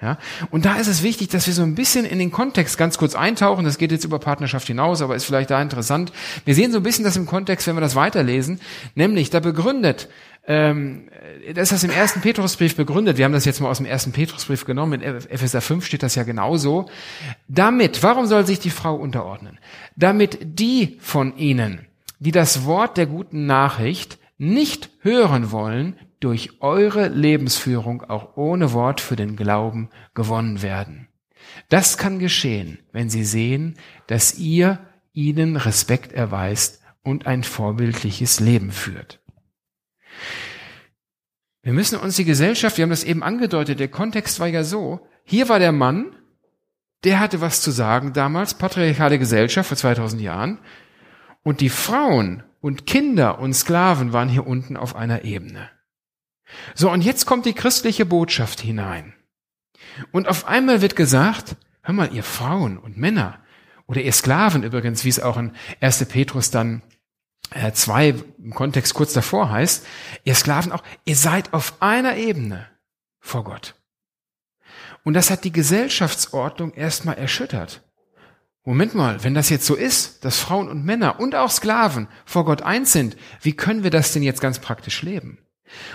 Ja, 0.00 0.16
und 0.52 0.64
da 0.64 0.76
ist 0.76 0.86
es 0.86 1.02
wichtig, 1.02 1.26
dass 1.28 1.48
wir 1.48 1.54
so 1.54 1.62
ein 1.62 1.74
bisschen 1.74 2.04
in 2.04 2.20
den 2.20 2.30
Kontext 2.30 2.78
ganz 2.78 2.98
kurz 2.98 3.16
eintauchen. 3.16 3.64
Das 3.64 3.78
geht 3.78 3.90
jetzt 3.90 4.04
über 4.04 4.20
Partnerschaft 4.20 4.68
hinaus, 4.68 5.02
aber 5.02 5.16
ist 5.16 5.24
vielleicht 5.24 5.50
da 5.50 5.60
interessant. 5.60 6.12
Wir 6.44 6.54
sehen 6.54 6.70
so 6.70 6.78
ein 6.78 6.84
bisschen 6.84 7.04
das 7.04 7.16
im 7.16 7.26
Kontext, 7.26 7.66
wenn 7.66 7.74
wir 7.74 7.80
das 7.80 7.96
weiterlesen. 7.96 8.60
Nämlich, 8.94 9.30
da 9.30 9.40
begründet 9.40 10.08
ähm, 10.48 11.10
das 11.54 11.64
ist 11.64 11.72
das 11.72 11.84
im 11.84 11.90
ersten 11.90 12.22
Petrusbrief 12.22 12.74
begründet. 12.74 13.18
Wir 13.18 13.26
haben 13.26 13.32
das 13.32 13.44
jetzt 13.44 13.60
mal 13.60 13.68
aus 13.68 13.76
dem 13.76 13.86
ersten 13.86 14.12
Petrusbrief 14.12 14.64
genommen. 14.64 15.02
In 15.02 15.02
Epheser 15.02 15.60
5 15.60 15.84
steht 15.84 16.02
das 16.02 16.14
ja 16.14 16.22
genauso. 16.22 16.88
Damit, 17.48 18.02
warum 18.02 18.26
soll 18.26 18.46
sich 18.46 18.58
die 18.58 18.70
Frau 18.70 18.94
unterordnen? 18.94 19.58
Damit 19.94 20.38
die 20.42 20.96
von 21.00 21.36
ihnen, 21.36 21.86
die 22.18 22.32
das 22.32 22.64
Wort 22.64 22.96
der 22.96 23.04
guten 23.04 23.44
Nachricht 23.44 24.18
nicht 24.38 24.88
hören 25.00 25.52
wollen, 25.52 25.96
durch 26.18 26.60
eure 26.60 27.08
Lebensführung 27.08 28.02
auch 28.02 28.36
ohne 28.36 28.72
Wort 28.72 29.02
für 29.02 29.16
den 29.16 29.36
Glauben 29.36 29.90
gewonnen 30.14 30.62
werden. 30.62 31.08
Das 31.68 31.98
kann 31.98 32.18
geschehen, 32.18 32.78
wenn 32.92 33.10
sie 33.10 33.24
sehen, 33.24 33.76
dass 34.06 34.38
ihr 34.38 34.78
ihnen 35.12 35.56
Respekt 35.56 36.12
erweist 36.12 36.80
und 37.02 37.26
ein 37.26 37.44
vorbildliches 37.44 38.40
Leben 38.40 38.72
führt. 38.72 39.20
Wir 41.62 41.72
müssen 41.72 41.98
uns 41.98 42.16
die 42.16 42.24
Gesellschaft, 42.24 42.78
wir 42.78 42.82
haben 42.84 42.90
das 42.90 43.04
eben 43.04 43.22
angedeutet, 43.22 43.80
der 43.80 43.88
Kontext 43.88 44.40
war 44.40 44.46
ja 44.46 44.64
so, 44.64 45.06
hier 45.24 45.48
war 45.48 45.58
der 45.58 45.72
Mann, 45.72 46.14
der 47.04 47.20
hatte 47.20 47.40
was 47.40 47.60
zu 47.60 47.70
sagen 47.70 48.12
damals, 48.12 48.54
patriarchale 48.54 49.18
Gesellschaft 49.18 49.68
vor 49.68 49.76
2000 49.76 50.22
Jahren, 50.22 50.58
und 51.42 51.60
die 51.60 51.68
Frauen 51.68 52.42
und 52.60 52.86
Kinder 52.86 53.38
und 53.38 53.54
Sklaven 53.54 54.12
waren 54.12 54.28
hier 54.28 54.46
unten 54.46 54.76
auf 54.76 54.96
einer 54.96 55.24
Ebene. 55.24 55.70
So, 56.74 56.90
und 56.90 57.02
jetzt 57.02 57.26
kommt 57.26 57.46
die 57.46 57.54
christliche 57.54 58.06
Botschaft 58.06 58.60
hinein. 58.60 59.14
Und 60.12 60.28
auf 60.28 60.46
einmal 60.46 60.80
wird 60.80 60.96
gesagt, 60.96 61.56
hör 61.82 61.94
mal, 61.94 62.12
ihr 62.12 62.22
Frauen 62.22 62.78
und 62.78 62.96
Männer, 62.96 63.40
oder 63.86 64.02
ihr 64.02 64.12
Sklaven 64.12 64.62
übrigens, 64.62 65.04
wie 65.04 65.08
es 65.08 65.20
auch 65.20 65.36
in 65.38 65.52
1. 65.80 66.04
Petrus 66.06 66.50
dann 66.50 66.82
äh, 67.50 67.72
zwei 67.72 68.14
im 68.38 68.54
Kontext 68.54 68.94
kurz 68.94 69.12
davor 69.12 69.50
heißt, 69.50 69.86
ihr 70.24 70.34
Sklaven 70.34 70.72
auch, 70.72 70.82
ihr 71.04 71.16
seid 71.16 71.52
auf 71.52 71.74
einer 71.80 72.16
Ebene 72.16 72.66
vor 73.20 73.44
Gott. 73.44 73.74
Und 75.04 75.14
das 75.14 75.30
hat 75.30 75.44
die 75.44 75.52
Gesellschaftsordnung 75.52 76.72
erstmal 76.74 77.16
erschüttert. 77.16 77.82
Moment 78.64 78.94
mal, 78.94 79.24
wenn 79.24 79.32
das 79.32 79.48
jetzt 79.48 79.64
so 79.64 79.74
ist, 79.74 80.24
dass 80.26 80.38
Frauen 80.38 80.68
und 80.68 80.84
Männer 80.84 81.20
und 81.20 81.34
auch 81.34 81.50
Sklaven 81.50 82.08
vor 82.26 82.44
Gott 82.44 82.60
eins 82.60 82.92
sind, 82.92 83.16
wie 83.40 83.54
können 83.54 83.82
wir 83.82 83.90
das 83.90 84.12
denn 84.12 84.22
jetzt 84.22 84.42
ganz 84.42 84.58
praktisch 84.58 85.00
leben? 85.00 85.38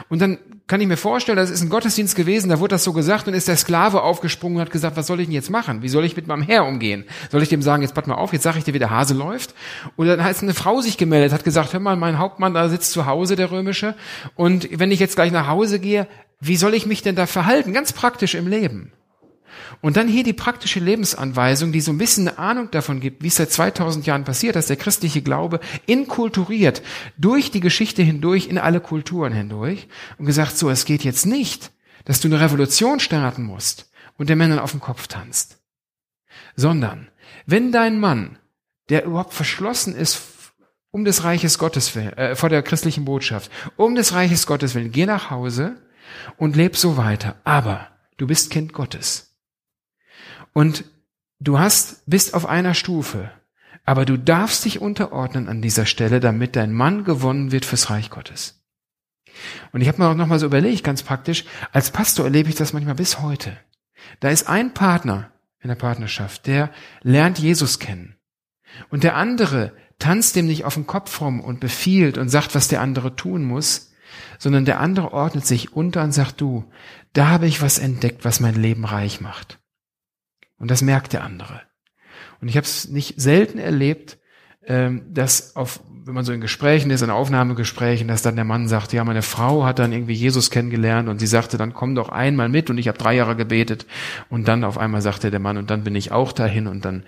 Und 0.09 0.21
dann 0.21 0.37
kann 0.67 0.79
ich 0.79 0.87
mir 0.87 0.97
vorstellen, 0.97 1.35
das 1.35 1.49
ist 1.49 1.61
ein 1.61 1.69
Gottesdienst 1.69 2.15
gewesen, 2.15 2.49
da 2.49 2.59
wurde 2.59 2.75
das 2.75 2.83
so 2.83 2.93
gesagt 2.93 3.27
und 3.27 3.33
ist 3.33 3.47
der 3.47 3.57
Sklave 3.57 4.01
aufgesprungen 4.01 4.57
und 4.57 4.61
hat 4.61 4.71
gesagt, 4.71 4.95
was 4.95 5.07
soll 5.07 5.19
ich 5.19 5.27
denn 5.27 5.33
jetzt 5.33 5.49
machen? 5.49 5.81
Wie 5.81 5.89
soll 5.89 6.05
ich 6.05 6.15
mit 6.15 6.27
meinem 6.27 6.41
Herr 6.41 6.65
umgehen? 6.65 7.05
Soll 7.31 7.43
ich 7.43 7.49
dem 7.49 7.61
sagen, 7.61 7.83
jetzt 7.83 7.93
pass 7.93 8.07
mal 8.07 8.15
auf, 8.15 8.31
jetzt 8.33 8.43
sage 8.43 8.57
ich 8.57 8.63
dir, 8.63 8.73
wie 8.73 8.79
der 8.79 8.89
Hase 8.89 9.13
läuft? 9.13 9.53
Oder 9.97 10.15
dann 10.15 10.25
hat 10.25 10.41
eine 10.41 10.53
Frau 10.53 10.81
sich 10.81 10.97
gemeldet, 10.97 11.33
hat 11.33 11.43
gesagt, 11.43 11.73
hör 11.73 11.79
mal, 11.79 11.95
mein 11.97 12.17
Hauptmann 12.17 12.53
da 12.53 12.69
sitzt 12.69 12.91
zu 12.91 13.05
Hause, 13.05 13.35
der 13.35 13.51
römische, 13.51 13.95
und 14.35 14.67
wenn 14.79 14.91
ich 14.91 14.99
jetzt 14.99 15.15
gleich 15.15 15.31
nach 15.31 15.47
Hause 15.47 15.79
gehe, 15.79 16.07
wie 16.39 16.55
soll 16.55 16.73
ich 16.73 16.85
mich 16.85 17.01
denn 17.01 17.15
da 17.15 17.25
verhalten? 17.25 17.73
Ganz 17.73 17.93
praktisch 17.93 18.35
im 18.35 18.47
Leben. 18.47 18.91
Und 19.81 19.97
dann 19.97 20.07
hier 20.07 20.23
die 20.23 20.33
praktische 20.33 20.79
Lebensanweisung, 20.79 21.71
die 21.71 21.81
so 21.81 21.91
ein 21.91 21.97
bisschen 21.97 22.27
eine 22.27 22.37
Ahnung 22.37 22.71
davon 22.71 22.99
gibt, 22.99 23.23
wie 23.23 23.27
es 23.27 23.35
seit 23.35 23.51
2000 23.51 24.05
Jahren 24.05 24.23
passiert, 24.23 24.55
dass 24.55 24.67
der 24.67 24.77
christliche 24.77 25.21
Glaube 25.21 25.59
inkulturiert, 25.85 26.81
durch 27.17 27.51
die 27.51 27.59
Geschichte 27.59 28.01
hindurch, 28.01 28.47
in 28.47 28.57
alle 28.57 28.79
Kulturen 28.79 29.33
hindurch 29.33 29.87
und 30.17 30.25
gesagt, 30.25 30.57
so, 30.57 30.69
es 30.69 30.85
geht 30.85 31.03
jetzt 31.03 31.25
nicht, 31.25 31.71
dass 32.05 32.19
du 32.19 32.27
eine 32.27 32.39
Revolution 32.39 32.99
starten 32.99 33.43
musst 33.43 33.91
und 34.17 34.29
der 34.29 34.35
Männern 34.35 34.59
auf 34.59 34.71
den 34.71 34.79
Kopf 34.79 35.07
tanzt, 35.07 35.57
sondern 36.55 37.09
wenn 37.45 37.71
dein 37.71 37.99
Mann, 37.99 38.37
der 38.89 39.05
überhaupt 39.05 39.33
verschlossen 39.33 39.95
ist 39.95 40.21
um 40.91 41.05
des 41.05 41.23
Reiches 41.23 41.57
Gottes 41.57 41.95
willen, 41.95 42.13
äh, 42.13 42.35
vor 42.35 42.49
der 42.49 42.61
christlichen 42.61 43.03
Botschaft, 43.03 43.51
um 43.77 43.95
des 43.95 44.13
Reiches 44.13 44.45
Gottes 44.45 44.75
willen, 44.75 44.91
geh 44.91 45.07
nach 45.07 45.31
Hause 45.31 45.75
und 46.37 46.55
leb 46.55 46.77
so 46.77 46.97
weiter. 46.97 47.35
Aber 47.43 47.87
du 48.17 48.27
bist 48.27 48.51
Kind 48.51 48.73
Gottes. 48.73 49.32
Und 50.53 50.85
du 51.39 51.59
hast, 51.59 52.03
bist 52.05 52.33
auf 52.33 52.45
einer 52.45 52.73
Stufe, 52.73 53.31
aber 53.85 54.05
du 54.05 54.17
darfst 54.17 54.63
dich 54.65 54.79
unterordnen 54.79 55.49
an 55.49 55.61
dieser 55.61 55.85
Stelle, 55.85 56.19
damit 56.19 56.55
dein 56.55 56.73
Mann 56.73 57.03
gewonnen 57.03 57.51
wird 57.51 57.65
fürs 57.65 57.89
Reich 57.89 58.09
Gottes. 58.09 58.63
Und 59.71 59.81
ich 59.81 59.87
habe 59.87 60.01
mir 60.01 60.09
auch 60.09 60.15
noch 60.15 60.27
mal 60.27 60.39
so 60.39 60.45
überlegt, 60.45 60.83
ganz 60.83 61.03
praktisch, 61.03 61.45
als 61.71 61.91
Pastor 61.91 62.25
erlebe 62.25 62.49
ich 62.49 62.55
das 62.55 62.73
manchmal 62.73 62.95
bis 62.95 63.19
heute. 63.19 63.57
Da 64.19 64.29
ist 64.29 64.47
ein 64.47 64.73
Partner 64.73 65.31
in 65.59 65.69
der 65.69 65.75
Partnerschaft, 65.75 66.45
der 66.47 66.69
lernt 67.01 67.39
Jesus 67.39 67.79
kennen. 67.79 68.15
Und 68.89 69.03
der 69.03 69.15
andere 69.15 69.73
tanzt 69.99 70.35
dem 70.35 70.47
nicht 70.47 70.65
auf 70.65 70.75
den 70.75 70.87
Kopf 70.87 71.21
rum 71.21 71.39
und 71.39 71.59
befiehlt 71.59 72.17
und 72.17 72.29
sagt, 72.29 72.55
was 72.55 72.67
der 72.67 72.81
andere 72.81 73.15
tun 73.15 73.43
muss, 73.43 73.91
sondern 74.37 74.65
der 74.65 74.79
andere 74.79 75.13
ordnet 75.13 75.45
sich 75.45 75.73
unter 75.73 76.03
und 76.03 76.11
sagt, 76.11 76.41
du, 76.41 76.71
da 77.13 77.29
habe 77.29 77.47
ich 77.47 77.61
was 77.61 77.79
entdeckt, 77.79 78.25
was 78.25 78.39
mein 78.39 78.55
Leben 78.55 78.85
reich 78.85 79.21
macht. 79.21 79.59
Und 80.63 80.71
das 80.71 80.81
merkt 80.81 81.11
der 81.11 81.25
andere. 81.25 81.59
Und 82.39 82.47
ich 82.47 82.55
habe 82.55 82.63
es 82.63 82.87
nicht 82.87 83.19
selten 83.19 83.59
erlebt, 83.59 84.17
ähm, 84.65 85.01
dass 85.13 85.57
auf, 85.57 85.81
wenn 86.05 86.13
man 86.13 86.23
so 86.23 86.31
in 86.31 86.39
Gesprächen 86.39 86.89
ist, 86.89 87.01
in 87.01 87.09
Aufnahmegesprächen, 87.09 88.07
dass 88.07 88.21
dann 88.21 88.37
der 88.37 88.45
Mann 88.45 88.69
sagt, 88.69 88.93
ja, 88.93 89.03
meine 89.03 89.23
Frau 89.23 89.65
hat 89.65 89.79
dann 89.79 89.91
irgendwie 89.91 90.13
Jesus 90.13 90.51
kennengelernt 90.51 91.09
und 91.09 91.19
sie 91.19 91.27
sagte, 91.27 91.57
dann 91.57 91.73
komm 91.73 91.95
doch 91.95 92.07
einmal 92.07 92.47
mit 92.47 92.69
und 92.69 92.77
ich 92.77 92.87
habe 92.87 92.97
drei 92.97 93.13
Jahre 93.13 93.35
gebetet 93.35 93.87
und 94.29 94.47
dann 94.47 94.63
auf 94.63 94.77
einmal 94.77 95.01
sagte 95.01 95.31
der 95.31 95.41
Mann 95.41 95.57
und 95.57 95.69
dann 95.69 95.83
bin 95.83 95.97
ich 95.97 96.13
auch 96.13 96.31
dahin 96.31 96.67
und 96.67 96.85
dann 96.85 97.03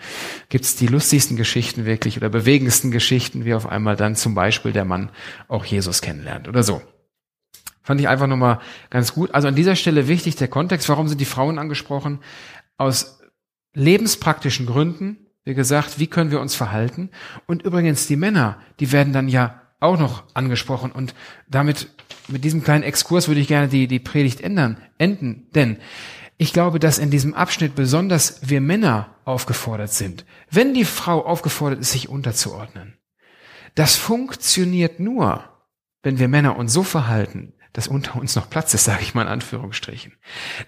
gibt's 0.49 0.75
die 0.75 0.87
lustigsten 0.87 1.37
Geschichten 1.37 1.85
wirklich 1.85 2.17
oder 2.17 2.27
bewegendsten 2.27 2.91
Geschichten, 2.91 3.45
wie 3.45 3.53
auf 3.53 3.69
einmal 3.69 3.95
dann 3.95 4.17
zum 4.17 4.35
Beispiel 4.35 4.73
der 4.73 4.83
Mann 4.83 5.11
auch 5.47 5.63
Jesus 5.63 6.01
kennenlernt 6.01 6.49
oder 6.49 6.61
so. 6.61 6.81
Fand 7.83 8.01
ich 8.01 8.09
einfach 8.09 8.27
nochmal 8.27 8.59
ganz 8.89 9.13
gut. 9.13 9.33
Also 9.33 9.47
an 9.47 9.55
dieser 9.55 9.77
Stelle 9.77 10.09
wichtig 10.09 10.35
der 10.35 10.49
Kontext. 10.49 10.89
Warum 10.89 11.07
sind 11.07 11.21
die 11.21 11.25
Frauen 11.25 11.57
angesprochen? 11.57 12.19
Aus 12.77 13.14
lebenspraktischen 13.75 14.65
Gründen, 14.65 15.17
wie 15.43 15.53
gesagt, 15.53 15.99
wie 15.99 16.07
können 16.07 16.31
wir 16.31 16.41
uns 16.41 16.55
verhalten? 16.55 17.11
Und 17.45 17.61
übrigens 17.61 18.07
die 18.07 18.15
Männer, 18.15 18.57
die 18.79 18.91
werden 18.91 19.13
dann 19.13 19.29
ja 19.29 19.61
auch 19.79 19.99
noch 19.99 20.23
angesprochen 20.33 20.91
und 20.91 21.13
damit 21.47 21.89
mit 22.27 22.43
diesem 22.43 22.63
kleinen 22.63 22.83
Exkurs 22.83 23.27
würde 23.27 23.41
ich 23.41 23.47
gerne 23.47 23.67
die, 23.67 23.87
die 23.87 23.99
Predigt 23.99 24.41
ändern, 24.41 24.77
enden, 24.97 25.47
denn 25.53 25.77
ich 26.37 26.51
glaube, 26.51 26.79
dass 26.79 26.97
in 26.97 27.11
diesem 27.11 27.33
Abschnitt 27.33 27.75
besonders 27.75 28.39
wir 28.41 28.59
Männer 28.59 29.15
aufgefordert 29.23 29.93
sind. 29.93 30.25
Wenn 30.49 30.73
die 30.73 30.83
Frau 30.83 31.25
aufgefordert 31.25 31.79
ist, 31.79 31.91
sich 31.91 32.09
unterzuordnen, 32.09 32.97
das 33.75 33.95
funktioniert 33.95 34.99
nur, 34.99 35.43
wenn 36.03 36.19
wir 36.19 36.27
Männer 36.27 36.57
uns 36.57 36.73
so 36.73 36.83
verhalten, 36.83 37.53
dass 37.73 37.87
unter 37.87 38.15
uns 38.15 38.35
noch 38.35 38.49
Platz 38.49 38.73
ist, 38.73 38.85
sage 38.85 39.01
ich 39.01 39.13
mal 39.13 39.23
in 39.23 39.27
Anführungsstrichen, 39.27 40.13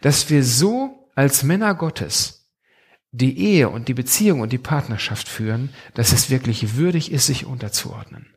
dass 0.01 0.29
wir 0.29 0.43
so 0.43 1.09
als 1.15 1.43
Männer 1.43 1.73
Gottes 1.73 2.36
die 3.11 3.37
Ehe 3.39 3.69
und 3.69 3.87
die 3.87 3.93
Beziehung 3.93 4.41
und 4.41 4.51
die 4.51 4.57
Partnerschaft 4.57 5.27
führen, 5.27 5.69
dass 5.93 6.11
es 6.11 6.29
wirklich 6.29 6.75
würdig 6.75 7.11
ist, 7.11 7.27
sich 7.27 7.45
unterzuordnen. 7.45 8.27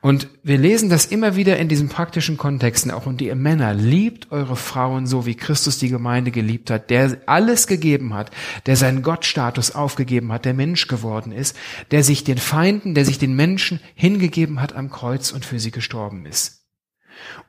Und 0.00 0.28
wir 0.42 0.58
lesen 0.58 0.90
das 0.90 1.06
immer 1.06 1.36
wieder 1.36 1.56
in 1.58 1.68
diesen 1.68 1.88
praktischen 1.88 2.36
Kontexten 2.36 2.90
auch. 2.90 3.06
Und 3.06 3.22
ihr 3.22 3.36
Männer, 3.36 3.74
liebt 3.74 4.32
eure 4.32 4.56
Frauen 4.56 5.06
so, 5.06 5.26
wie 5.26 5.36
Christus 5.36 5.78
die 5.78 5.88
Gemeinde 5.88 6.32
geliebt 6.32 6.70
hat, 6.70 6.90
der 6.90 7.18
alles 7.26 7.68
gegeben 7.68 8.12
hat, 8.14 8.32
der 8.66 8.76
seinen 8.76 9.02
Gottstatus 9.02 9.72
aufgegeben 9.74 10.32
hat, 10.32 10.44
der 10.44 10.54
Mensch 10.54 10.88
geworden 10.88 11.30
ist, 11.30 11.56
der 11.92 12.02
sich 12.02 12.24
den 12.24 12.38
Feinden, 12.38 12.94
der 12.94 13.04
sich 13.04 13.18
den 13.18 13.34
Menschen 13.34 13.80
hingegeben 13.94 14.60
hat 14.60 14.74
am 14.74 14.90
Kreuz 14.90 15.30
und 15.30 15.44
für 15.44 15.60
sie 15.60 15.70
gestorben 15.70 16.26
ist. 16.26 16.66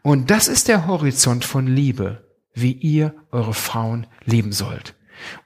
Und 0.03 0.29
das 0.29 0.47
ist 0.47 0.67
der 0.67 0.85
Horizont 0.85 1.45
von 1.45 1.65
Liebe, 1.65 2.29
wie 2.53 2.73
ihr 2.73 3.15
eure 3.31 3.55
Frauen 3.55 4.05
lieben 4.25 4.51
sollt. 4.51 4.93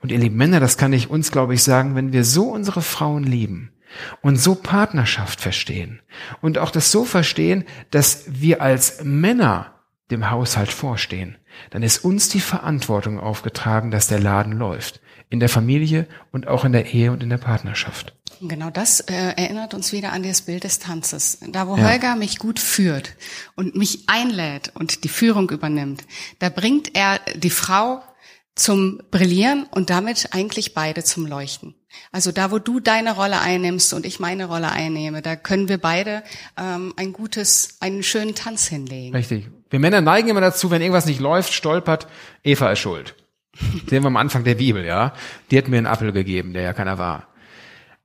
Und 0.02 0.12
ihr 0.12 0.20
lieben 0.20 0.38
Männer, 0.38 0.60
das 0.60 0.78
kann 0.78 0.94
ich 0.94 1.10
uns, 1.10 1.32
glaube 1.32 1.54
ich, 1.54 1.64
sagen, 1.64 1.96
wenn 1.96 2.14
wir 2.14 2.24
so 2.24 2.50
unsere 2.50 2.82
Frauen 2.82 3.24
lieben, 3.24 3.72
und 4.22 4.38
so 4.38 4.56
Partnerschaft 4.56 5.42
verstehen 5.42 6.02
und 6.42 6.58
auch 6.58 6.72
das 6.72 6.92
so 6.92 7.06
verstehen, 7.06 7.66
dass 7.92 8.26
wir 8.28 8.62
als 8.62 9.04
Männer 9.04 9.74
dem 10.12 10.30
Haushalt 10.30 10.72
vorstehen, 10.72 11.38
dann 11.72 11.84
ist 11.84 12.04
uns 12.04 12.30
die 12.30 12.40
Verantwortung 12.40 13.20
aufgetragen, 13.20 13.92
dass 13.92 14.08
der 14.08 14.20
Laden 14.20 14.54
läuft. 14.54 15.02
In 15.30 15.42
der 15.42 15.50
Familie 15.50 16.08
und 16.32 16.48
auch 16.48 16.64
in 16.64 16.72
der 16.72 16.94
Ehe 16.94 17.12
und 17.12 17.22
in 17.22 17.30
der 17.30 17.38
Partnerschaft. 17.38 18.16
Genau 18.40 18.70
das 18.70 19.02
äh, 19.02 19.14
erinnert 19.14 19.74
uns 19.74 19.92
wieder 19.92 20.14
an 20.14 20.24
das 20.24 20.44
Bild 20.44 20.64
des 20.64 20.80
Tanzes. 20.80 21.40
Da, 21.52 21.68
wo 21.68 21.76
ja. 21.76 21.90
Holger 21.90 22.16
mich 22.16 22.40
gut 22.40 22.62
führt 22.62 23.16
und 23.56 23.76
mich 23.76 24.08
einlädt 24.08 24.72
und 24.74 25.04
die 25.04 25.10
Führung 25.10 25.50
übernimmt, 25.50 26.04
da 26.40 26.48
bringt 26.48 26.96
er 26.96 27.20
die 27.36 27.50
Frau 27.50 28.02
zum 28.58 29.02
Brillieren 29.12 29.66
und 29.72 29.90
damit 29.90 30.30
eigentlich 30.34 30.74
beide 30.74 31.04
zum 31.04 31.26
Leuchten. 31.26 31.76
Also 32.12 32.32
da, 32.32 32.52
wo 32.52 32.60
du 32.60 32.80
deine 32.80 33.16
Rolle 33.16 33.40
einnimmst 33.40 33.94
und 33.94 34.06
ich 34.06 34.20
meine 34.20 34.46
Rolle 34.46 34.72
einnehme, 34.72 35.22
da 35.22 35.36
können 35.36 35.70
wir 35.70 35.78
beide 35.78 36.24
ähm, 36.58 36.94
ein 36.98 37.14
gutes, 37.14 37.78
einen 37.80 38.04
schönen 38.04 38.36
Tanz 38.36 38.68
hinlegen. 38.68 39.16
Richtig. 39.16 39.50
Wir 39.70 39.80
Männer 39.80 40.02
neigen 40.02 40.30
immer 40.30 40.42
dazu, 40.42 40.72
wenn 40.72 40.82
irgendwas 40.82 41.06
nicht 41.06 41.20
läuft, 41.20 41.54
stolpert, 41.54 42.08
Eva 42.44 42.72
ist 42.72 42.80
schuld. 42.80 43.16
Sehen 43.88 44.04
wir 44.04 44.08
am 44.08 44.18
Anfang 44.18 44.44
der 44.44 44.56
Bibel, 44.56 44.86
ja. 44.86 45.14
Die 45.50 45.58
hat 45.58 45.68
mir 45.68 45.78
einen 45.78 45.88
Apfel 45.88 46.12
gegeben, 46.12 46.54
der 46.54 46.62
ja 46.62 46.74
keiner 46.74 46.98
war. 46.98 47.28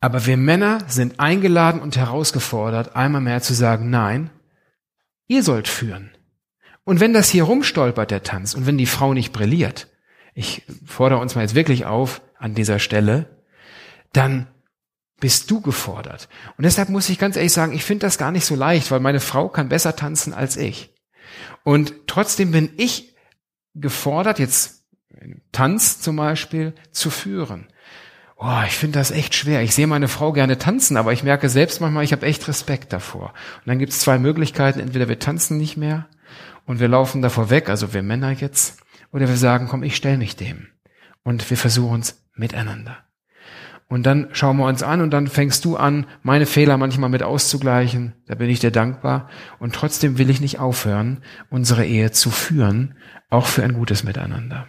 Aber 0.01 0.27
wir 0.27 0.37
Männer 0.37 0.79
sind 0.89 1.21
eingeladen 1.21 1.81
und 1.81 1.97
herausgefordert, 1.97 2.97
einmal 2.97 3.21
mehr 3.21 3.41
zu 3.43 3.55
sagen, 3.55 3.91
nein, 3.91 4.31
ihr 5.29 5.43
sollt 5.43 5.69
führen. 5.69 6.11
Und 6.85 6.99
wenn 6.99 7.13
das 7.13 7.29
hier 7.29 7.45
rumstolpert, 7.45 8.11
der 8.11 8.25
Tanz, 8.25 8.55
und 8.55 8.67
wenn 8.67 8.79
die 8.79 8.87
Frau 8.87 9.15
nicht 9.15 9.33
brilliert, 9.33 9.87
ich 10.35 10.63
fordere 10.87 11.21
uns 11.21 11.35
mal 11.35 11.43
jetzt 11.43 11.55
wirklich 11.55 11.85
auf 11.85 12.23
an 12.39 12.55
dieser 12.55 12.79
Stelle, 12.79 13.27
dann 14.13 14.49
bist 15.21 15.51
du 15.51 15.61
gefordert. 15.61 16.29
Und 16.57 16.65
deshalb 16.65 16.89
muss 16.89 17.09
ich 17.09 17.19
ganz 17.19 17.37
ehrlich 17.37 17.53
sagen, 17.53 17.73
ich 17.73 17.85
finde 17.85 18.07
das 18.07 18.19
gar 18.19 18.33
nicht 18.33 18.45
so 18.45 18.57
leicht, 18.57 18.91
weil 18.91 19.01
meine 19.01 19.21
Frau 19.21 19.49
kann 19.49 19.69
besser 19.69 19.95
tanzen 19.95 20.35
als 20.35 20.57
ich. 20.57 20.93
Und 21.63 21.95
trotzdem 22.09 22.51
bin 22.51 22.71
ich 22.77 23.15
gefordert, 23.75 24.39
jetzt 24.39 24.83
Tanz 25.53 26.01
zum 26.01 26.17
Beispiel, 26.17 26.75
zu 26.91 27.11
führen. 27.11 27.69
Oh, 28.37 28.63
ich 28.67 28.77
finde 28.77 28.99
das 28.99 29.13
echt 29.13 29.37
schwer. 29.37 29.63
Ich 29.63 29.75
sehe 29.75 29.87
meine 29.87 30.09
Frau 30.09 30.33
gerne 30.33 30.59
tanzen, 30.59 30.97
aber 30.97 31.13
ich 31.13 31.23
merke 31.23 31.49
selbst 31.49 31.81
manchmal, 31.81 32.03
ich 32.03 32.13
habe 32.13 32.27
echt 32.27 32.49
Respekt 32.49 32.93
davor. 32.93 33.33
Und 33.59 33.67
dann 33.67 33.79
gibt 33.79 33.93
es 33.93 34.01
zwei 34.01 34.19
Möglichkeiten. 34.19 34.81
Entweder 34.81 35.09
wir 35.09 35.21
tanzen 35.21 35.59
nicht 35.59 35.77
mehr 35.77 36.09
und 36.67 36.81
wir 36.81 36.89
laufen 36.89 37.23
davor 37.23 37.51
weg, 37.51 37.69
also 37.69 37.95
wir 37.95 38.03
Männer 38.03 38.33
jetzt, 38.33 38.79
oder 39.13 39.29
wir 39.29 39.37
sagen, 39.37 39.69
komm, 39.69 39.83
ich 39.83 39.95
stell 39.95 40.19
mich 40.19 40.37
dem. 40.37 40.69
Und 41.23 41.49
wir 41.51 41.57
versuchen 41.57 42.01
es 42.01 42.25
miteinander. 42.35 42.99
Und 43.89 44.05
dann 44.05 44.29
schauen 44.33 44.57
wir 44.57 44.65
uns 44.65 44.83
an 44.83 45.03
und 45.03 45.11
dann 45.11 45.27
fängst 45.27 45.67
du 45.67 45.77
an, 45.77 46.07
meine 46.23 46.47
Fehler 46.47 46.79
manchmal 46.79 47.11
mit 47.11 47.23
auszugleichen. 47.23 48.15
Da 48.27 48.35
bin 48.35 48.49
ich 48.49 48.59
dir 48.59 48.71
dankbar. 48.71 49.29
Und 49.59 49.75
trotzdem 49.75 50.17
will 50.17 50.31
ich 50.31 50.41
nicht 50.41 50.59
aufhören, 50.59 51.23
unsere 51.51 51.85
Ehe 51.85 52.11
zu 52.11 52.31
führen, 52.31 52.95
auch 53.29 53.47
für 53.47 53.63
ein 53.63 53.75
gutes 53.75 54.03
Miteinander. 54.03 54.67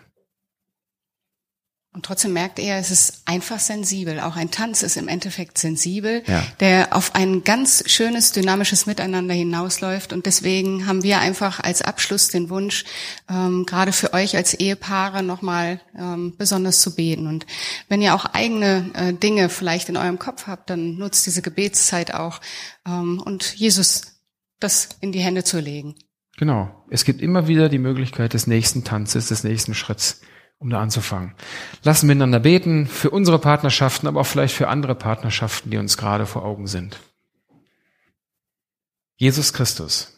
Und 1.94 2.08
trotzdem 2.08 2.34
merkt 2.34 2.58
er, 2.58 2.80
es 2.80 2.90
ist 2.90 3.22
einfach 3.26 3.60
sensibel. 3.60 4.20
Auch 4.20 4.36
ein 4.36 4.50
Tanz 4.50 4.82
ist 4.82 4.98
im 4.98 5.08
Endeffekt 5.08 5.60
sensibel, 5.60 6.24
ja. 6.26 6.44
der 6.60 6.96
auf 6.96 7.14
ein 7.14 7.44
ganz 7.44 7.84
schönes, 7.86 8.32
dynamisches 8.32 8.88
Miteinander 8.88 9.36
hinausläuft. 9.36 10.12
Und 10.12 10.26
deswegen 10.26 10.88
haben 10.88 11.04
wir 11.04 11.20
einfach 11.20 11.60
als 11.60 11.84
Abschluss 11.84 12.30
den 12.30 12.50
Wunsch, 12.50 12.84
ähm, 13.30 13.68
gerade 13.68 13.92
für 13.92 14.12
euch 14.14 14.36
als 14.36 14.56
Ehepaare 14.56 15.22
nochmal 15.22 15.82
ähm, 15.96 16.34
besonders 16.36 16.82
zu 16.82 16.96
beten. 16.96 17.28
Und 17.28 17.46
wenn 17.90 18.02
ihr 18.02 18.16
auch 18.16 18.26
eigene 18.26 18.90
äh, 18.96 19.14
Dinge 19.14 19.50
vielleicht 19.50 19.88
in 19.88 19.98
eurem 19.98 20.18
Kopf 20.18 20.48
habt, 20.48 20.72
dann 20.72 20.96
nutzt 20.96 21.28
diese 21.28 21.44
Gebetszeit 21.44 22.12
auch 22.16 22.42
ähm, 22.88 23.22
und 23.24 23.54
Jesus 23.54 24.20
das 24.60 24.90
in 25.00 25.12
die 25.12 25.20
Hände 25.20 25.44
zu 25.44 25.60
legen. 25.60 25.94
Genau. 26.38 26.84
Es 26.90 27.06
gibt 27.06 27.22
immer 27.22 27.48
wieder 27.48 27.70
die 27.70 27.78
Möglichkeit 27.78 28.34
des 28.34 28.48
nächsten 28.48 28.84
Tanzes, 28.84 29.28
des 29.28 29.44
nächsten 29.44 29.76
Schritts 29.76 30.22
um 30.64 30.70
da 30.70 30.82
anzufangen. 30.82 31.36
Lassen 31.84 32.08
wir 32.08 32.16
miteinander 32.16 32.40
beten 32.40 32.88
für 32.88 33.10
unsere 33.10 33.38
Partnerschaften, 33.38 34.08
aber 34.08 34.22
auch 34.22 34.26
vielleicht 34.26 34.56
für 34.56 34.70
andere 34.70 34.96
Partnerschaften, 34.96 35.70
die 35.70 35.78
uns 35.78 35.98
gerade 35.98 36.26
vor 36.26 36.44
Augen 36.44 36.68
sind. 36.68 37.00
Jesus 39.18 39.54
Christus, 39.54 40.18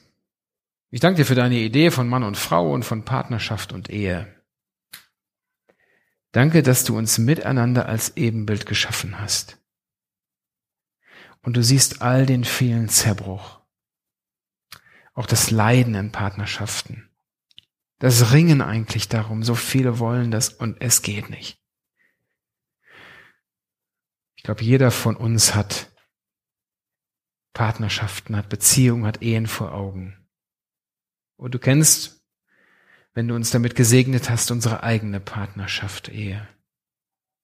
ich 0.91 0.99
danke 0.99 1.17
dir 1.17 1.25
für 1.25 1.35
deine 1.35 1.55
Idee 1.55 1.91
von 1.91 2.07
Mann 2.07 2.23
und 2.23 2.37
Frau 2.37 2.71
und 2.71 2.85
von 2.85 3.03
Partnerschaft 3.03 3.73
und 3.73 3.89
Ehe. 3.89 4.27
Danke, 6.31 6.61
dass 6.63 6.83
du 6.83 6.95
uns 6.97 7.17
miteinander 7.17 7.87
als 7.87 8.15
Ebenbild 8.15 8.65
geschaffen 8.65 9.19
hast. 9.19 9.57
Und 11.41 11.57
du 11.57 11.63
siehst 11.63 12.01
all 12.01 12.25
den 12.25 12.43
vielen 12.43 12.89
Zerbruch, 12.89 13.61
auch 15.13 15.25
das 15.25 15.49
Leiden 15.49 15.95
in 15.95 16.11
Partnerschaften 16.11 17.04
das 17.99 18.33
Ringen 18.33 18.61
eigentlich 18.61 19.07
darum. 19.07 19.43
So 19.43 19.55
viele 19.55 19.99
wollen 19.99 20.31
das 20.31 20.49
und 20.49 20.81
es 20.81 21.01
geht 21.01 21.29
nicht. 21.29 21.59
Ich 24.35 24.43
glaube, 24.43 24.63
jeder 24.63 24.91
von 24.91 25.15
uns 25.15 25.55
hat 25.55 25.91
Partnerschaften, 27.53 28.35
hat 28.35 28.49
Beziehungen, 28.49 29.05
hat 29.05 29.21
Ehen 29.21 29.47
vor 29.47 29.73
Augen. 29.73 30.27
Und 31.37 31.53
du 31.55 31.59
kennst, 31.59 32.23
wenn 33.13 33.27
du 33.27 33.35
uns 33.35 33.49
damit 33.49 33.75
gesegnet 33.75 34.29
hast, 34.29 34.51
unsere 34.51 34.83
eigene 34.83 35.19
Partnerschaft, 35.19 36.09
Ehe. 36.09 36.47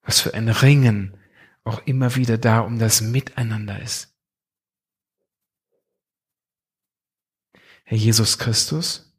Was 0.03 0.19
für 0.19 0.33
ein 0.33 0.49
Ringen 0.49 1.17
auch 1.63 1.79
immer 1.85 2.15
wieder 2.15 2.37
da 2.37 2.59
um 2.59 2.77
das 2.77 3.01
Miteinander 3.01 3.81
ist. 3.81 4.15
Herr 7.83 7.97
Jesus 7.97 8.37
Christus, 8.37 9.10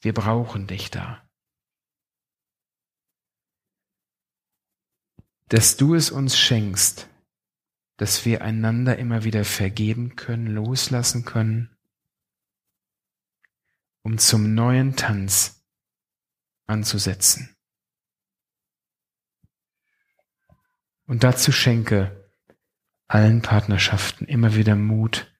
wir 0.00 0.14
brauchen 0.14 0.66
dich 0.66 0.90
da. 0.90 1.28
Dass 5.48 5.76
du 5.76 5.94
es 5.94 6.10
uns 6.10 6.38
schenkst, 6.38 7.08
dass 7.96 8.24
wir 8.24 8.42
einander 8.42 8.98
immer 8.98 9.24
wieder 9.24 9.44
vergeben 9.44 10.14
können, 10.14 10.46
loslassen 10.46 11.24
können, 11.24 11.76
um 14.02 14.18
zum 14.18 14.54
neuen 14.54 14.94
Tanz 14.94 15.64
anzusetzen. 16.66 17.56
Und 21.06 21.24
dazu 21.24 21.50
schenke 21.50 22.30
allen 23.08 23.40
Partnerschaften 23.40 24.26
immer 24.26 24.54
wieder 24.54 24.76
Mut 24.76 25.34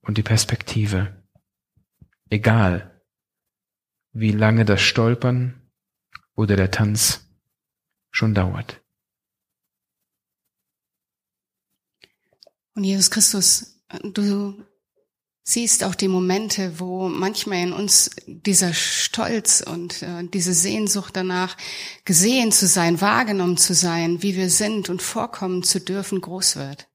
und 0.00 0.16
die 0.16 0.22
Perspektive, 0.22 1.22
egal 2.30 2.99
wie 4.12 4.32
lange 4.32 4.64
das 4.64 4.80
Stolpern 4.80 5.60
oder 6.34 6.56
der 6.56 6.70
Tanz 6.70 7.28
schon 8.10 8.34
dauert. 8.34 8.80
Und 12.74 12.84
Jesus 12.84 13.10
Christus, 13.10 13.82
du 14.02 14.64
siehst 15.42 15.84
auch 15.84 15.94
die 15.94 16.08
Momente, 16.08 16.78
wo 16.78 17.08
manchmal 17.08 17.58
in 17.62 17.72
uns 17.72 18.10
dieser 18.26 18.72
Stolz 18.72 19.60
und 19.60 20.02
äh, 20.02 20.24
diese 20.24 20.54
Sehnsucht 20.54 21.16
danach, 21.16 21.56
gesehen 22.04 22.52
zu 22.52 22.66
sein, 22.66 23.00
wahrgenommen 23.00 23.56
zu 23.56 23.74
sein, 23.74 24.22
wie 24.22 24.36
wir 24.36 24.48
sind 24.48 24.88
und 24.88 25.02
vorkommen 25.02 25.62
zu 25.62 25.80
dürfen, 25.80 26.20
groß 26.20 26.56
wird. 26.56 26.88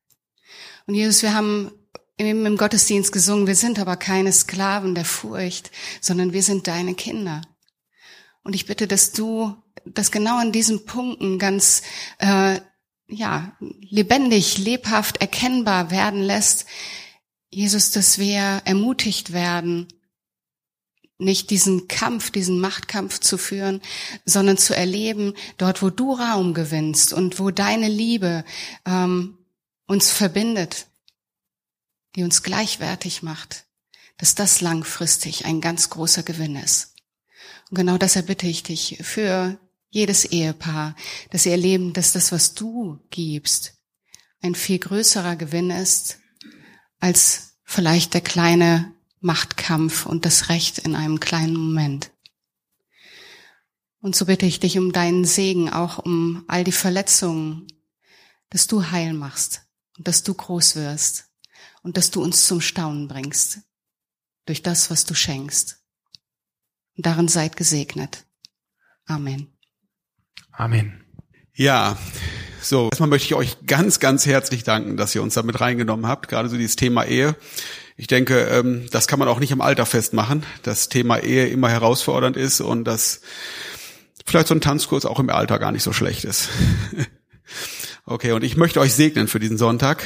Und 0.87 0.95
Jesus, 0.95 1.21
wir 1.21 1.33
haben 1.33 1.71
eben 2.17 2.45
im 2.45 2.57
Gottesdienst 2.57 3.11
gesungen, 3.11 3.47
wir 3.47 3.55
sind 3.55 3.79
aber 3.79 3.97
keine 3.97 4.31
Sklaven 4.31 4.95
der 4.95 5.05
Furcht, 5.05 5.71
sondern 6.01 6.33
wir 6.33 6.43
sind 6.43 6.67
deine 6.67 6.95
Kinder. 6.95 7.41
Und 8.43 8.53
ich 8.53 8.65
bitte, 8.65 8.87
dass 8.87 9.11
du 9.11 9.55
das 9.85 10.11
genau 10.11 10.37
an 10.37 10.51
diesen 10.51 10.85
Punkten 10.85 11.39
ganz 11.39 11.81
äh, 12.19 12.59
ja 13.07 13.55
lebendig, 13.59 14.57
lebhaft 14.57 15.21
erkennbar 15.21 15.91
werden 15.91 16.21
lässt. 16.21 16.65
Jesus, 17.49 17.91
dass 17.91 18.17
wir 18.17 18.61
ermutigt 18.65 19.33
werden, 19.33 19.87
nicht 21.17 21.49
diesen 21.49 21.87
Kampf, 21.87 22.29
diesen 22.31 22.59
Machtkampf 22.59 23.19
zu 23.19 23.37
führen, 23.37 23.81
sondern 24.25 24.57
zu 24.57 24.75
erleben, 24.75 25.33
dort, 25.57 25.81
wo 25.81 25.89
du 25.89 26.13
Raum 26.13 26.53
gewinnst 26.53 27.13
und 27.13 27.39
wo 27.39 27.51
deine 27.51 27.87
Liebe 27.87 28.43
ähm, 28.85 29.37
uns 29.87 30.11
verbindet, 30.11 30.87
die 32.15 32.23
uns 32.23 32.43
gleichwertig 32.43 33.23
macht, 33.23 33.65
dass 34.17 34.35
das 34.35 34.61
langfristig 34.61 35.45
ein 35.45 35.61
ganz 35.61 35.89
großer 35.89 36.23
Gewinn 36.23 36.55
ist. 36.55 36.95
Und 37.69 37.75
genau 37.75 37.97
das 37.97 38.15
erbitte 38.15 38.47
ich 38.47 38.63
dich 38.63 38.99
für 39.01 39.59
jedes 39.89 40.25
Ehepaar, 40.25 40.95
dass 41.31 41.43
sie 41.43 41.51
erleben, 41.51 41.93
dass 41.93 42.13
das, 42.13 42.31
was 42.31 42.53
du 42.53 42.99
gibst, 43.09 43.73
ein 44.41 44.55
viel 44.55 44.79
größerer 44.79 45.35
Gewinn 45.35 45.71
ist 45.71 46.19
als 46.99 47.57
vielleicht 47.63 48.13
der 48.13 48.21
kleine 48.21 48.93
Machtkampf 49.19 50.05
und 50.05 50.25
das 50.25 50.49
Recht 50.49 50.79
in 50.79 50.95
einem 50.95 51.19
kleinen 51.19 51.55
Moment. 51.55 52.11
Und 54.01 54.15
so 54.15 54.25
bitte 54.25 54.45
ich 54.45 54.59
dich 54.59 54.77
um 54.77 54.91
deinen 54.91 55.25
Segen, 55.25 55.69
auch 55.69 55.97
um 55.97 56.43
all 56.47 56.63
die 56.63 56.71
Verletzungen, 56.71 57.67
dass 58.49 58.67
du 58.67 58.91
heil 58.91 59.13
machst 59.13 59.63
und 59.97 60.07
dass 60.07 60.23
du 60.23 60.33
groß 60.33 60.75
wirst 60.75 61.25
und 61.85 61.97
dass 61.97 62.09
du 62.09 62.23
uns 62.23 62.47
zum 62.47 62.61
Staunen 62.61 63.07
bringst 63.07 63.59
durch 64.47 64.63
das, 64.63 64.89
was 64.89 65.05
du 65.05 65.13
schenkst. 65.13 65.83
Und 66.97 67.05
darin 67.05 67.27
seid 67.27 67.57
gesegnet. 67.57 68.25
Amen. 69.05 69.55
Amen. 70.51 71.05
Ja, 71.53 71.95
so, 72.59 72.89
erstmal 72.89 73.09
möchte 73.09 73.27
ich 73.27 73.35
euch 73.35 73.67
ganz, 73.67 73.99
ganz 73.99 74.25
herzlich 74.25 74.63
danken, 74.63 74.97
dass 74.97 75.13
ihr 75.13 75.21
uns 75.21 75.35
damit 75.35 75.61
reingenommen 75.61 76.07
habt, 76.07 76.27
gerade 76.27 76.49
so 76.49 76.57
dieses 76.57 76.75
Thema 76.75 77.05
Ehe. 77.05 77.35
Ich 77.97 78.07
denke, 78.07 78.39
ähm, 78.45 78.87
das 78.89 79.07
kann 79.07 79.19
man 79.19 79.27
auch 79.27 79.39
nicht 79.39 79.51
im 79.51 79.61
Alter 79.61 79.85
festmachen, 79.85 80.43
dass 80.63 80.89
Thema 80.89 81.19
Ehe 81.19 81.47
immer 81.49 81.69
herausfordernd 81.69 82.35
ist 82.35 82.61
und 82.61 82.85
dass 82.85 83.21
vielleicht 84.25 84.47
so 84.47 84.55
ein 84.55 84.61
Tanzkurs 84.61 85.05
auch 85.05 85.19
im 85.19 85.29
Alter 85.29 85.59
gar 85.59 85.71
nicht 85.71 85.83
so 85.83 85.93
schlecht 85.93 86.23
ist. 86.23 86.49
okay, 88.05 88.31
und 88.31 88.43
ich 88.43 88.57
möchte 88.57 88.79
euch 88.79 88.95
segnen 88.95 89.27
für 89.27 89.39
diesen 89.39 89.59
Sonntag 89.59 90.03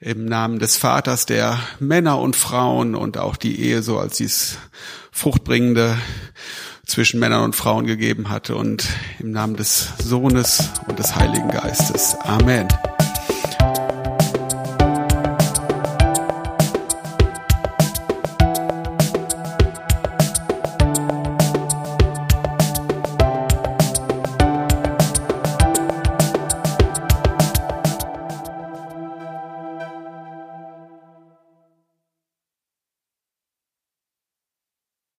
im 0.00 0.26
Namen 0.26 0.58
des 0.58 0.76
Vaters, 0.76 1.26
der 1.26 1.58
Männer 1.80 2.20
und 2.20 2.36
Frauen 2.36 2.94
und 2.94 3.18
auch 3.18 3.36
die 3.36 3.60
Ehe 3.60 3.82
so 3.82 3.98
als 3.98 4.18
dies 4.18 4.58
fruchtbringende 5.10 5.96
zwischen 6.86 7.18
Männern 7.18 7.44
und 7.44 7.56
Frauen 7.56 7.86
gegeben 7.86 8.28
hatte 8.28 8.54
und 8.56 8.86
im 9.18 9.32
Namen 9.32 9.56
des 9.56 9.88
Sohnes 9.98 10.70
und 10.86 10.98
des 10.98 11.16
Heiligen 11.16 11.48
Geistes. 11.48 12.16
Amen. 12.20 12.68